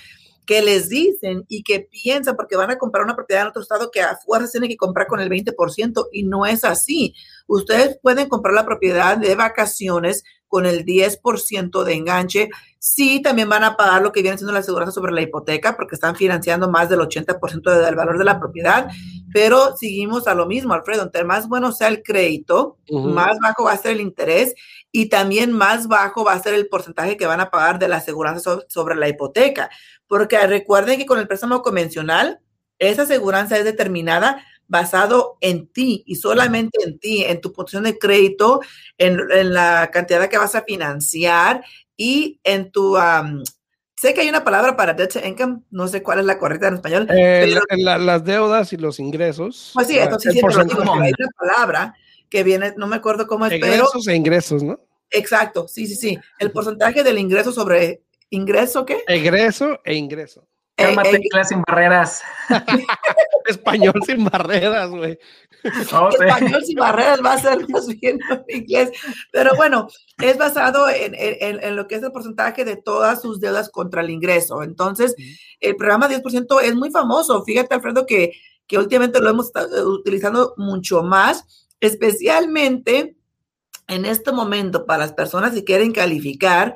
que 0.45 0.61
les 0.61 0.89
dicen 0.89 1.45
y 1.47 1.63
que 1.63 1.79
piensan 1.79 2.35
porque 2.35 2.55
van 2.55 2.71
a 2.71 2.77
comprar 2.77 3.03
una 3.03 3.15
propiedad 3.15 3.43
en 3.43 3.49
otro 3.49 3.61
estado 3.61 3.89
que 3.91 4.01
a 4.01 4.17
fuerzas 4.17 4.51
tienen 4.51 4.69
que 4.69 4.77
comprar 4.77 5.07
con 5.07 5.19
el 5.19 5.29
20% 5.29 6.07
y 6.11 6.23
no 6.23 6.45
es 6.45 6.63
así. 6.63 7.15
Ustedes 7.47 7.97
pueden 8.01 8.29
comprar 8.29 8.53
la 8.53 8.65
propiedad 8.65 9.17
de 9.17 9.35
vacaciones 9.35 10.23
con 10.53 10.67
el 10.67 10.85
10% 10.85 11.83
de 11.83 11.93
enganche. 11.95 12.49
Sí, 12.77 13.23
también 13.23 13.49
van 13.49 13.63
a 13.63 13.75
pagar 13.75 14.03
lo 14.03 14.11
que 14.11 14.21
viene 14.21 14.37
siendo 14.37 14.53
la 14.53 14.59
aseguranza 14.59 14.91
sobre 14.91 15.11
la 15.11 15.23
hipoteca 15.23 15.75
porque 15.75 15.95
están 15.95 16.15
financiando 16.15 16.69
más 16.69 16.89
del 16.89 16.99
80% 16.99 17.83
del 17.83 17.95
valor 17.95 18.19
de 18.19 18.23
la 18.23 18.39
propiedad, 18.39 18.87
pero 19.33 19.75
seguimos 19.75 20.27
a 20.27 20.35
lo 20.35 20.45
mismo, 20.45 20.75
Alfredo. 20.75 21.01
Entre 21.01 21.23
más 21.23 21.47
bueno 21.47 21.71
sea 21.71 21.87
el 21.87 22.03
crédito, 22.03 22.77
más 22.91 23.39
bajo 23.41 23.63
va 23.63 23.71
a 23.71 23.77
ser 23.77 23.93
el 23.93 24.01
interés 24.01 24.53
y 24.91 25.09
también 25.09 25.51
más 25.51 25.87
bajo 25.87 26.23
va 26.23 26.33
a 26.33 26.43
ser 26.43 26.53
el 26.53 26.67
porcentaje 26.67 27.17
que 27.17 27.25
van 27.25 27.41
a 27.41 27.49
pagar 27.49 27.79
de 27.79 27.87
la 27.87 27.97
aseguranza 27.97 28.59
sobre 28.67 28.95
la 28.95 29.09
hipoteca. 29.09 29.71
Porque 30.05 30.37
recuerden 30.45 30.99
que 30.99 31.07
con 31.07 31.17
el 31.17 31.27
préstamo 31.27 31.63
convencional, 31.63 32.41
esa 32.77 33.03
aseguranza 33.03 33.57
es 33.57 33.63
determinada 33.63 34.45
basado 34.73 35.37
en 35.39 35.67
ti 35.67 36.03
y 36.07 36.15
solamente 36.15 36.79
en 36.83 36.97
ti, 36.97 37.23
en 37.23 37.39
tu 37.39 37.53
posición 37.53 37.83
de 37.83 37.99
crédito, 37.99 38.59
en, 38.97 39.53
la 39.53 39.91
cantidad 39.93 40.27
que 40.27 40.39
vas 40.39 40.55
a 40.55 40.63
financiar 40.63 41.63
y 41.95 42.39
en 42.43 42.71
tu... 42.71 42.97
sé 43.95 44.15
que 44.15 44.21
hay 44.21 44.29
una 44.29 44.43
palabra 44.43 44.75
para 44.75 44.95
debt 44.95 45.13
to 45.13 45.19
income, 45.23 45.61
no 45.69 45.87
sé 45.87 46.01
cuál 46.01 46.19
es 46.19 46.25
la 46.25 46.39
correcta 46.39 46.69
en 46.69 46.73
español. 46.73 47.07
Eh, 47.11 47.55
las 47.77 48.25
deudas 48.25 48.73
y 48.73 48.77
los 48.77 48.99
ingresos. 48.99 49.69
Pues 49.75 49.85
sí, 49.85 49.99
entonces 49.99 50.33
sí, 50.33 50.39
hay 50.39 51.13
una 51.19 51.31
palabra 51.37 51.95
que 52.27 52.43
viene, 52.43 52.73
no 52.75 52.87
me 52.87 52.95
acuerdo 52.95 53.27
cómo 53.27 53.45
es, 53.45 53.51
Egresos 53.51 54.07
e 54.07 54.15
ingresos, 54.15 54.63
¿no? 54.63 54.79
Exacto, 55.11 55.67
sí, 55.67 55.85
sí, 55.85 55.95
sí. 55.95 56.19
El 56.39 56.51
porcentaje 56.51 57.03
del 57.03 57.19
ingreso 57.19 57.51
sobre 57.51 58.01
ingreso, 58.31 58.87
¿qué? 58.87 59.03
Egreso 59.07 59.79
e 59.85 59.93
ingreso. 59.93 60.47
Cálmate, 60.75 61.17
inglés 61.17 61.47
sin 61.49 61.61
barreras. 61.67 62.23
Español 63.45 63.93
sin 64.05 64.25
barreras, 64.25 64.89
güey. 64.89 65.19
Español 65.63 66.65
sin 66.65 66.75
barreras 66.75 67.19
va 67.23 67.33
a 67.33 67.37
ser 67.37 67.69
más 67.69 67.87
bien 67.99 68.19
inglés. 68.47 68.91
Pero 69.31 69.55
bueno, 69.55 69.87
es 70.21 70.37
basado 70.37 70.89
en, 70.89 71.13
en, 71.15 71.75
lo 71.75 71.87
que 71.87 71.95
es 71.95 72.03
el 72.03 72.11
porcentaje 72.11 72.65
de 72.65 72.75
todas 72.75 73.21
sus 73.21 73.39
deudas 73.39 73.69
contra 73.69 74.01
el 74.01 74.09
ingreso. 74.09 74.63
Entonces, 74.63 75.15
el 75.59 75.75
programa 75.75 76.09
10% 76.09 76.61
es 76.63 76.75
muy 76.75 76.89
famoso. 76.89 77.43
Fíjate, 77.43 77.75
Alfredo, 77.75 78.05
que, 78.05 78.33
que 78.65 78.77
últimamente 78.79 79.21
lo 79.21 79.29
hemos 79.29 79.47
estado 79.47 79.87
utilizando 79.89 80.55
mucho 80.57 81.03
más, 81.03 81.67
especialmente 81.79 83.15
en 83.87 84.05
este 84.05 84.31
momento 84.31 84.85
para 84.85 85.03
las 85.03 85.13
personas 85.13 85.53
que 85.53 85.63
quieren 85.63 85.91
calificar 85.91 86.75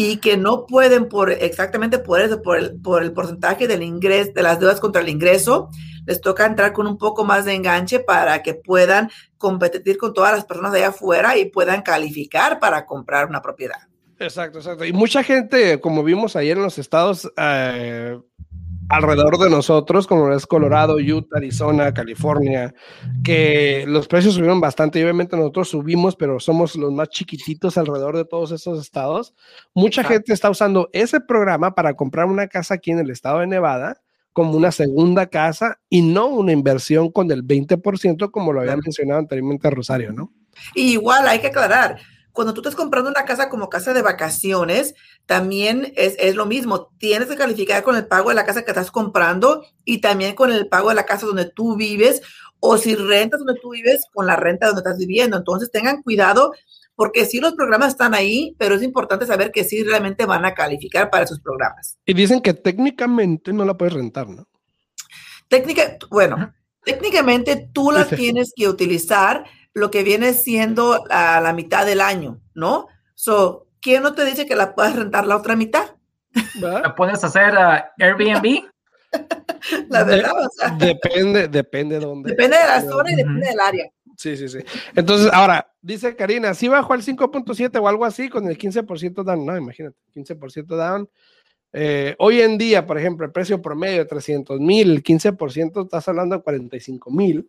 y 0.00 0.18
que 0.18 0.36
no 0.36 0.64
pueden 0.64 1.08
por 1.08 1.32
exactamente 1.32 1.98
por 1.98 2.20
eso, 2.20 2.40
por 2.40 2.56
el, 2.56 2.80
por 2.80 3.02
el 3.02 3.10
porcentaje 3.10 3.66
del 3.66 3.82
ingreso, 3.82 4.30
de 4.32 4.42
las 4.44 4.60
deudas 4.60 4.78
contra 4.78 5.02
el 5.02 5.08
ingreso, 5.08 5.70
les 6.06 6.20
toca 6.20 6.46
entrar 6.46 6.72
con 6.72 6.86
un 6.86 6.98
poco 6.98 7.24
más 7.24 7.44
de 7.44 7.54
enganche 7.54 7.98
para 7.98 8.40
que 8.44 8.54
puedan 8.54 9.10
competir 9.38 9.98
con 9.98 10.14
todas 10.14 10.30
las 10.30 10.44
personas 10.44 10.70
de 10.70 10.78
allá 10.78 10.88
afuera 10.90 11.36
y 11.36 11.46
puedan 11.46 11.82
calificar 11.82 12.60
para 12.60 12.86
comprar 12.86 13.28
una 13.28 13.42
propiedad. 13.42 13.88
Exacto, 14.20 14.58
exacto. 14.58 14.84
Y 14.84 14.92
mucha 14.92 15.24
gente, 15.24 15.80
como 15.80 16.04
vimos 16.04 16.36
ayer 16.36 16.56
en 16.56 16.62
los 16.62 16.78
estados, 16.78 17.28
eh, 17.36 18.20
alrededor 18.88 19.38
de 19.38 19.50
nosotros, 19.50 20.06
como 20.06 20.32
es 20.32 20.46
Colorado, 20.46 20.96
Utah, 20.96 21.36
Arizona, 21.36 21.92
California, 21.92 22.74
que 23.22 23.84
los 23.86 24.08
precios 24.08 24.34
subieron 24.34 24.60
bastante 24.60 24.98
y 24.98 25.02
obviamente 25.02 25.36
nosotros 25.36 25.68
subimos, 25.68 26.16
pero 26.16 26.40
somos 26.40 26.76
los 26.76 26.92
más 26.92 27.08
chiquititos 27.08 27.76
alrededor 27.76 28.16
de 28.16 28.24
todos 28.24 28.52
esos 28.52 28.80
estados. 28.80 29.34
Mucha 29.74 30.04
gente 30.04 30.32
está 30.32 30.50
usando 30.50 30.88
ese 30.92 31.20
programa 31.20 31.74
para 31.74 31.94
comprar 31.94 32.26
una 32.26 32.48
casa 32.48 32.74
aquí 32.74 32.90
en 32.90 32.98
el 32.98 33.10
estado 33.10 33.40
de 33.40 33.46
Nevada 33.46 34.00
como 34.32 34.52
una 34.52 34.70
segunda 34.70 35.26
casa 35.26 35.80
y 35.88 36.02
no 36.02 36.26
una 36.26 36.52
inversión 36.52 37.10
con 37.10 37.30
el 37.30 37.44
20% 37.44 38.30
como 38.30 38.52
lo 38.52 38.60
había 38.60 38.76
mencionado 38.76 39.18
anteriormente 39.18 39.68
Rosario, 39.70 40.12
¿no? 40.12 40.32
igual 40.74 41.26
hay 41.26 41.40
que 41.40 41.48
aclarar, 41.48 41.98
cuando 42.38 42.54
tú 42.54 42.60
estás 42.60 42.76
comprando 42.76 43.10
una 43.10 43.24
casa 43.24 43.48
como 43.48 43.68
casa 43.68 43.92
de 43.92 44.00
vacaciones, 44.00 44.94
también 45.26 45.92
es, 45.96 46.36
lo 46.36 46.46
mismo. 46.46 46.92
Tienes 46.96 47.26
que 47.26 47.34
calificar 47.34 47.82
con 47.82 47.96
el 47.96 48.06
pago 48.06 48.28
de 48.28 48.36
la 48.36 48.46
casa 48.46 48.62
que 48.62 48.70
estás 48.70 48.92
comprando 48.92 49.64
y 49.84 50.00
también 50.00 50.36
con 50.36 50.52
el 50.52 50.68
pago 50.68 50.90
de 50.90 50.94
la 50.94 51.04
casa 51.04 51.26
donde 51.26 51.50
tú 51.50 51.74
vives 51.74 52.22
o 52.60 52.78
si 52.78 52.94
rentas 52.94 53.40
donde 53.40 53.60
tú 53.60 53.70
vives, 53.70 54.06
con 54.14 54.28
la 54.28 54.36
renta 54.36 54.68
donde 54.68 54.82
estás 54.82 54.98
viviendo. 54.98 55.36
Entonces 55.36 55.72
tengan 55.72 56.00
cuidado 56.04 56.52
porque 56.94 57.24
sí 57.24 57.40
los 57.40 57.54
programas 57.54 57.88
están 57.88 58.14
ahí, 58.14 58.54
pero 58.56 58.76
es 58.76 58.84
importante 58.84 59.26
saber 59.26 59.50
que 59.50 59.64
sí 59.64 59.82
realmente 59.82 60.24
van 60.24 60.44
a 60.44 60.54
calificar 60.54 61.10
para 61.10 61.24
esos 61.24 61.40
programas. 61.40 61.98
Y 62.06 62.14
dicen 62.14 62.40
que 62.40 62.54
técnicamente 62.54 63.52
no 63.52 63.64
la 63.64 63.76
puedes 63.76 63.94
rentar, 63.94 64.28
¿no? 64.28 64.46
Técnica, 65.48 65.98
bueno, 66.08 66.54
técnicamente 66.84 67.68
tú 67.72 67.90
la 67.90 68.04
tienes 68.04 68.52
que 68.54 68.68
utilizar 68.68 69.44
lo 69.78 69.90
que 69.90 70.02
viene 70.02 70.32
siendo 70.32 71.04
a 71.10 71.40
la 71.40 71.52
mitad 71.52 71.86
del 71.86 72.00
año, 72.00 72.40
¿no? 72.54 72.88
So, 73.14 73.66
¿quién 73.80 74.02
no 74.02 74.14
te 74.14 74.24
dice 74.24 74.46
que 74.46 74.56
la 74.56 74.74
puedes 74.74 74.94
rentar 74.94 75.26
la 75.26 75.36
otra 75.36 75.56
mitad? 75.56 75.96
¿La 76.60 76.94
puedes 76.94 77.22
hacer 77.24 77.56
a 77.56 77.92
Airbnb? 77.98 78.64
la 79.88 80.04
verdad, 80.04 80.32
Depende, 80.78 81.48
depende 81.48 81.98
de 81.98 82.04
dónde. 82.04 82.30
Depende 82.30 82.58
de 82.58 82.64
la 82.66 82.80
zona 82.82 83.12
y 83.12 83.16
depende 83.16 83.46
del 83.46 83.60
área. 83.60 83.90
Sí, 84.16 84.36
sí, 84.36 84.48
sí. 84.48 84.58
Entonces, 84.96 85.30
ahora, 85.32 85.72
dice 85.80 86.16
Karina, 86.16 86.52
si 86.52 86.68
bajó 86.68 86.92
al 86.92 87.02
5.7 87.02 87.80
o 87.80 87.88
algo 87.88 88.04
así 88.04 88.28
con 88.28 88.48
el 88.48 88.58
15% 88.58 89.22
down, 89.22 89.46
no, 89.46 89.56
imagínate, 89.56 89.96
15% 90.14 90.66
down. 90.66 91.08
Eh, 91.72 92.16
hoy 92.18 92.40
en 92.40 92.58
día, 92.58 92.86
por 92.86 92.98
ejemplo, 92.98 93.26
el 93.26 93.32
precio 93.32 93.62
promedio 93.62 93.98
de 93.98 94.04
300 94.06 94.58
mil, 94.60 94.90
el 94.90 95.02
15% 95.02 95.84
estás 95.84 96.08
hablando 96.08 96.36
de 96.36 96.42
45 96.42 97.10
mil. 97.10 97.48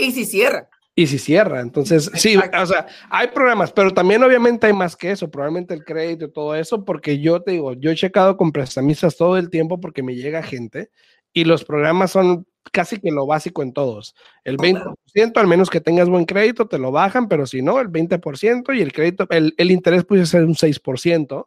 Y 0.00 0.12
si 0.12 0.24
cierra. 0.24 0.68
Y 0.94 1.06
si 1.06 1.18
cierra, 1.18 1.60
entonces 1.60 2.10
sí, 2.14 2.36
o 2.36 2.66
sea, 2.66 2.86
hay 3.08 3.28
programas, 3.28 3.72
pero 3.72 3.92
también 3.92 4.22
obviamente 4.22 4.66
hay 4.66 4.72
más 4.72 4.96
que 4.96 5.12
eso, 5.12 5.30
probablemente 5.30 5.72
el 5.72 5.84
crédito 5.84 6.26
y 6.26 6.32
todo 6.32 6.54
eso, 6.54 6.84
porque 6.84 7.20
yo 7.20 7.40
te 7.40 7.52
digo, 7.52 7.72
yo 7.74 7.90
he 7.90 7.94
checado 7.94 8.36
con 8.36 8.52
prestamistas 8.52 9.16
todo 9.16 9.38
el 9.38 9.50
tiempo 9.50 9.80
porque 9.80 10.02
me 10.02 10.14
llega 10.14 10.42
gente 10.42 10.90
y 11.32 11.44
los 11.44 11.64
programas 11.64 12.10
son 12.10 12.46
casi 12.72 12.98
que 12.98 13.10
lo 13.10 13.26
básico 13.26 13.62
en 13.62 13.72
todos. 13.72 14.14
El 14.44 14.56
20%, 14.58 15.36
al 15.36 15.46
menos 15.46 15.70
que 15.70 15.80
tengas 15.80 16.08
buen 16.08 16.24
crédito, 16.24 16.66
te 16.66 16.78
lo 16.78 16.90
bajan, 16.92 17.28
pero 17.28 17.46
si 17.46 17.62
no, 17.62 17.80
el 17.80 17.88
20% 17.88 18.76
y 18.76 18.82
el 18.82 18.92
crédito, 18.92 19.26
el, 19.30 19.54
el 19.56 19.70
interés 19.70 20.04
puede 20.04 20.26
ser 20.26 20.44
un 20.44 20.54
6%, 20.54 21.46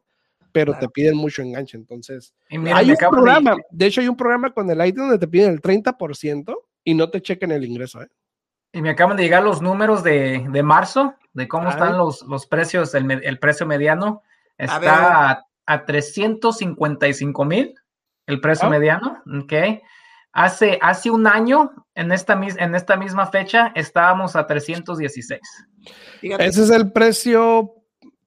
pero 0.52 0.78
te 0.78 0.88
piden 0.88 1.18
mucho 1.18 1.42
enganche. 1.42 1.78
Entonces, 1.78 2.34
hay 2.50 2.92
un 2.92 2.98
programa, 2.98 3.58
de... 3.70 3.86
hecho 3.86 4.02
hay 4.02 4.08
un 4.08 4.16
programa 4.16 4.54
con 4.54 4.70
el 4.70 4.86
IT 4.86 4.96
donde 4.96 5.18
te 5.18 5.28
piden 5.28 5.52
el 5.52 5.62
30% 5.62 6.56
y 6.86 6.94
no 6.94 7.10
te 7.10 7.22
chequen 7.22 7.52
el 7.52 7.66
ingreso, 7.66 8.02
¿eh? 8.02 8.08
Y 8.74 8.82
me 8.82 8.90
acaban 8.90 9.16
de 9.16 9.24
llegar 9.24 9.44
los 9.44 9.62
números 9.62 10.04
de, 10.04 10.46
de 10.50 10.64
marzo, 10.64 11.16
de 11.34 11.48
cómo 11.48 11.70
están 11.70 11.98
los, 11.98 12.24
los 12.24 12.48
precios, 12.48 12.94
el, 12.96 13.10
el, 13.12 13.40
precio 13.40 13.66
mediano. 13.66 14.24
Está 14.58 15.32
a, 15.32 15.46
a 15.66 15.86
355 15.86 17.46
mil, 17.46 17.76
el 18.26 18.42
precio 18.42 18.70
mediano, 18.70 19.22
¿ok? 19.44 19.54
Hace, 20.32 20.80
hace 20.82 21.12
un 21.12 21.28
año, 21.28 21.72
en 21.94 22.12
esta, 22.12 22.34
en 22.34 22.74
esta 22.74 22.98
misma 22.98 23.28
fecha, 23.28 23.72
estábamos 23.76 24.36
a 24.36 24.48
316. 24.48 25.40
Ese 26.22 26.64
es 26.64 26.70
el 26.72 26.92
precio 26.92 27.76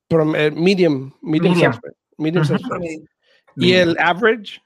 eh, 0.09 0.53
medium, 0.55 1.13
medium, 1.21 1.73
medium. 2.17 2.45
¿Y 3.57 3.73
el 3.73 3.97
average? 3.99 4.61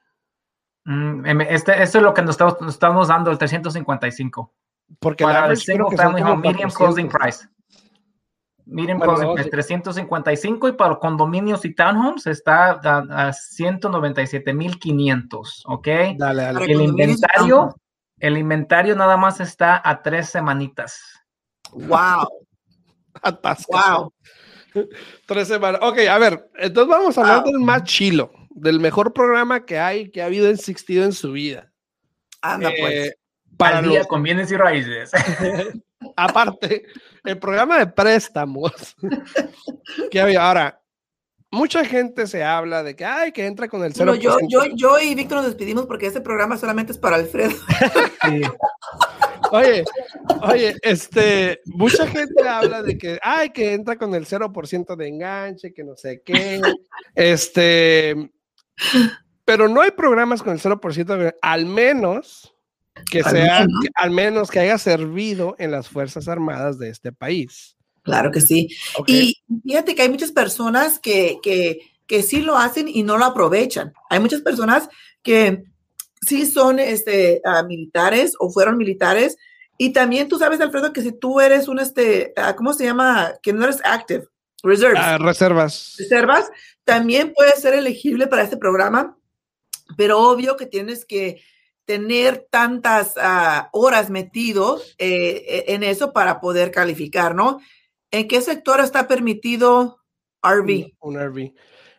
Mm, 0.85 1.27
em, 1.27 1.41
este, 1.43 1.83
esto 1.83 1.99
es 1.99 2.05
lo 2.05 2.13
que 2.13 2.23
nos 2.23 2.33
estamos, 2.33 2.61
nos 2.61 2.75
estamos 2.75 3.09
dando, 3.09 3.31
el 3.31 3.39
355. 3.39 4.53
Porque 4.99 5.25
para 5.25 5.51
el 5.51 5.57
single 5.57 5.97
family 5.97 6.23
home, 6.23 6.49
medium 6.49 6.71
closing 6.71 7.09
price. 7.09 7.47
Medium 8.67 9.01
closing 9.01 9.35
price, 9.35 9.49
355 9.51 10.69
y 10.69 10.73
para 10.73 10.97
condominios 10.97 11.65
y 11.65 11.75
townhomes 11.75 12.27
está 12.27 12.81
a, 12.83 13.29
a 13.29 13.33
197,500, 13.33 15.63
¿ok? 15.67 15.89
Dale, 16.17 16.43
dale. 16.43 16.65
El 16.65 16.83
inventario, 16.83 17.75
el 18.19 18.37
inventario 18.39 18.95
nada 18.95 19.17
más 19.17 19.41
está 19.41 19.83
a 19.85 20.03
tres 20.03 20.29
semanitas. 20.29 21.01
Wow. 21.73 22.29
Wow. 23.69 24.15
Tres 25.27 25.49
semanas. 25.49 25.81
Ok, 25.83 25.99
a 26.09 26.17
ver, 26.19 26.49
entonces 26.57 26.89
vamos 26.89 27.19
a 27.19 27.21
hablar 27.21 27.45
del 27.45 27.59
más 27.59 27.85
chilo, 27.85 28.33
del 28.51 28.81
mejor 28.81 29.13
programa 29.13 29.67
que 29.67 29.79
hay, 29.79 30.11
que 30.11 30.23
ha 30.23 30.27
habido 30.27 30.49
existido 30.49 31.05
en 31.05 31.13
su 31.13 31.33
vida. 31.33 31.71
Anda, 32.41 32.71
pues. 32.79 33.13
Para 33.57 33.83
día 33.83 34.05
con 34.05 34.23
bienes 34.23 34.51
y 34.51 34.57
raíces. 34.57 35.11
Aparte, 36.17 36.87
el 37.25 37.39
programa 37.39 37.79
de 37.79 37.87
préstamos 37.87 38.97
que 40.11 40.21
había 40.21 40.47
ahora. 40.47 40.77
Mucha 41.53 41.85
gente 41.85 42.29
se 42.29 42.45
habla 42.45 42.85
de 42.85 42.95
que, 42.95 43.05
ay, 43.05 43.33
que 43.33 43.45
entra 43.45 43.67
con 43.67 43.83
el 43.83 43.93
0%. 43.93 44.15
yo, 44.21 44.37
yo, 44.49 44.61
yo 44.73 45.01
y 45.01 45.17
Víctor 45.17 45.39
nos 45.39 45.47
despedimos 45.47 45.87
porque 45.87 46.07
este 46.07 46.21
programa 46.21 46.57
solamente 46.57 46.93
es 46.93 46.99
para 46.99 47.17
Alfredo. 47.17 47.57
Oye, 49.53 49.85
oye, 50.43 50.77
este, 50.83 51.61
mucha 51.65 52.07
gente 52.07 52.49
habla 52.49 52.83
de 52.83 52.97
que, 52.97 53.19
ay, 53.21 53.51
que 53.51 53.73
entra 53.73 53.97
con 53.97 54.15
el 54.15 54.25
0% 54.27 54.97
de 54.97 55.09
enganche, 55.09 55.73
que 55.73 55.83
no 55.83 55.97
sé 55.97 56.23
qué. 56.25 56.61
Este, 57.15 58.31
pero 59.45 59.69
no 59.69 59.81
hay 59.81 59.91
programas 59.91 60.43
con 60.43 60.53
el 60.53 60.61
0%, 60.61 61.17
de, 61.17 61.35
al 61.43 61.67
menos 61.67 62.50
Que 63.11 63.23
sea, 63.23 63.67
al 63.95 64.11
menos 64.11 64.51
que 64.51 64.61
haya 64.61 64.79
servido 64.79 65.57
en 65.59 65.71
las 65.71 65.89
Fuerzas 65.89 66.29
Armadas 66.29 66.79
de 66.79 66.91
este 66.91 67.13
país. 67.13 67.77
Claro 68.03 68.31
que 68.31 68.41
sí. 68.41 68.69
Y 69.07 69.37
fíjate 69.65 69.95
que 69.95 70.03
hay 70.03 70.09
muchas 70.09 70.33
personas 70.33 70.99
que, 70.99 71.39
que, 71.43 71.81
que 72.07 72.23
sí 72.23 72.41
lo 72.41 72.57
hacen 72.57 72.89
y 72.89 73.03
no 73.03 73.19
lo 73.19 73.25
aprovechan. 73.27 73.93
Hay 74.09 74.21
muchas 74.21 74.41
personas 74.41 74.89
que 75.23 75.65
sí 76.27 76.47
son 76.47 76.79
este, 76.79 77.41
uh, 77.45 77.67
militares 77.67 78.35
o 78.39 78.51
fueron 78.51 78.77
militares. 78.77 79.37
Y 79.79 79.93
también 79.93 80.29
tú 80.29 80.39
sabes, 80.39 80.61
Alfredo, 80.61 80.93
que 80.93 81.03
si 81.03 81.13
tú 81.13 81.41
eres 81.41 81.69
un, 81.69 81.79
este, 81.79 82.35
uh, 82.37 82.55
¿cómo 82.57 82.73
se 82.73 82.85
llama? 82.85 83.33
Que 83.43 83.53
no 83.53 83.65
eres 83.65 83.79
active, 83.85 84.27
reserves. 84.63 85.01
Uh, 85.01 85.23
reservas. 85.23 85.95
Reservas, 85.99 86.51
también 86.85 87.33
puedes 87.35 87.61
ser 87.61 87.75
elegible 87.75 88.27
para 88.27 88.43
este 88.43 88.57
programa, 88.57 89.17
pero 89.97 90.19
obvio 90.21 90.57
que 90.57 90.67
tienes 90.67 91.05
que 91.05 91.43
tener 91.91 92.47
tantas 92.51 93.15
horas 93.73 94.11
metido 94.11 94.81
eh, 94.97 95.65
en 95.67 95.83
eso 95.83 96.13
para 96.13 96.41
poder 96.41 96.71
calificar, 96.71 97.35
¿no? 97.35 97.59
¿En 98.13 98.29
qué 98.29 98.41
sector 98.43 98.79
está 98.79 99.09
permitido 99.09 99.99
RV? 100.41 100.93
Un, 101.01 101.19
RV. 101.19 101.53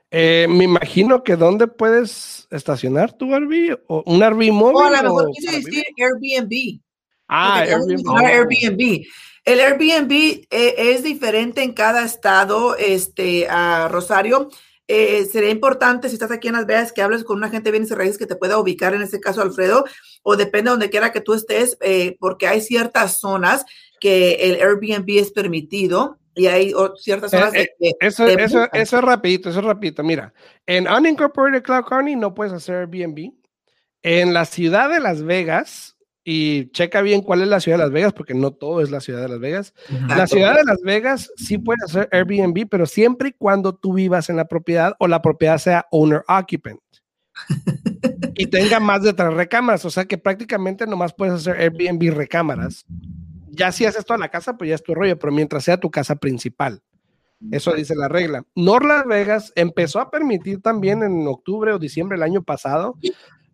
Eh, 0.10 0.48
me 0.50 0.64
imagino 0.64 1.26
que 1.26 1.36
dónde 1.36 1.68
puedes 1.68 2.48
estacionar 2.52 3.12
tu 3.12 3.36
RV 3.38 3.80
o 3.88 4.02
un 4.06 4.22
RV 4.22 4.54
móvil. 4.54 4.78
O 4.78 4.86
a 4.86 4.92
lo 4.92 5.04
mejor 5.04 5.32
quise 5.34 5.58
decir 5.58 5.84
Airbnb. 5.98 6.80
Ah, 7.28 7.60
Airbnb. 7.60 8.18
Airbnb. 8.18 9.06
El 9.44 9.60
Airbnb 9.60 10.12
eh, 10.50 10.76
es 10.78 11.04
diferente 11.04 11.64
en 11.64 11.74
cada 11.74 12.06
estado, 12.06 12.78
este, 12.78 13.46
a 13.50 13.90
Rosario. 13.90 14.48
Eh, 14.94 15.24
sería 15.24 15.52
importante 15.52 16.10
si 16.10 16.16
estás 16.16 16.32
aquí 16.32 16.50
en 16.50 16.56
Las 16.56 16.66
Vegas 16.66 16.92
que 16.92 17.02
hables 17.02 17.24
con 17.24 17.38
una 17.38 17.50
gente 17.50 17.72
bien 17.72 17.88
y 17.90 17.94
raíces 17.94 18.18
que 18.18 18.26
te 18.26 18.36
pueda 18.36 18.58
ubicar, 18.58 18.94
en 18.94 19.02
este 19.02 19.22
caso 19.22 19.42
Alfredo, 19.42 19.86
o 20.22 20.36
depende 20.36 20.70
de 20.70 20.72
donde 20.72 20.90
quiera 20.90 21.14
que 21.14 21.22
tú 21.22 21.34
estés, 21.34 21.78
porque 22.20 22.48
hay 22.48 22.60
ciertas 22.60 23.20
zonas 23.22 23.66
que 24.02 24.34
el 24.34 24.56
Airbnb 24.56 25.10
es 25.18 25.32
permitido 25.32 26.18
y 26.34 26.48
hay 26.48 26.74
ciertas 26.98 27.32
zonas 27.32 27.54
eh, 27.54 27.70
eso, 28.00 28.28
eso, 28.28 28.68
eso, 28.74 28.98
es 28.98 29.04
rapidito, 29.04 29.50
eso 29.50 29.60
es 29.60 29.66
rapidito. 29.66 30.04
Mira, 30.04 30.34
en 30.66 30.90
Unincorporated 30.90 31.64
Cloud 31.64 31.86
County 31.86 32.16
no 32.18 32.34
puedes 32.34 32.52
hacer 32.52 32.76
Airbnb. 32.76 33.32
En 34.04 34.34
la 34.34 34.46
ciudad 34.46 34.90
de 34.90 35.00
Las 35.00 35.24
Vegas, 35.24 35.91
y 36.24 36.70
checa 36.72 37.02
bien 37.02 37.22
cuál 37.22 37.42
es 37.42 37.48
la 37.48 37.60
ciudad 37.60 37.78
de 37.78 37.84
Las 37.86 37.92
Vegas, 37.92 38.14
porque 38.14 38.34
no 38.34 38.52
todo 38.52 38.82
es 38.82 38.92
la 38.92 39.00
ciudad 39.00 39.22
de 39.22 39.30
Las 39.30 39.40
Vegas. 39.40 39.74
La 40.08 40.28
ciudad 40.28 40.56
de 40.56 40.64
Las 40.64 40.82
Vegas 40.82 41.32
sí 41.36 41.58
puede 41.58 41.80
hacer 41.86 42.10
Airbnb, 42.12 42.68
pero 42.70 42.86
siempre 42.86 43.30
y 43.30 43.34
cuando 43.34 43.74
tú 43.74 43.94
vivas 43.94 44.30
en 44.30 44.38
la 44.38 44.46
propiedad 44.46 44.96
o 45.00 45.08
la 45.08 45.22
propiedad 45.22 45.58
sea 45.58 45.88
owner 45.92 46.24
occupant. 46.28 46.80
y 48.36 48.48
tenga 48.48 48.80
más 48.80 49.04
de 49.04 49.14
tres 49.14 49.34
recámaras, 49.34 49.86
o 49.86 49.90
sea 49.90 50.06
que 50.06 50.18
prácticamente 50.18 50.86
nomás 50.86 51.14
puedes 51.14 51.34
hacer 51.34 51.60
Airbnb 51.60 52.14
recámaras 52.14 52.86
ya 53.52 53.72
si 53.72 53.86
haces 53.86 54.06
toda 54.06 54.18
la 54.18 54.30
casa, 54.30 54.58
pues 54.58 54.70
ya 54.70 54.76
es 54.76 54.84
tu 54.84 54.96
rollo, 54.96 55.20
pero 55.20 55.32
mientras 55.32 55.64
sea 55.64 55.78
tu 55.78 55.92
casa 55.92 56.16
principal. 56.16 56.82
Eso 57.52 57.74
dice 57.74 57.96
la 57.96 58.08
regla. 58.08 58.44
Nor 58.56 58.86
Las 58.86 59.06
Vegas 59.06 59.52
empezó 59.56 60.00
a 60.00 60.12
permitir 60.12 60.62
también 60.62 61.02
en 61.04 61.28
octubre 61.28 61.74
o 61.74 61.80
diciembre 61.80 62.16
del 62.16 62.24
año 62.24 62.44
pasado 62.44 62.98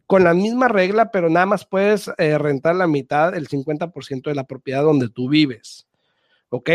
con 0.08 0.24
la 0.24 0.34
misma 0.34 0.70
regla, 0.70 1.12
pero 1.12 1.30
nada 1.30 1.46
más 1.46 1.66
puedes 1.66 2.10
eh, 2.18 2.38
rentar 2.38 2.76
la 2.76 2.88
mitad, 2.88 3.36
el 3.36 3.50
50% 3.50 4.24
de 4.24 4.36
la 4.36 4.46
propiedad 4.46 4.84
donde 4.84 5.10
tú 5.10 5.30
vives. 5.30 5.86
¿Ok? 6.50 6.70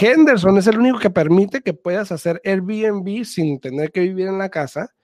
Henderson 0.00 0.56
es 0.56 0.66
el 0.66 0.78
único 0.78 0.98
que 0.98 1.10
permite 1.10 1.60
que 1.60 1.74
puedas 1.74 2.10
hacer 2.10 2.40
Airbnb 2.44 3.24
sin 3.24 3.60
tener 3.60 3.92
que 3.92 4.00
vivir 4.00 4.26
en 4.26 4.38
la 4.38 4.48
casa, 4.48 4.94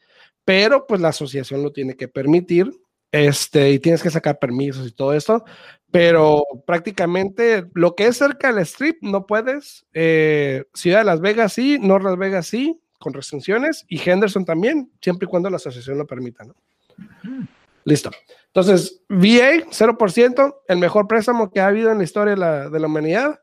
pero 0.46 0.86
pues 0.86 1.02
la 1.02 1.08
asociación 1.08 1.62
lo 1.62 1.72
tiene 1.72 1.94
que 1.94 2.08
permitir 2.08 2.72
este, 3.12 3.70
y 3.70 3.78
tienes 3.78 4.02
que 4.02 4.10
sacar 4.10 4.38
permisos 4.38 4.88
y 4.88 4.92
todo 4.92 5.12
esto, 5.12 5.44
pero 5.90 6.42
prácticamente 6.66 7.66
lo 7.74 7.94
que 7.94 8.06
es 8.06 8.16
cerca 8.16 8.50
del 8.50 8.62
strip 8.62 8.96
no 9.02 9.26
puedes. 9.26 9.86
Eh, 9.92 10.64
Ciudad 10.72 10.98
de 10.98 11.04
Las 11.04 11.20
Vegas 11.20 11.52
sí, 11.52 11.78
North 11.78 12.04
Las 12.04 12.16
Vegas 12.16 12.46
sí, 12.46 12.80
con 12.98 13.12
restricciones, 13.12 13.84
y 13.88 14.00
Henderson 14.00 14.46
también, 14.46 14.90
siempre 15.02 15.26
y 15.26 15.28
cuando 15.28 15.50
la 15.50 15.56
asociación 15.56 15.98
lo 15.98 16.06
permita, 16.06 16.44
¿no? 16.44 16.54
Listo. 17.84 18.10
Entonces, 18.54 19.02
VA, 19.08 19.66
0%, 19.70 20.54
el 20.68 20.78
mejor 20.78 21.08
préstamo 21.08 21.50
que 21.50 21.60
ha 21.60 21.66
habido 21.66 21.90
en 21.90 21.98
la 21.98 22.04
historia 22.04 22.34
de 22.34 22.78
la, 22.78 22.86
humanidad. 22.86 23.40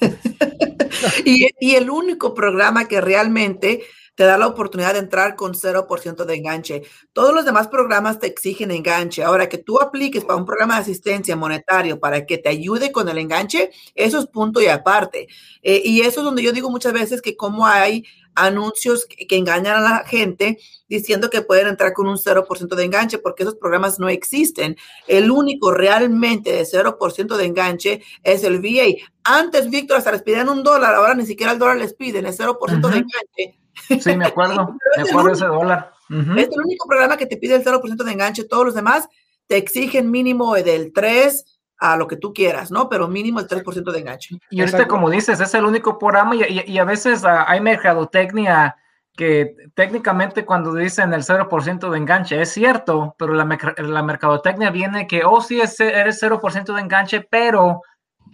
y, 1.24 1.74
el 1.74 1.90
único 1.90 2.34
programa 2.34 2.86
que 2.86 3.00
realmente 3.00 3.82
te 4.14 4.24
da 4.24 4.36
la 4.36 4.46
oportunidad 4.46 4.94
de 4.94 5.00
entrar 5.00 5.36
con 5.36 5.54
0% 5.54 6.24
de 6.24 6.34
enganche. 6.34 6.82
Todos 7.12 7.34
los 7.34 7.44
demás 7.44 7.68
programas 7.68 8.18
te 8.18 8.26
exigen 8.26 8.70
enganche. 8.70 9.22
Ahora 9.22 9.48
que 9.48 9.58
tú 9.58 9.80
apliques 9.80 10.24
para 10.24 10.38
un 10.38 10.46
programa 10.46 10.74
de 10.74 10.82
asistencia 10.82 11.36
monetario 11.36 11.98
para 11.98 12.26
que 12.26 12.38
te 12.38 12.48
ayude 12.48 12.92
con 12.92 13.08
el 13.08 13.18
enganche, 13.18 13.70
eso 13.94 14.18
es 14.18 14.26
punto 14.26 14.60
y 14.60 14.66
aparte. 14.66 15.28
Eh, 15.62 15.82
y 15.84 16.00
eso 16.02 16.20
es 16.20 16.24
donde 16.24 16.42
yo 16.42 16.52
digo 16.52 16.70
muchas 16.70 16.92
veces 16.92 17.22
que 17.22 17.36
como 17.36 17.66
hay 17.66 18.04
anuncios 18.34 19.06
que, 19.06 19.36
engañan 19.36 19.76
a 19.76 19.80
la 19.80 20.04
gente 20.06 20.58
diciendo 20.88 21.30
que 21.30 21.42
pueden 21.42 21.68
entrar 21.68 21.92
con 21.92 22.06
un 22.06 22.16
0% 22.16 22.74
de 22.74 22.84
enganche 22.84 23.18
porque 23.18 23.42
esos 23.42 23.56
programas 23.56 23.98
no 23.98 24.08
existen. 24.08 24.76
El 25.06 25.30
único 25.30 25.72
realmente 25.72 26.52
de 26.52 26.62
0% 26.62 27.36
de 27.36 27.44
enganche 27.44 28.02
es 28.22 28.44
el 28.44 28.60
VA. 28.60 28.96
Antes, 29.24 29.70
Víctor, 29.70 29.98
hasta 29.98 30.12
les 30.12 30.22
pidían 30.22 30.48
un 30.48 30.62
dólar, 30.62 30.94
ahora 30.94 31.14
ni 31.14 31.26
siquiera 31.26 31.52
el 31.52 31.58
dólar 31.58 31.76
les 31.76 31.94
piden, 31.94 32.26
el 32.26 32.36
0% 32.36 32.88
de 32.88 32.98
enganche 32.98 33.60
Sí, 33.74 34.16
me 34.16 34.26
acuerdo, 34.26 34.76
me 34.96 35.02
acuerdo 35.02 35.32
ese 35.32 35.46
dólar. 35.46 35.92
Es 36.08 36.48
el 36.48 36.60
único 36.64 36.88
programa 36.88 37.16
que 37.16 37.26
te 37.26 37.36
pide 37.36 37.54
el 37.54 37.64
0% 37.64 38.02
de 38.02 38.12
enganche, 38.12 38.44
todos 38.44 38.64
los 38.64 38.74
demás 38.74 39.08
te 39.46 39.56
exigen 39.56 40.10
mínimo 40.10 40.54
del 40.54 40.92
3 40.92 41.60
a 41.78 41.96
lo 41.96 42.06
que 42.06 42.16
tú 42.16 42.32
quieras, 42.32 42.70
¿no? 42.70 42.88
Pero 42.88 43.08
mínimo 43.08 43.40
el 43.40 43.48
3% 43.48 43.90
de 43.90 43.98
enganche. 43.98 44.38
Y 44.50 44.60
ahorita, 44.60 44.86
como 44.86 45.10
dices, 45.10 45.40
es 45.40 45.54
el 45.54 45.64
único 45.64 45.98
programa 45.98 46.36
y, 46.36 46.62
y, 46.66 46.78
a 46.78 46.84
veces 46.84 47.24
uh, 47.24 47.44
hay 47.46 47.60
mercadotecnia 47.60 48.76
que 49.16 49.56
técnicamente 49.74 50.44
cuando 50.44 50.72
dicen 50.72 51.12
el 51.12 51.22
0% 51.22 51.90
de 51.90 51.98
enganche 51.98 52.40
es 52.40 52.52
cierto, 52.52 53.16
pero 53.18 53.34
la, 53.34 53.74
la 53.78 54.02
mercadotecnia 54.02 54.70
viene 54.70 55.06
que, 55.06 55.24
oh, 55.24 55.40
sí, 55.40 55.60
es, 55.60 55.80
eres 55.80 56.22
0% 56.22 56.74
de 56.74 56.80
enganche, 56.80 57.20
pero 57.28 57.82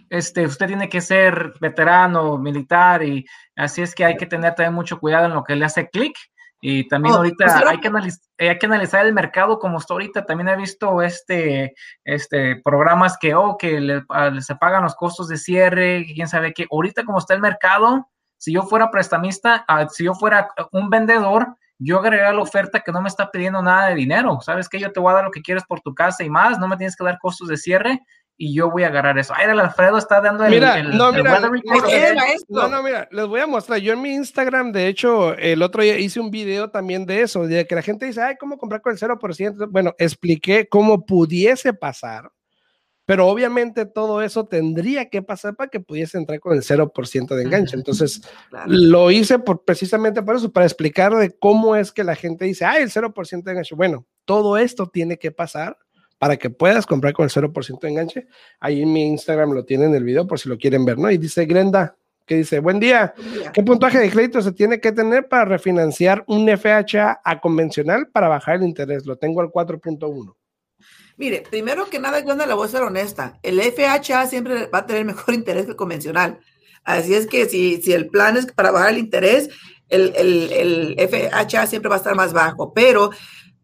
este, 0.09 0.45
usted 0.45 0.67
tiene 0.67 0.89
que 0.89 1.01
ser 1.01 1.53
veterano, 1.59 2.37
militar, 2.37 3.03
y 3.03 3.25
así 3.55 3.81
es 3.81 3.93
que 3.93 4.05
hay 4.05 4.17
que 4.17 4.25
tener 4.25 4.55
también 4.55 4.73
mucho 4.73 4.99
cuidado 4.99 5.25
en 5.25 5.33
lo 5.33 5.43
que 5.43 5.55
le 5.55 5.65
hace 5.65 5.89
clic. 5.89 6.15
Y 6.59 6.87
también 6.87 7.13
oh, 7.13 7.17
ahorita 7.17 7.45
pues 7.45 7.55
hay, 7.67 7.79
que 7.79 7.91
hay 8.49 8.57
que 8.57 8.65
analizar 8.65 9.05
el 9.05 9.13
mercado 9.13 9.59
como 9.59 9.77
está 9.77 9.93
ahorita. 9.93 10.25
También 10.25 10.47
he 10.47 10.55
visto 10.55 11.01
este, 11.03 11.75
este 12.03 12.59
programas 12.63 13.17
que, 13.19 13.35
oh, 13.35 13.57
que 13.57 13.79
le, 13.79 14.03
se 14.41 14.55
pagan 14.55 14.83
los 14.83 14.95
costos 14.95 15.27
de 15.27 15.37
cierre, 15.37 16.05
quién 16.15 16.27
sabe 16.27 16.53
qué. 16.53 16.65
Ahorita 16.71 17.05
como 17.05 17.19
está 17.19 17.35
el 17.35 17.41
mercado, 17.41 18.09
si 18.37 18.53
yo 18.53 18.63
fuera 18.63 18.89
prestamista, 18.89 19.65
ah, 19.67 19.87
si 19.87 20.05
yo 20.05 20.15
fuera 20.15 20.49
un 20.71 20.89
vendedor, 20.89 21.55
yo 21.79 21.99
agregaría 21.99 22.33
la 22.33 22.41
oferta 22.41 22.79
que 22.79 22.91
no 22.91 23.01
me 23.01 23.07
está 23.07 23.29
pidiendo 23.29 23.61
nada 23.61 23.89
de 23.89 23.95
dinero. 23.95 24.39
¿Sabes 24.41 24.67
que 24.67 24.79
Yo 24.79 24.91
te 24.91 24.99
voy 24.99 25.11
a 25.11 25.15
dar 25.15 25.25
lo 25.25 25.31
que 25.31 25.43
quieres 25.43 25.63
por 25.63 25.81
tu 25.81 25.93
casa 25.93 26.23
y 26.23 26.29
más, 26.29 26.57
no 26.57 26.67
me 26.67 26.77
tienes 26.77 26.95
que 26.95 27.03
dar 27.03 27.19
costos 27.19 27.49
de 27.49 27.57
cierre 27.57 28.01
y 28.37 28.53
yo 28.53 28.69
voy 28.69 28.83
a 28.83 28.87
agarrar 28.87 29.17
eso. 29.17 29.33
Ay, 29.35 29.49
el 29.49 29.59
Alfredo 29.59 29.97
está 29.97 30.21
dando 30.21 30.45
el. 30.45 30.51
Mira, 30.51 30.83
no, 30.83 31.11
mira, 31.11 31.39
no, 31.39 32.69
no, 32.69 32.83
mira, 32.83 33.07
les 33.11 33.27
voy 33.27 33.41
a 33.41 33.47
mostrar. 33.47 33.79
Yo 33.79 33.93
en 33.93 34.01
mi 34.01 34.13
Instagram, 34.13 34.71
de 34.71 34.87
hecho, 34.87 35.33
el 35.33 35.63
otro 35.63 35.81
día 35.81 35.97
hice 35.97 36.19
un 36.19 36.29
video 36.29 36.69
también 36.69 37.05
de 37.05 37.21
eso, 37.21 37.47
de 37.47 37.65
que 37.65 37.75
la 37.75 37.81
gente 37.81 38.05
dice, 38.05 38.21
ay, 38.21 38.35
¿cómo 38.39 38.57
comprar 38.57 38.81
con 38.81 38.93
el 38.93 38.99
0%? 38.99 39.67
Bueno, 39.71 39.95
expliqué 39.97 40.67
cómo 40.69 41.03
pudiese 41.05 41.73
pasar, 41.73 42.31
pero 43.05 43.25
obviamente 43.27 43.87
todo 43.87 44.21
eso 44.21 44.45
tendría 44.45 45.09
que 45.09 45.23
pasar 45.23 45.55
para 45.55 45.69
que 45.69 45.79
pudiese 45.79 46.19
entrar 46.19 46.39
con 46.39 46.53
el 46.53 46.61
0% 46.61 47.35
de 47.35 47.43
enganche. 47.43 47.75
Entonces, 47.75 48.21
lo 48.67 49.09
hice 49.09 49.39
por, 49.39 49.65
precisamente 49.65 50.21
por 50.21 50.35
eso, 50.35 50.51
para 50.51 50.67
explicar 50.67 51.15
de 51.15 51.35
cómo 51.35 51.75
es 51.75 51.91
que 51.91 52.03
la 52.03 52.15
gente 52.15 52.45
dice, 52.45 52.65
ay, 52.65 52.83
el 52.83 52.91
0% 52.91 53.43
de 53.43 53.51
enganche. 53.51 53.73
Bueno, 53.73 54.05
todo 54.25 54.57
esto 54.57 54.85
tiene 54.87 55.17
que 55.17 55.31
pasar 55.31 55.79
para 56.17 56.37
que 56.37 56.49
puedas 56.49 56.85
comprar 56.85 57.13
con 57.13 57.25
el 57.25 57.31
0% 57.31 57.79
de 57.79 57.89
enganche. 57.89 58.27
Ahí 58.59 58.81
en 58.81 58.91
mi 58.91 59.05
Instagram 59.05 59.51
lo 59.51 59.65
tienen 59.65 59.89
en 59.89 59.95
el 59.95 60.03
video 60.03 60.27
por 60.27 60.39
si 60.39 60.49
lo 60.49 60.57
quieren 60.57 60.85
ver, 60.85 60.97
¿no? 60.97 61.09
Y 61.11 61.17
dice 61.17 61.45
Grenda, 61.45 61.95
que 62.25 62.35
dice, 62.35 62.59
buen 62.59 62.79
día, 62.79 63.13
¿qué 63.53 63.63
puntaje 63.63 63.99
de 63.99 64.09
crédito 64.09 64.41
se 64.41 64.51
tiene 64.51 64.81
que 64.81 64.91
tener 64.91 65.29
para 65.29 65.45
refinanciar 65.45 66.25
un 66.27 66.45
FHA 66.47 67.21
a 67.23 67.39
convencional 67.39 68.09
para 68.09 68.27
bajar 68.27 68.57
el 68.57 68.63
interés? 68.63 69.05
Lo 69.05 69.17
tengo 69.17 69.39
al 69.39 69.47
4.1. 69.47 70.35
Mire, 71.15 71.43
primero 71.49 71.89
que 71.89 71.99
nada, 71.99 72.21
Glenda, 72.21 72.45
le 72.45 72.53
voy 72.53 72.67
a 72.67 72.69
ser 72.69 72.83
honesta. 72.83 73.39
El 73.41 73.59
FHA 73.61 74.27
siempre 74.27 74.67
va 74.67 74.79
a 74.79 74.85
tener 74.85 75.05
mejor 75.05 75.33
interés 75.33 75.65
que 75.65 75.71
el 75.71 75.77
convencional. 75.77 76.39
Así 76.83 77.15
es 77.15 77.27
que 77.27 77.47
si, 77.47 77.81
si 77.81 77.93
el 77.93 78.07
plan 78.07 78.37
es 78.37 78.45
para 78.47 78.71
bajar 78.71 78.91
el 78.91 78.99
interés, 78.99 79.49
el, 79.89 80.13
el, 80.15 80.95
el 80.97 81.09
FHA 81.09 81.65
siempre 81.65 81.89
va 81.89 81.95
a 81.95 81.99
estar 81.99 82.15
más 82.15 82.33
bajo. 82.33 82.73
Pero 82.73 83.11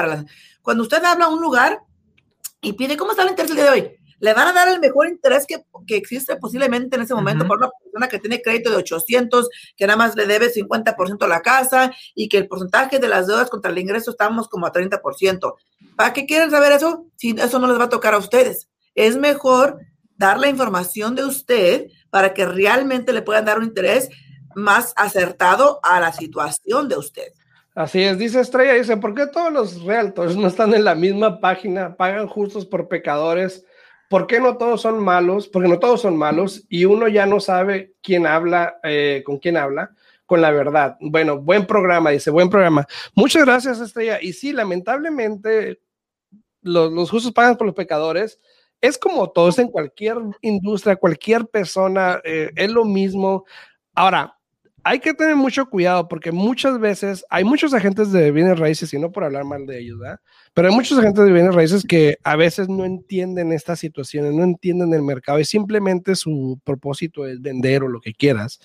Cuando 0.61 0.83
usted 0.83 1.03
habla 1.03 1.25
a 1.25 1.29
un 1.29 1.41
lugar, 1.41 1.81
y 2.61 2.73
pide, 2.73 2.97
¿cómo 2.97 3.11
está 3.11 3.23
el 3.23 3.29
interés 3.29 3.51
el 3.51 3.57
día 3.57 3.65
de 3.65 3.71
hoy? 3.71 3.98
Le 4.19 4.33
van 4.33 4.47
a 4.47 4.53
dar 4.53 4.67
el 4.69 4.79
mejor 4.79 5.07
interés 5.07 5.45
que, 5.45 5.63
que 5.87 5.95
existe 5.95 6.35
posiblemente 6.37 6.95
en 6.95 7.03
ese 7.03 7.13
momento 7.13 7.47
por 7.47 7.57
una 7.57 7.69
persona 7.69 8.07
que 8.07 8.19
tiene 8.19 8.41
crédito 8.41 8.69
de 8.69 8.77
800, 8.77 9.49
que 9.75 9.87
nada 9.87 9.97
más 9.97 10.15
le 10.15 10.25
debe 10.25 10.53
50% 10.53 11.23
a 11.23 11.27
la 11.27 11.41
casa 11.41 11.91
y 12.15 12.29
que 12.29 12.37
el 12.37 12.47
porcentaje 12.47 12.99
de 12.99 13.07
las 13.07 13.27
deudas 13.27 13.49
contra 13.49 13.71
el 13.71 13.77
ingreso 13.77 14.11
estamos 14.11 14.47
como 14.47 14.65
a 14.65 14.71
30%. 14.71 15.53
¿Para 15.95 16.13
qué 16.13 16.25
quieren 16.25 16.51
saber 16.51 16.71
eso? 16.71 17.05
Si 17.15 17.35
eso 17.37 17.59
no 17.59 17.67
les 17.67 17.79
va 17.79 17.85
a 17.85 17.89
tocar 17.89 18.13
a 18.13 18.17
ustedes. 18.17 18.69
Es 18.95 19.17
mejor 19.17 19.79
dar 20.17 20.39
la 20.39 20.49
información 20.49 21.15
de 21.15 21.23
usted 21.23 21.87
para 22.09 22.33
que 22.33 22.45
realmente 22.45 23.13
le 23.13 23.21
puedan 23.21 23.45
dar 23.45 23.57
un 23.57 23.65
interés 23.65 24.09
más 24.55 24.93
acertado 24.95 25.79
a 25.83 25.99
la 25.99 26.11
situación 26.11 26.89
de 26.89 26.97
usted. 26.97 27.27
Así 27.75 28.03
es, 28.03 28.17
dice 28.17 28.41
Estrella, 28.41 28.73
dice, 28.73 28.97
¿por 28.97 29.13
qué 29.13 29.27
todos 29.27 29.53
los 29.53 29.83
realtors 29.83 30.35
no 30.35 30.47
están 30.47 30.73
en 30.73 30.83
la 30.83 30.95
misma 30.95 31.39
página? 31.39 31.95
Pagan 31.95 32.27
justos 32.27 32.65
por 32.65 32.89
pecadores. 32.89 33.65
¿Por 34.09 34.25
qué 34.25 34.39
no 34.39 34.57
todos 34.57 34.81
son 34.81 34.99
malos? 34.99 35.47
Porque 35.47 35.69
no 35.69 35.77
todos 35.77 36.01
son 36.01 36.17
malos 36.17 36.65
y 36.67 36.85
uno 36.85 37.07
ya 37.07 37.27
no 37.27 37.39
sabe 37.39 37.93
quién 38.01 38.25
habla, 38.25 38.79
eh, 38.83 39.21
con 39.23 39.37
quién 39.37 39.55
habla, 39.55 39.91
con 40.25 40.41
la 40.41 40.49
verdad. 40.49 40.97
Bueno, 40.99 41.39
buen 41.39 41.67
programa, 41.67 42.09
dice, 42.09 42.31
buen 42.31 42.49
programa. 42.49 42.87
Muchas 43.13 43.45
gracias, 43.45 43.79
Estrella. 43.79 44.17
Y 44.19 44.33
sí, 44.33 44.51
lamentablemente, 44.51 45.79
los, 46.63 47.11
justos 47.11 47.31
pagan 47.31 47.55
por 47.55 47.67
los 47.67 47.75
pecadores. 47.75 48.39
Es 48.81 48.97
como 48.97 49.29
todos 49.29 49.59
en 49.59 49.67
cualquier 49.67 50.17
industria, 50.41 50.95
cualquier 50.95 51.45
persona, 51.45 52.19
eh, 52.23 52.49
es 52.55 52.71
lo 52.71 52.85
mismo. 52.85 53.45
Ahora, 53.93 54.38
hay 54.83 54.99
que 54.99 55.13
tener 55.13 55.35
mucho 55.35 55.69
cuidado 55.69 56.07
porque 56.07 56.31
muchas 56.31 56.79
veces 56.79 57.25
hay 57.29 57.43
muchos 57.43 57.73
agentes 57.73 58.11
de 58.11 58.31
bienes 58.31 58.59
raíces, 58.59 58.93
y 58.93 58.99
no 58.99 59.11
por 59.11 59.23
hablar 59.23 59.45
mal 59.45 59.65
de 59.65 59.79
ellos, 59.79 59.99
¿verdad? 59.99 60.19
Pero 60.53 60.69
hay 60.69 60.75
muchos 60.75 60.97
agentes 60.97 61.25
de 61.25 61.31
bienes 61.31 61.53
raíces 61.53 61.83
que 61.87 62.17
a 62.23 62.35
veces 62.35 62.69
no 62.69 62.85
entienden 62.85 63.51
estas 63.51 63.79
situaciones, 63.79 64.33
no 64.33 64.43
entienden 64.43 64.93
el 64.93 65.01
mercado 65.01 65.39
y 65.39 65.45
simplemente 65.45 66.15
su 66.15 66.59
propósito 66.63 67.25
es 67.25 67.41
vender 67.41 67.83
o 67.83 67.87
lo 67.87 68.01
que 68.01 68.13
quieras. 68.13 68.59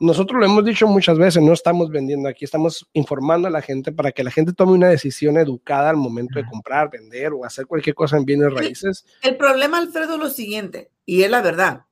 Nosotros 0.00 0.40
lo 0.40 0.46
hemos 0.46 0.64
dicho 0.64 0.86
muchas 0.86 1.18
veces, 1.18 1.42
no 1.42 1.52
estamos 1.52 1.90
vendiendo 1.90 2.26
aquí, 2.26 2.46
estamos 2.46 2.88
informando 2.94 3.48
a 3.48 3.50
la 3.50 3.60
gente 3.60 3.92
para 3.92 4.12
que 4.12 4.24
la 4.24 4.30
gente 4.30 4.54
tome 4.54 4.72
una 4.72 4.88
decisión 4.88 5.36
educada 5.36 5.90
al 5.90 5.98
momento 5.98 6.38
de 6.38 6.46
comprar, 6.46 6.90
vender 6.90 7.34
o 7.34 7.44
hacer 7.44 7.66
cualquier 7.66 7.94
cosa 7.94 8.16
en 8.16 8.24
bienes 8.24 8.50
raíces. 8.50 9.04
El, 9.20 9.36
problema, 9.36 9.76
Alfredo, 9.76 10.14
es 10.14 10.20
lo 10.20 10.30
siguiente, 10.30 10.90
y 11.04 11.22
es 11.22 11.30
la 11.30 11.42
verdad. 11.42 11.84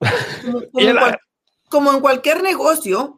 como 1.68 1.92
en 1.92 2.00
cualquier 2.00 2.42
negocio, 2.42 3.17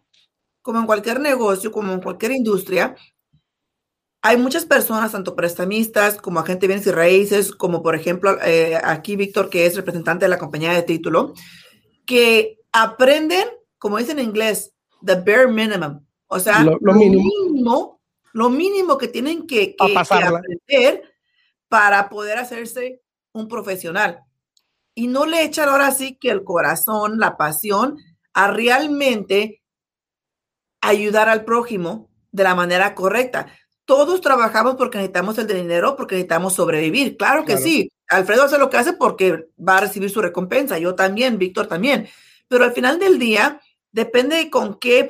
como 0.63 0.81
en 0.81 0.87
cualquier 0.87 1.21
negocio, 1.21 1.71
como 1.71 1.93
en 1.93 2.01
cualquier 2.01 2.33
industria, 2.33 2.97
hay 4.23 4.37
muchas 4.37 4.67
personas, 4.67 5.13
tanto 5.13 5.35
prestamistas 5.35 6.19
como 6.19 6.41
agentes 6.41 6.63
de 6.63 6.67
bienes 6.69 6.87
y 6.87 6.91
raíces, 6.91 7.53
como 7.53 7.83
por 7.83 7.95
ejemplo 7.95 8.39
eh, 8.43 8.79
aquí 8.83 9.17
Víctor, 9.17 9.49
que 9.49 9.65
es 9.65 9.77
representante 9.77 10.27
de 10.27 10.29
la 10.29 10.39
compañía 10.39 10.73
de 10.73 10.83
título, 10.83 11.33
que 12.05 12.59
aprenden, 12.73 13.49
como 13.79 13.97
dicen 13.97 14.19
en 14.19 14.27
inglés, 14.27 14.75
the 15.05 15.15
bare 15.15 15.49
minimum. 15.49 16.05
O 16.27 16.39
sea, 16.39 16.63
lo, 16.63 16.79
mínimo. 16.93 18.01
lo 18.33 18.51
mínimo 18.51 18.99
que 18.99 19.09
tienen 19.09 19.47
que, 19.47 19.75
que 19.75 19.95
aprender 19.97 21.03
para 21.69 22.09
poder 22.09 22.39
hacerse 22.39 23.01
un 23.33 23.49
profesional. 23.49 24.21
Y 24.95 25.07
no 25.07 25.25
le 25.25 25.43
echan 25.45 25.69
ahora 25.69 25.91
sí 25.93 26.19
que 26.21 26.31
el 26.31 26.45
corazón, 26.45 27.19
la 27.19 27.37
pasión 27.37 27.97
a 28.35 28.51
realmente 28.51 29.60
ayudar 30.81 31.28
al 31.28 31.45
prójimo 31.45 32.09
de 32.33 32.45
la 32.45 32.55
manera 32.55 32.95
correcta. 32.95 33.47
Todos 33.85 34.20
trabajamos 34.20 34.76
porque 34.76 34.99
necesitamos 34.99 35.39
el 35.39 35.47
dinero, 35.47 35.97
porque 35.97 36.14
necesitamos 36.14 36.55
sobrevivir. 36.55 37.16
Claro 37.16 37.45
que 37.45 37.57
sí. 37.57 37.91
Alfredo 38.09 38.45
hace 38.45 38.59
lo 38.59 38.70
que 38.70 38.76
hace 38.76 38.93
porque 38.93 39.49
va 39.59 39.78
a 39.78 39.81
recibir 39.81 40.11
su 40.11 40.20
recompensa. 40.20 40.78
Yo 40.78 40.95
también, 40.95 41.39
Víctor 41.39 41.66
también. 41.66 42.09
Pero 42.49 42.64
al 42.64 42.72
final 42.72 42.99
del 42.99 43.18
día, 43.18 43.61
depende 43.93 44.37
de 44.37 44.51
con 44.51 44.78
qué 44.78 45.05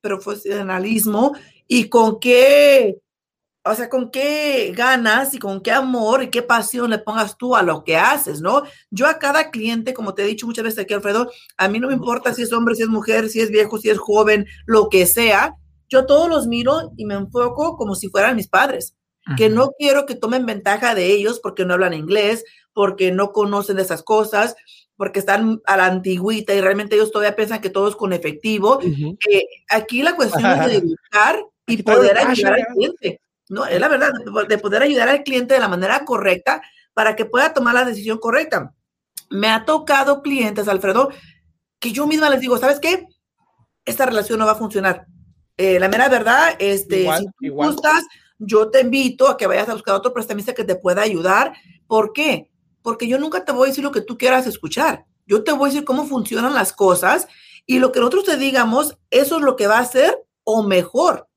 profesionalismo 0.00 1.32
y 1.66 1.88
con 1.88 2.20
qué, 2.20 2.98
o 3.64 3.74
sea, 3.74 3.90
con 3.90 4.10
qué 4.10 4.72
ganas 4.74 5.34
y 5.34 5.38
con 5.38 5.60
qué 5.60 5.70
amor 5.70 6.22
y 6.22 6.30
qué 6.30 6.42
pasión 6.42 6.90
le 6.90 6.98
pongas 6.98 7.36
tú 7.36 7.54
a 7.54 7.62
lo 7.62 7.84
que 7.84 7.96
haces, 7.96 8.40
¿no? 8.40 8.62
Yo 8.90 9.06
a 9.06 9.18
cada 9.18 9.50
cliente, 9.50 9.92
como 9.92 10.14
te 10.14 10.22
he 10.22 10.26
dicho 10.26 10.46
muchas 10.46 10.64
veces 10.64 10.78
aquí, 10.78 10.94
Alfredo, 10.94 11.30
a 11.58 11.68
mí 11.68 11.78
no 11.78 11.88
me 11.88 11.94
importa 11.94 12.32
si 12.32 12.42
es 12.42 12.52
hombre, 12.52 12.74
si 12.74 12.82
es 12.82 12.88
mujer, 12.88 13.28
si 13.28 13.40
es 13.40 13.50
viejo, 13.50 13.78
si 13.78 13.90
es 13.90 13.98
joven, 13.98 14.46
lo 14.64 14.88
que 14.88 15.04
sea. 15.04 15.56
Yo 15.90 16.06
todos 16.06 16.28
los 16.28 16.46
miro 16.46 16.92
y 16.96 17.04
me 17.04 17.14
enfoco 17.14 17.76
como 17.76 17.94
si 17.94 18.08
fueran 18.08 18.36
mis 18.36 18.48
padres, 18.48 18.96
que 19.36 19.50
no 19.50 19.72
quiero 19.78 20.06
que 20.06 20.14
tomen 20.14 20.46
ventaja 20.46 20.94
de 20.94 21.06
ellos 21.06 21.38
porque 21.40 21.64
no 21.64 21.74
hablan 21.74 21.92
inglés, 21.92 22.44
porque 22.72 23.12
no 23.12 23.32
conocen 23.32 23.76
de 23.76 23.82
esas 23.82 24.02
cosas, 24.02 24.56
porque 24.96 25.18
están 25.18 25.60
a 25.66 25.76
la 25.76 25.86
antigüita 25.86 26.54
y 26.54 26.60
realmente 26.60 26.96
ellos 26.96 27.12
todavía 27.12 27.36
piensan 27.36 27.60
que 27.60 27.70
todo 27.70 27.88
es 27.88 27.96
con 27.96 28.12
efectivo. 28.12 28.80
Eh, 28.82 29.44
aquí 29.68 30.02
la 30.02 30.16
cuestión 30.16 30.46
es 30.46 30.66
de 30.66 30.76
educar 30.76 31.44
y 31.66 31.82
poder 31.82 32.18
ayudar 32.18 32.54
al 32.54 32.66
cliente. 32.74 33.20
No, 33.50 33.66
es 33.66 33.80
la 33.80 33.88
verdad, 33.88 34.12
de 34.48 34.58
poder 34.58 34.82
ayudar 34.82 35.08
al 35.08 35.24
cliente 35.24 35.54
de 35.54 35.60
la 35.60 35.66
manera 35.66 36.04
correcta 36.04 36.62
para 36.94 37.16
que 37.16 37.24
pueda 37.24 37.52
tomar 37.52 37.74
la 37.74 37.84
decisión 37.84 38.18
correcta. 38.18 38.72
Me 39.28 39.48
ha 39.48 39.64
tocado 39.64 40.22
clientes, 40.22 40.68
Alfredo, 40.68 41.10
que 41.80 41.90
yo 41.90 42.06
misma 42.06 42.30
les 42.30 42.40
digo, 42.40 42.58
¿sabes 42.58 42.78
qué? 42.78 43.08
Esta 43.84 44.06
relación 44.06 44.38
no 44.38 44.46
va 44.46 44.52
a 44.52 44.54
funcionar. 44.54 45.04
Eh, 45.56 45.80
la 45.80 45.88
mera 45.88 46.08
verdad, 46.08 46.54
este, 46.60 47.08
si 47.16 47.24
tú 47.24 47.54
gustas, 47.54 48.04
yo 48.38 48.70
te 48.70 48.82
invito 48.82 49.28
a 49.28 49.36
que 49.36 49.48
vayas 49.48 49.68
a 49.68 49.74
buscar 49.74 49.96
otro 49.96 50.12
prestamista 50.12 50.54
que 50.54 50.62
te 50.62 50.76
pueda 50.76 51.02
ayudar. 51.02 51.52
¿Por 51.88 52.12
qué? 52.12 52.52
Porque 52.82 53.08
yo 53.08 53.18
nunca 53.18 53.44
te 53.44 53.50
voy 53.50 53.64
a 53.64 53.70
decir 53.70 53.82
lo 53.82 53.90
que 53.90 54.00
tú 54.00 54.16
quieras 54.16 54.46
escuchar. 54.46 55.06
Yo 55.26 55.42
te 55.42 55.50
voy 55.50 55.70
a 55.70 55.72
decir 55.72 55.84
cómo 55.84 56.06
funcionan 56.06 56.54
las 56.54 56.72
cosas 56.72 57.26
y 57.66 57.80
lo 57.80 57.90
que 57.90 57.98
nosotros 57.98 58.26
te 58.26 58.36
digamos, 58.36 58.96
eso 59.10 59.38
es 59.38 59.42
lo 59.42 59.56
que 59.56 59.66
va 59.66 59.80
a 59.80 59.84
ser 59.84 60.24
o 60.44 60.62
mejor. 60.62 61.29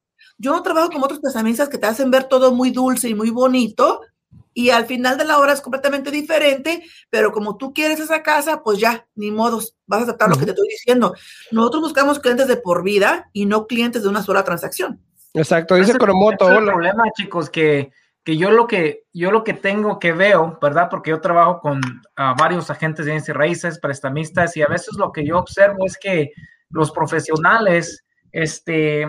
Yo 0.44 0.52
no 0.52 0.62
trabajo 0.62 0.90
con 0.90 1.02
otros 1.02 1.22
prestamistas 1.22 1.70
que 1.70 1.78
te 1.78 1.88
hacen 1.88 2.12
ver 2.12 2.26
todo 2.26 2.52
muy 2.52 2.70
dulce 2.70 3.08
y 3.08 3.16
muy 3.16 3.30
bonito 3.30 4.02
y 4.54 4.72
al 4.72 4.86
final 4.86 5.18
de 5.18 5.24
la 5.24 5.40
hora 5.40 5.54
es 5.54 5.62
completamente 5.62 6.12
diferente, 6.12 6.84
pero 7.10 7.32
como 7.32 7.56
tú 7.56 7.74
quieres 7.74 8.02
esa 8.02 8.22
casa, 8.24 8.62
pues 8.62 8.78
ya, 8.78 9.08
ni 9.16 9.32
modos, 9.32 9.78
vas 9.88 10.02
a 10.02 10.04
aceptar 10.04 10.30
lo 10.30 10.36
que 10.36 10.44
te 10.44 10.52
estoy 10.52 10.68
diciendo. 10.68 11.16
Nosotros 11.52 11.84
buscamos 11.84 12.20
clientes 12.20 12.50
de 12.50 12.58
por 12.58 12.84
vida 12.84 13.30
y 13.32 13.46
no 13.46 13.68
clientes 13.68 14.04
de 14.04 14.10
una 14.10 14.22
sola 14.22 14.44
transacción. 14.44 15.00
Exacto, 15.34 15.76
dice 15.76 15.94
Cromoto. 15.94 16.52
el 16.52 16.66
problema, 16.66 17.06
chicos, 17.16 17.50
que, 17.50 17.94
que 18.26 18.36
yo 18.36 18.52
lo 18.52 18.68
que 18.68 19.06
yo 19.14 19.32
lo 19.32 19.46
que 19.46 19.54
tengo 19.54 19.98
que 19.98 20.12
veo, 20.12 20.60
¿verdad? 20.62 20.90
Porque 20.92 21.12
yo 21.12 21.22
trabajo 21.22 21.62
con 21.62 21.80
varios 22.38 22.70
agentes 22.70 23.06
de 23.06 23.12
bienes 23.12 23.30
y 23.30 23.32
raíces, 23.32 23.80
prestamistas, 23.80 24.58
y 24.58 24.62
a 24.62 24.68
veces 24.68 24.96
lo 24.98 25.14
que 25.14 25.26
yo 25.26 25.40
observo 25.40 25.86
es 25.86 25.98
que 25.98 26.34
los 26.70 26.92
profesionales, 26.92 28.04
este, 28.34 29.08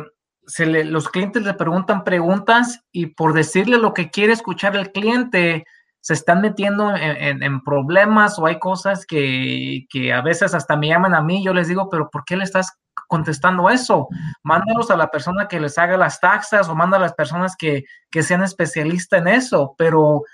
los 0.56 1.08
clientes 1.08 1.42
le 1.42 1.54
preguntan 1.54 2.04
preguntas 2.04 2.82
y 2.92 3.06
por 3.06 3.32
decirle 3.32 3.78
lo 3.78 3.94
que 3.94 4.10
quiere 4.10 4.32
escuchar 4.32 4.76
el 4.76 4.92
cliente, 4.92 5.64
se 6.00 6.12
están 6.12 6.42
metiendo 6.42 6.94
en, 6.94 7.62
problemas 7.62 8.38
o 8.38 8.44
hay 8.44 8.58
cosas 8.58 9.06
que, 9.06 9.86
a 10.14 10.20
veces 10.20 10.54
hasta 10.54 10.76
me 10.76 10.88
llaman 10.88 11.14
a 11.14 11.22
mí, 11.22 11.42
yo 11.42 11.54
les 11.54 11.68
digo, 11.68 11.88
pero 11.88 12.10
¿por 12.10 12.26
qué 12.26 12.36
le 12.36 12.44
estás 12.44 12.72
contestando 13.08 13.70
eso? 13.70 14.08
Mándalos 14.42 14.90
a 14.90 14.98
la 14.98 15.10
persona 15.10 15.48
que 15.48 15.60
les 15.60 15.78
haga 15.78 15.96
las 15.96 16.20
taxas 16.20 16.68
o 16.68 16.74
manda 16.74 16.98
a 16.98 17.00
las 17.00 17.14
personas 17.14 17.56
que, 17.56 17.84
que 18.10 18.22
sean 18.22 18.42
especialistas 18.42 19.20
en 19.20 19.28
eso, 19.28 19.74
pero 19.78 20.24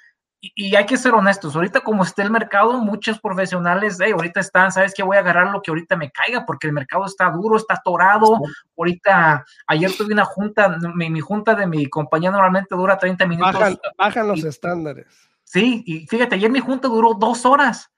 y, 0.43 0.75
hay 0.75 0.87
que 0.87 0.97
ser 0.97 1.13
honestos, 1.13 1.55
ahorita 1.55 1.81
como 1.81 2.03
está 2.03 2.23
el 2.23 2.31
mercado, 2.31 2.79
muchos 2.79 3.21
profesionales, 3.21 3.99
hey, 4.01 4.13
ahorita 4.13 4.41
están, 4.41 4.73
¿sabes 4.73 4.95
qué? 4.95 5.03
Voy 5.03 5.19
a 5.19 5.21
agarrar 5.21 5.51
lo 5.51 5.61
que 5.61 5.71
ahorita 5.71 5.97
me 5.97 6.11
caiga 6.11 6.47
porque 6.47 6.67
el 6.67 6.73
mercado 6.73 7.05
está 7.05 7.31
duro, 7.31 7.59
está 7.59 7.75
atorado. 7.75 8.41
Ahorita, 8.77 9.45
ayer 9.67 9.93
tuve 9.93 10.15
una 10.15 10.25
junta, 10.25 10.79
mi, 10.95 11.21
junta 11.21 11.55
de 11.55 11.67
mi 11.67 11.87
compañía 11.87 12.31
normalmente 12.31 12.75
dura 12.75 12.97
30 12.97 13.27
minutos. 13.27 13.79
Bajan, 13.99 14.29
los 14.29 14.43
estándares. 14.43 15.07
Sí, 15.45 15.83
y 15.85 16.07
fíjate, 16.07 16.37
ayer 16.37 16.51
mi 16.51 16.61
junta 16.61 16.89
duró 16.89 17.13
dos 17.15 17.45
horas. 17.45 17.91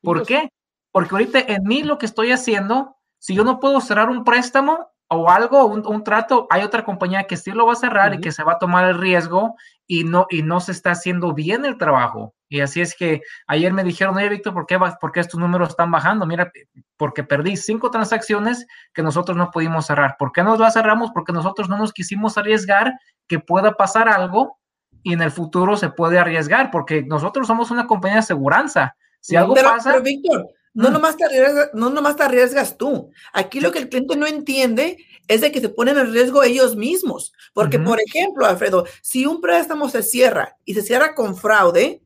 ¿Por 0.00 0.24
qué? 0.24 0.50
Porque 0.92 1.14
ahorita 1.14 1.40
en 1.40 1.64
mí 1.64 1.82
lo 1.82 1.98
que 1.98 2.06
estoy 2.06 2.32
haciendo, 2.32 2.96
si 3.18 3.34
yo 3.34 3.44
no 3.44 3.60
puedo 3.60 3.78
cerrar 3.82 4.08
un 4.08 4.24
préstamo 4.24 4.90
o 5.12 5.28
algo, 5.28 5.66
un, 5.66 6.04
trato, 6.04 6.46
hay 6.50 6.62
otra 6.62 6.84
compañía 6.84 7.24
que 7.24 7.36
sí 7.36 7.50
lo 7.50 7.66
va 7.66 7.72
a 7.72 7.76
cerrar 7.76 8.14
y 8.14 8.20
que 8.20 8.30
se 8.30 8.44
va 8.44 8.52
a 8.52 8.58
tomar 8.58 8.88
el 8.88 8.96
riesgo 8.96 9.56
y 9.84 10.04
no, 10.04 10.26
y 10.30 10.42
no 10.42 10.60
se 10.60 10.70
está 10.70 10.92
haciendo 10.92 11.34
bien 11.34 11.64
el 11.64 11.78
trabajo. 11.78 12.32
Y 12.48 12.60
así 12.60 12.80
es 12.80 12.94
que 12.94 13.20
ayer 13.48 13.72
me 13.72 13.82
dijeron, 13.82 14.16
oye, 14.16 14.28
Víctor, 14.28 14.54
¿por 14.54 14.66
qué, 14.66 14.78
¿por 15.00 15.10
qué 15.10 15.18
estos 15.18 15.40
números 15.40 15.70
están 15.70 15.90
bajando? 15.90 16.26
Mira, 16.26 16.52
porque 16.96 17.24
perdí 17.24 17.56
cinco 17.56 17.90
transacciones 17.90 18.68
que 18.94 19.02
nosotros 19.02 19.36
no 19.36 19.50
pudimos 19.50 19.86
cerrar. 19.86 20.14
¿Por 20.16 20.30
qué 20.30 20.44
nos 20.44 20.60
las 20.60 20.74
cerramos? 20.74 21.10
Porque 21.12 21.32
nosotros 21.32 21.68
no 21.68 21.76
nos 21.76 21.92
quisimos 21.92 22.38
arriesgar 22.38 22.92
que 23.26 23.40
pueda 23.40 23.72
pasar 23.72 24.08
algo 24.08 24.60
y 25.02 25.12
en 25.12 25.22
el 25.22 25.32
futuro 25.32 25.76
se 25.76 25.88
puede 25.88 26.20
arriesgar, 26.20 26.70
porque 26.70 27.02
nosotros 27.02 27.48
somos 27.48 27.72
una 27.72 27.88
compañía 27.88 28.16
de 28.16 28.20
aseguranza. 28.20 28.94
Si 29.18 29.34
algo 29.34 29.56
pasa... 29.56 29.90
Pero, 29.90 30.04
Víctor, 30.04 30.46
no, 30.74 30.90
mm. 30.90 30.92
nomás 30.92 31.16
te 31.16 31.24
arriesgas, 31.24 31.70
no 31.74 31.90
nomás 31.90 32.16
te 32.16 32.22
arriesgas 32.22 32.76
tú. 32.76 33.10
Aquí 33.32 33.60
lo 33.60 33.72
que 33.72 33.80
el 33.80 33.88
cliente 33.88 34.16
no 34.16 34.26
entiende 34.26 34.98
es 35.28 35.40
de 35.40 35.52
que 35.52 35.60
se 35.60 35.68
ponen 35.68 35.98
en 35.98 36.12
riesgo 36.12 36.42
ellos 36.42 36.76
mismos. 36.76 37.32
Porque, 37.52 37.78
por 37.78 38.00
ejemplo, 38.00 38.46
Alfredo, 38.46 38.84
si 39.02 39.26
un 39.26 39.40
préstamo 39.40 39.88
se 39.88 40.02
cierra 40.02 40.56
y 40.64 40.74
se 40.74 40.82
cierra 40.82 41.14
con 41.14 41.36
fraude, 41.36 42.02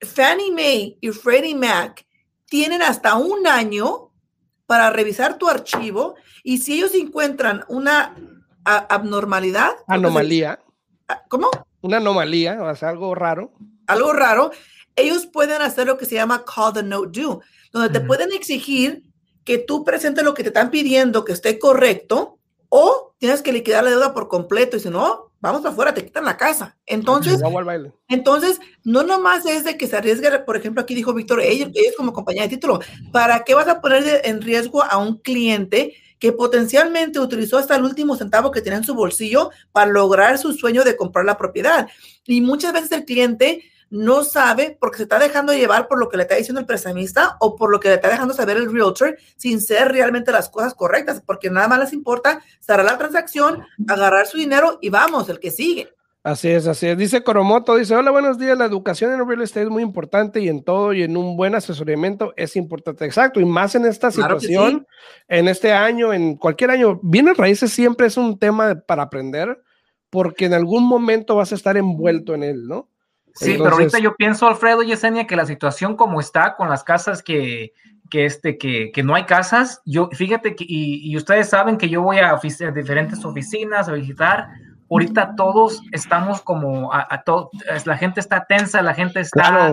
Fannie 0.00 0.52
Mae 0.52 0.98
y 1.00 1.08
Freddie 1.10 1.54
Mac 1.54 2.06
tienen 2.46 2.82
hasta 2.82 3.16
un 3.16 3.46
año 3.46 4.12
para 4.66 4.90
revisar 4.90 5.38
tu 5.38 5.48
archivo 5.48 6.14
y 6.42 6.58
si 6.58 6.74
ellos 6.74 6.94
encuentran 6.94 7.64
una 7.68 8.14
abnormalidad. 8.64 9.72
Anomalía. 9.86 10.60
Ah, 11.08 11.22
¿Cómo? 11.28 11.48
Una 11.80 11.98
anomalía, 11.98 12.62
o 12.62 12.76
sea, 12.76 12.90
algo 12.90 13.14
raro. 13.14 13.52
Algo 13.86 14.12
raro. 14.12 14.50
Ellos 14.96 15.26
pueden 15.26 15.62
hacer 15.62 15.86
lo 15.86 15.96
que 15.96 16.06
se 16.06 16.16
llama 16.16 16.44
call 16.44 16.74
the 16.74 16.82
note 16.82 17.18
due, 17.18 17.38
donde 17.72 17.90
te 17.90 18.04
pueden 18.04 18.32
exigir 18.32 19.02
que 19.44 19.58
tú 19.58 19.84
presentes 19.84 20.24
lo 20.24 20.34
que 20.34 20.42
te 20.42 20.50
están 20.50 20.70
pidiendo 20.70 21.24
que 21.24 21.32
esté 21.32 21.58
correcto 21.58 22.38
o 22.68 23.14
tienes 23.18 23.42
que 23.42 23.52
liquidar 23.52 23.84
la 23.84 23.90
deuda 23.90 24.12
por 24.12 24.28
completo 24.28 24.76
y 24.76 24.80
si 24.80 24.90
no, 24.90 25.32
vamos 25.40 25.62
para 25.62 25.72
afuera, 25.72 25.94
te 25.94 26.04
quitan 26.04 26.24
la 26.24 26.36
casa. 26.36 26.76
Entonces, 26.86 27.40
entonces, 28.08 28.60
no 28.84 29.02
nomás 29.02 29.46
es 29.46 29.64
de 29.64 29.76
que 29.76 29.86
se 29.86 29.96
arriesgue, 29.96 30.30
por 30.40 30.56
ejemplo, 30.56 30.82
aquí 30.82 30.94
dijo 30.94 31.14
Víctor, 31.14 31.40
ellos, 31.40 31.70
ellos 31.74 31.94
como 31.96 32.12
compañía 32.12 32.42
de 32.42 32.48
título, 32.48 32.80
¿para 33.12 33.44
qué 33.44 33.54
vas 33.54 33.68
a 33.68 33.80
poner 33.80 34.22
en 34.24 34.42
riesgo 34.42 34.82
a 34.82 34.98
un 34.98 35.18
cliente 35.18 35.94
que 36.18 36.32
potencialmente 36.32 37.20
utilizó 37.20 37.58
hasta 37.58 37.76
el 37.76 37.84
último 37.84 38.16
centavo 38.16 38.50
que 38.50 38.60
tiene 38.60 38.78
en 38.78 38.84
su 38.84 38.94
bolsillo 38.94 39.50
para 39.72 39.90
lograr 39.90 40.36
su 40.38 40.52
sueño 40.52 40.84
de 40.84 40.96
comprar 40.96 41.24
la 41.24 41.38
propiedad? 41.38 41.88
Y 42.26 42.40
muchas 42.40 42.72
veces 42.72 42.92
el 42.92 43.04
cliente 43.04 43.62
no 43.90 44.24
sabe 44.24 44.76
porque 44.80 44.98
se 44.98 45.02
está 45.04 45.18
dejando 45.18 45.52
llevar 45.52 45.88
por 45.88 45.98
lo 45.98 46.08
que 46.08 46.16
le 46.16 46.24
está 46.24 46.34
diciendo 46.36 46.60
el 46.60 46.66
prestamista 46.66 47.36
o 47.40 47.56
por 47.56 47.70
lo 47.70 47.80
que 47.80 47.88
le 47.88 47.94
está 47.94 48.08
dejando 48.08 48.34
saber 48.34 48.56
el 48.56 48.72
realtor 48.72 49.16
sin 49.36 49.60
ser 49.60 49.92
realmente 49.92 50.32
las 50.32 50.48
cosas 50.48 50.74
correctas, 50.74 51.22
porque 51.24 51.50
nada 51.50 51.68
más 51.68 51.80
les 51.80 51.92
importa 51.92 52.42
cerrar 52.60 52.84
la 52.84 52.98
transacción, 52.98 53.62
agarrar 53.88 54.26
su 54.26 54.38
dinero 54.38 54.78
y 54.80 54.90
vamos, 54.90 55.28
el 55.28 55.40
que 55.40 55.50
sigue. 55.50 55.92
Así 56.24 56.48
es, 56.48 56.66
así 56.66 56.86
es. 56.86 56.98
Dice 56.98 57.22
Coromoto, 57.22 57.76
dice, 57.76 57.94
hola, 57.94 58.10
buenos 58.10 58.38
días. 58.38 58.58
La 58.58 58.66
educación 58.66 59.12
en 59.12 59.20
el 59.20 59.26
real 59.26 59.40
estate 59.40 59.62
es 59.62 59.70
muy 59.70 59.82
importante 59.82 60.40
y 60.40 60.48
en 60.48 60.62
todo 60.62 60.92
y 60.92 61.02
en 61.02 61.16
un 61.16 61.36
buen 61.36 61.54
asesoramiento 61.54 62.34
es 62.36 62.56
importante. 62.56 63.06
Exacto. 63.06 63.40
Y 63.40 63.44
más 63.46 63.74
en 63.76 63.86
esta 63.86 64.10
situación, 64.10 64.86
en 65.28 65.48
este 65.48 65.72
año, 65.72 66.12
en 66.12 66.36
cualquier 66.36 66.72
año, 66.72 67.00
bienes 67.02 67.36
raíces 67.36 67.72
siempre 67.72 68.08
es 68.08 68.16
un 68.16 68.38
tema 68.38 68.82
para 68.86 69.04
aprender 69.04 69.62
porque 70.10 70.46
en 70.46 70.54
algún 70.54 70.84
momento 70.86 71.36
vas 71.36 71.52
a 71.52 71.54
estar 71.54 71.76
envuelto 71.76 72.34
en 72.34 72.42
él, 72.42 72.66
¿no? 72.66 72.90
Sí, 73.38 73.54
pero 73.56 73.70
ahorita 73.70 73.98
yo 73.98 74.16
pienso, 74.16 74.48
Alfredo 74.48 74.82
y 74.82 74.88
Yesenia, 74.88 75.26
que 75.26 75.36
la 75.36 75.46
situación 75.46 75.96
como 75.96 76.18
está 76.18 76.56
con 76.56 76.68
las 76.68 76.82
casas 76.82 77.22
que, 77.22 77.72
que, 78.10 78.24
este, 78.24 78.58
que, 78.58 78.90
que 78.92 79.02
no 79.02 79.14
hay 79.14 79.24
casas, 79.24 79.80
yo, 79.84 80.08
fíjate 80.12 80.56
que, 80.56 80.64
y, 80.66 81.16
ustedes 81.16 81.48
saben 81.48 81.78
que 81.78 81.88
yo 81.88 82.02
voy 82.02 82.18
a, 82.18 82.38
diferentes 82.74 83.24
oficinas 83.24 83.88
a 83.88 83.92
visitar, 83.92 84.48
ahorita 84.90 85.34
todos 85.36 85.80
estamos 85.92 86.42
como, 86.42 86.92
a, 86.92 87.00
a 87.00 87.22
la 87.84 87.96
gente 87.96 88.20
está 88.20 88.44
tensa, 88.44 88.82
la 88.82 88.94
gente 88.94 89.20
está... 89.20 89.72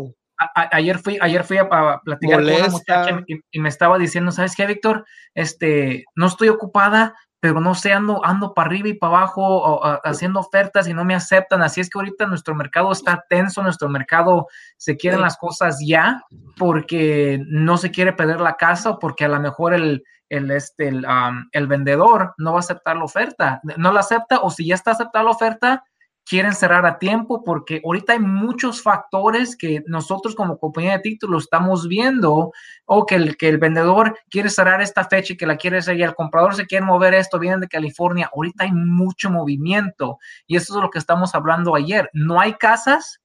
ayer 0.54 1.00
fui, 1.00 1.18
ayer 1.20 1.44
fui 1.44 1.58
a, 1.58 2.00
platicar 2.04 2.44
con 2.44 2.54
una 2.54 2.68
muchacha 2.68 3.24
y, 3.26 3.40
y, 3.50 3.60
me 3.60 3.70
estaba 3.70 3.98
diciendo, 3.98 4.32
¿sabes 4.32 4.56
qué, 4.56 4.68
Víctor? 4.68 5.06
Este, 5.34 6.04
no 6.16 6.28
estoy 6.28 6.50
ocupada, 6.50 7.16
pero 7.46 7.62
no 7.62 7.76
sé, 7.76 7.94
ando, 7.94 8.26
ando 8.26 8.56
para 8.56 8.70
arriba 8.70 8.90
y 8.90 8.96
para 8.96 9.18
abajo 9.18 9.80
haciendo 10.04 10.40
ofertas 10.40 10.88
y 10.88 10.96
no 10.96 11.06
me 11.06 11.14
aceptan. 11.14 11.62
Así 11.62 11.80
es 11.80 11.92
que 11.92 12.00
ahorita 12.00 12.26
nuestro 12.26 12.56
mercado 12.56 12.92
está 12.92 13.24
tenso, 13.30 13.62
nuestro 13.62 13.88
mercado 13.88 14.48
se 14.78 14.98
quieren 14.98 15.22
las 15.22 15.38
cosas 15.38 15.78
ya 15.80 16.24
porque 16.58 17.40
no 17.46 17.78
se 17.78 17.92
quiere 17.92 18.14
perder 18.14 18.42
la 18.42 18.56
casa 18.56 18.90
o 18.90 18.98
porque 18.98 19.26
a 19.26 19.28
lo 19.28 19.40
mejor 19.40 19.76
el, 19.76 20.04
el, 20.30 20.50
este, 20.50 20.88
el, 20.88 21.06
el 21.52 21.68
vendedor 21.68 22.34
no 22.40 22.54
va 22.54 22.58
a 22.58 22.62
aceptar 22.62 22.98
la 22.98 23.04
oferta. 23.04 23.62
No 23.78 23.92
la 23.92 24.00
acepta 24.00 24.40
o 24.40 24.50
si 24.50 24.66
ya 24.66 24.74
está 24.74 24.94
aceptada 24.94 25.26
la 25.26 25.30
oferta, 25.30 25.84
quieren 26.26 26.54
cerrar 26.54 26.86
a 26.86 26.98
tiempo 26.98 27.44
porque 27.44 27.82
ahorita 27.86 28.14
hay 28.14 28.20
muchos 28.20 28.82
factores 28.82 29.56
que 29.56 29.84
nosotros 29.86 30.36
como 30.36 30.58
compañía 30.58 30.94
de 30.94 31.00
títulos 31.00 31.44
estamos 31.44 31.88
viendo 31.88 32.52
o 32.86 33.06
que 33.06 33.16
el, 33.16 33.38
que 33.38 33.48
el 33.48 33.60
vendedor 33.60 34.18
quiere 34.30 34.50
cerrar 34.50 34.82
esta 34.82 35.06
fecha 35.06 35.34
y 35.34 35.38
que 35.38 35.46
la 35.46 35.58
quiere 35.58 35.82
cerrar 35.82 36.00
y 36.00 36.04
el 36.04 36.16
comprador 36.16 36.56
se 36.56 36.66
quiere 36.66 36.86
mover 36.86 37.14
esto, 37.14 37.38
vienen 37.38 37.62
de 37.62 37.68
California. 37.68 38.30
Ahorita 38.34 38.64
hay 38.64 38.72
mucho 38.72 39.30
movimiento 39.30 40.18
y 40.48 40.56
eso 40.58 40.76
es 40.76 40.82
lo 40.82 40.90
que 40.90 41.00
estamos 41.00 41.36
hablando 41.36 41.76
ayer. 41.76 42.10
No 42.14 42.40
hay 42.40 42.54
casas, 42.56 43.22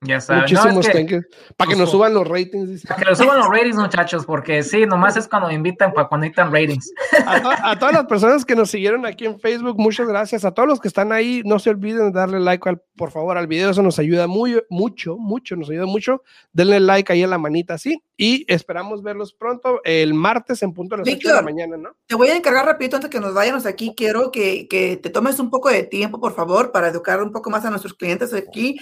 Ya 0.04 0.20
saben. 0.20 0.42
Muchísimos 0.42 0.88
Para 1.56 1.70
que 1.70 1.78
nos 1.78 1.92
suban 1.92 2.16
los 2.16 2.28
ratings. 2.28 2.84
Para 2.88 3.00
que 3.00 3.06
nos 3.06 3.20
suban 3.20 3.38
los 3.38 3.48
ratings, 3.50 3.76
muchachos, 3.76 4.26
porque 4.26 4.64
sí, 4.64 4.88
nomás 4.88 5.16
es 5.16 5.28
cuando 5.28 5.52
invitan, 5.52 5.94
para 5.94 6.08
cuando 6.08 6.26
necesitan 6.26 6.52
ratings. 6.52 6.92
A, 7.28 7.78
todas 7.78 7.94
las 7.94 8.06
personas 8.06 8.44
que 8.44 8.56
nos 8.56 8.72
siguieron 8.72 9.06
aquí 9.06 9.28
en 9.28 9.40
Facebook, 9.40 9.78
muchas 9.78 10.08
gracias. 10.08 10.44
A 10.44 10.56
todos 10.56 10.68
los 10.68 10.80
que 10.80 10.88
están 10.88 11.12
ahí, 11.12 11.44
no 11.46 11.60
se 11.60 11.70
olviden 11.70 12.12
de 12.12 12.20
darle 12.20 12.40
like, 12.40 12.68
al, 12.68 12.82
por 12.96 13.12
favor, 13.12 13.38
al 13.38 13.46
video. 13.46 13.70
Eso 13.70 13.84
nos 13.84 14.00
ayuda 14.00 14.26
muy, 14.26 14.60
mucho, 14.72 15.18
mucho, 15.18 15.56
nos 15.56 15.70
ayuda 15.70 15.86
mucho. 15.86 16.24
Denle 16.52 16.80
like 16.80 17.14
ahí 17.14 17.22
a 17.22 17.28
la 17.28 17.38
manita, 17.38 17.78
sí. 17.78 18.02
Y 18.18 18.44
esperamos 18.52 19.04
verlos 19.04 19.34
pronto 19.34 19.82
el 19.84 20.16
martes 20.16 20.64
en 20.64 20.74
punto 20.74 20.98
de 20.98 21.06
las 21.06 21.20
de 21.20 21.32
la 21.32 21.44
mañana, 21.44 21.78
¿no? 21.78 21.92
Te 22.08 22.16
voy 22.16 22.30
a 22.30 22.36
encargar 22.36 22.66
rapidito 22.66 22.96
antes 22.96 23.12
que 23.12 23.20
nos 23.20 23.36
vayamos 23.36 23.68
aquí. 23.68 23.94
Quiero 23.96 24.32
que, 24.32 24.68
que 24.68 24.98
te 24.98 25.12
tomes 25.12 25.40
un 25.40 25.52
poco 25.52 25.70
de 25.70 25.84
tiempo, 25.84 26.20
por 26.20 26.34
favor, 26.34 26.72
para 26.72 26.88
educar 26.88 27.22
un 27.22 27.32
poco 27.32 27.52
más 27.52 27.64
a 27.66 27.70
nuestros 27.70 27.94
clientes 27.94 28.34
aquí. 28.34 28.80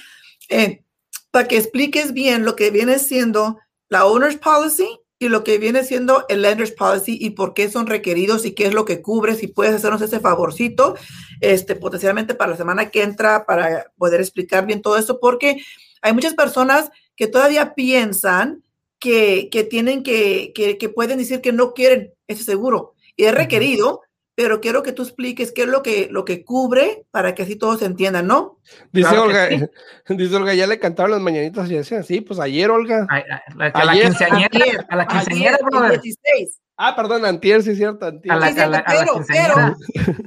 Eh, 0.48 0.86
para 1.32 1.48
que 1.48 1.58
expliques 1.58 2.14
bien 2.14 2.46
lo 2.46 2.56
que 2.56 2.72
viene 2.72 3.00
siendo 3.00 3.60
la 3.90 4.06
owner's 4.06 4.38
policy 4.38 5.00
y 5.20 5.28
lo 5.28 5.44
que 5.44 5.58
viene 5.58 5.84
siendo 5.84 6.26
el 6.30 6.42
lender's 6.42 6.72
policy 6.72 7.18
y 7.20 7.32
por 7.32 7.54
qué 7.54 7.70
son 7.70 7.88
requeridos 7.88 8.46
y 8.46 8.54
qué 8.54 8.68
es 8.68 8.74
lo 8.74 8.86
que 8.86 9.02
cubre, 9.02 9.36
si 9.36 9.48
puedes 9.48 9.76
hacernos 9.76 10.02
ese 10.02 10.22
favorcito, 10.22 10.96
este, 11.42 11.76
potencialmente 11.76 12.36
para 12.36 12.52
la 12.52 12.58
semana 12.58 12.90
que 12.90 13.04
entra, 13.04 13.46
para 13.46 13.92
poder 13.98 14.22
explicar 14.22 14.66
bien 14.66 14.82
todo 14.82 14.98
eso, 14.98 15.20
porque 15.20 15.62
hay 16.02 16.14
muchas 16.14 16.36
personas 16.36 16.90
que 17.18 17.28
todavía 17.28 17.76
piensan 17.76 18.64
que, 18.98 19.50
que 19.52 19.64
tienen 19.66 20.04
que, 20.04 20.54
que, 20.56 20.78
que 20.78 20.90
pueden 20.90 21.18
decir 21.18 21.42
que 21.42 21.52
no 21.52 21.74
quieren 21.74 22.14
ese 22.28 22.44
seguro 22.46 22.96
y 23.18 23.26
es 23.26 23.34
requerido, 23.34 24.02
pero 24.40 24.62
quiero 24.62 24.84
que 24.84 24.94
tú 24.94 25.04
expliques 25.04 25.52
qué 25.52 25.64
es 25.64 25.68
lo 25.68 25.84
que, 25.84 26.08
lo 26.10 26.24
que 26.24 26.46
cubre 26.46 27.06
para 27.12 27.36
que 27.36 27.44
así 27.44 27.58
todos 27.58 27.82
entiendan, 27.82 28.26
¿no? 28.26 28.58
Dice 28.94 29.18
Olga, 29.18 29.50
dice 30.08 30.34
Olga, 30.34 30.54
ya 30.54 30.66
le 30.66 30.80
cantaron 30.80 31.12
las 31.12 31.20
mañanitas 31.20 31.70
y 31.70 31.74
decían, 31.74 32.06
sí, 32.06 32.22
pues 32.22 32.40
ayer, 32.40 32.72
Olga. 32.72 33.06
A, 33.10 33.18
a, 33.66 33.84
la 33.84 33.92
quinceañera, 33.92 34.86
a 34.88 34.96
la 34.96 35.08
quinceañera, 35.08 35.58
brother. 35.62 36.00
16. 36.00 36.58
Ah, 36.78 36.96
perdón, 36.96 37.26
antier, 37.26 37.62
sí 37.64 37.72
es 37.72 37.78
cierto, 37.80 38.06
antier. 38.06 38.34
A 38.34 38.38
la, 38.38 38.54
sí, 38.54 38.60
a 38.62 38.68
la, 38.68 38.86
pero, 38.88 39.26
pero, 39.28 39.76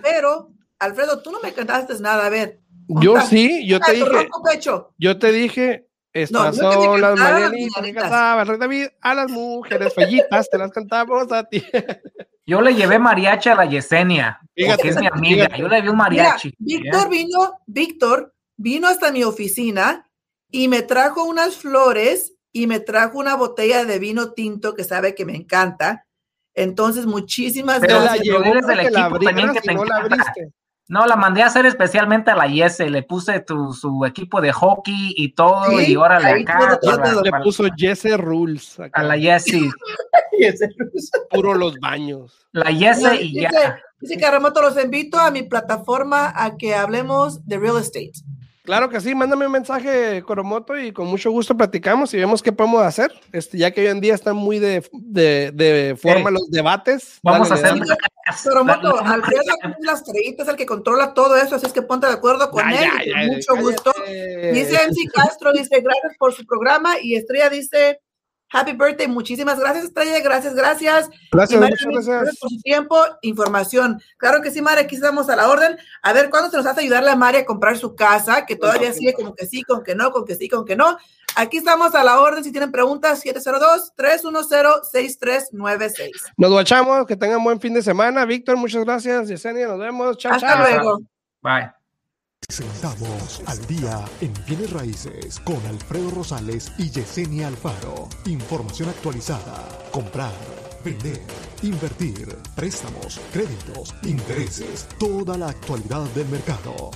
pero, 0.02 0.48
Alfredo, 0.78 1.22
tú 1.22 1.32
no 1.32 1.40
me 1.40 1.54
cantaste 1.54 1.94
nada, 2.00 2.26
a 2.26 2.28
ver. 2.28 2.60
Yo 2.88 3.18
sí, 3.18 3.66
yo 3.66 3.80
te 3.80 3.92
dije, 3.94 4.28
yo 4.98 5.18
te 5.18 5.32
dije, 5.32 5.88
estas 6.12 6.58
no, 6.58 6.72
son 6.72 7.00
las 7.00 7.18
mañanitas 7.18 7.82
que 7.82 7.94
cantaba 7.94 8.42
el 8.42 8.48
rey 8.48 8.58
David 8.58 8.86
a 9.00 9.14
las 9.14 9.30
mujeres 9.30 9.94
fellitas, 9.94 10.50
te 10.50 10.58
las 10.58 10.70
cantamos 10.70 11.32
a 11.32 11.44
ti. 11.44 11.62
Yo 12.44 12.60
le 12.60 12.74
llevé 12.74 12.98
mariachi 12.98 13.48
a 13.48 13.54
la 13.54 13.64
Yesenia, 13.64 14.40
que 14.54 14.66
es 14.66 14.96
mi 14.98 15.06
amiga. 15.06 15.48
Yo 15.56 15.68
le 15.68 15.80
di 15.80 15.88
un 15.88 15.96
mariachi. 15.96 16.52
Víctor 16.58 17.08
vino, 17.08 17.60
Víctor 17.66 18.34
vino 18.56 18.88
hasta 18.88 19.12
mi 19.12 19.22
oficina 19.22 20.10
y 20.50 20.68
me 20.68 20.82
trajo 20.82 21.24
unas 21.24 21.56
flores 21.56 22.34
y 22.52 22.66
me 22.66 22.80
trajo 22.80 23.18
una 23.18 23.36
botella 23.36 23.84
de 23.84 23.98
vino 23.98 24.32
tinto 24.32 24.74
que 24.74 24.84
sabe 24.84 25.14
que 25.14 25.24
me 25.24 25.36
encanta. 25.36 26.04
Entonces, 26.54 27.06
muchísimas 27.06 27.80
gracias. 27.80 28.26
La 28.26 29.08
no, 29.08 29.84
la 29.84 30.02
mandé 31.16 31.42
a 31.42 31.46
hacer 31.46 31.64
especialmente 31.64 32.30
a 32.30 32.36
la 32.36 32.46
Yese, 32.46 32.90
le 32.90 33.02
puse 33.02 33.40
tu, 33.40 33.72
su 33.72 34.04
equipo 34.04 34.40
de 34.40 34.52
hockey 34.52 35.14
y 35.16 35.32
todo, 35.32 35.80
y 35.80 35.96
órale 35.96 36.42
acá. 36.42 36.78
le 37.22 37.30
puso 37.42 37.66
Yese 37.76 38.16
Rules. 38.16 38.78
A 38.92 39.02
la 39.02 39.16
Yese. 39.16 39.70
Puro 41.30 41.54
los 41.54 41.78
baños. 41.78 42.46
La 42.52 42.70
Yese 42.70 43.22
y 43.22 43.40
ya. 43.40 43.80
Dice 44.00 44.18
Caramoto, 44.18 44.60
los 44.60 44.82
invito 44.82 45.18
a 45.18 45.30
mi 45.30 45.44
plataforma 45.44 46.32
a 46.34 46.56
que 46.56 46.74
hablemos 46.74 47.46
de 47.46 47.58
real 47.58 47.78
estate. 47.78 48.12
Claro 48.64 48.88
que 48.88 49.00
sí, 49.00 49.12
mándame 49.12 49.46
un 49.46 49.52
mensaje, 49.52 50.22
Coromoto, 50.22 50.78
y 50.78 50.92
con 50.92 51.08
mucho 51.08 51.32
gusto 51.32 51.56
platicamos 51.56 52.14
y 52.14 52.18
vemos 52.18 52.42
qué 52.42 52.52
podemos 52.52 52.82
hacer. 52.82 53.12
Este, 53.32 53.58
ya 53.58 53.72
que 53.72 53.80
hoy 53.80 53.88
en 53.88 54.00
día 54.00 54.14
están 54.14 54.36
muy 54.36 54.60
de, 54.60 54.88
de, 54.92 55.50
de 55.50 55.96
forma 56.00 56.30
los 56.30 56.48
debates. 56.48 57.18
Vamos 57.24 57.50
a 57.50 57.54
hacer. 57.54 57.74
Coromoto, 58.44 59.00
Alfredo 59.00 59.42
las 59.80 60.00
estrellitas, 60.00 60.46
el 60.46 60.54
que 60.54 60.66
controla 60.66 61.12
todo 61.12 61.36
eso, 61.36 61.56
así 61.56 61.66
es 61.66 61.72
que 61.72 61.82
ponte 61.82 62.06
de 62.06 62.12
acuerdo 62.12 62.50
con 62.52 62.68
él. 62.70 62.88
con 63.12 63.26
mucho 63.26 63.56
gusto. 63.56 63.92
Dice 64.06 64.78
MC 64.88 65.10
Castro, 65.12 65.52
dice 65.52 65.80
gracias 65.80 66.12
por 66.18 66.32
su 66.32 66.46
programa, 66.46 67.00
y 67.02 67.16
Estrella 67.16 67.50
dice 67.50 68.00
Happy 68.52 68.72
birthday, 68.72 69.08
muchísimas 69.08 69.58
gracias, 69.58 69.86
Estrella, 69.86 70.20
gracias, 70.20 70.54
gracias. 70.54 71.08
Gracias, 71.30 71.60
muchas 71.60 72.06
gracias. 72.06 72.38
por 72.38 72.50
su 72.50 72.60
tiempo, 72.60 72.96
información. 73.22 74.02
Claro 74.18 74.42
que 74.42 74.50
sí, 74.50 74.60
María, 74.60 74.82
aquí 74.82 74.96
estamos 74.96 75.30
a 75.30 75.36
la 75.36 75.48
orden. 75.48 75.78
A 76.02 76.12
ver, 76.12 76.28
¿cuándo 76.28 76.50
se 76.50 76.58
nos 76.58 76.66
hace 76.66 76.82
ayudarle 76.82 77.10
a 77.10 77.16
María 77.16 77.40
a 77.40 77.46
comprar 77.46 77.78
su 77.78 77.96
casa? 77.96 78.44
Que 78.44 78.56
todavía 78.56 78.92
sigue 78.92 79.14
como 79.14 79.34
que 79.34 79.46
sí, 79.46 79.62
con 79.62 79.82
que 79.82 79.94
no, 79.94 80.12
con 80.12 80.26
que 80.26 80.34
sí, 80.34 80.48
con 80.48 80.66
que 80.66 80.76
no. 80.76 80.98
Aquí 81.34 81.56
estamos 81.56 81.94
a 81.94 82.04
la 82.04 82.20
orden. 82.20 82.44
Si 82.44 82.52
tienen 82.52 82.70
preguntas, 82.70 83.24
702-310-6396. 83.24 86.10
Nos 86.36 86.50
guachamos, 86.50 87.06
que 87.06 87.16
tengan 87.16 87.42
buen 87.42 87.58
fin 87.60 87.72
de 87.74 87.82
semana. 87.82 88.24
Víctor, 88.26 88.56
muchas 88.56 88.84
gracias. 88.84 89.28
Yesenia, 89.28 89.66
nos 89.66 89.78
vemos. 89.78 90.18
Chao, 90.18 90.34
Hasta 90.34 90.56
luego. 90.56 91.00
Bye. 91.40 91.81
Presentamos 92.54 93.40
al 93.46 93.66
día 93.66 94.04
en 94.20 94.34
bienes 94.46 94.70
raíces 94.70 95.40
con 95.40 95.56
Alfredo 95.64 96.10
Rosales 96.10 96.70
y 96.76 96.90
Yesenia 96.90 97.48
Alfaro. 97.48 98.10
Información 98.26 98.90
actualizada. 98.90 99.66
Comprar, 99.90 100.34
vender, 100.84 101.22
invertir, 101.62 102.36
préstamos, 102.54 103.18
créditos, 103.32 103.94
intereses, 104.02 104.86
toda 104.98 105.38
la 105.38 105.48
actualidad 105.48 106.04
del 106.10 106.28
mercado. 106.28 106.90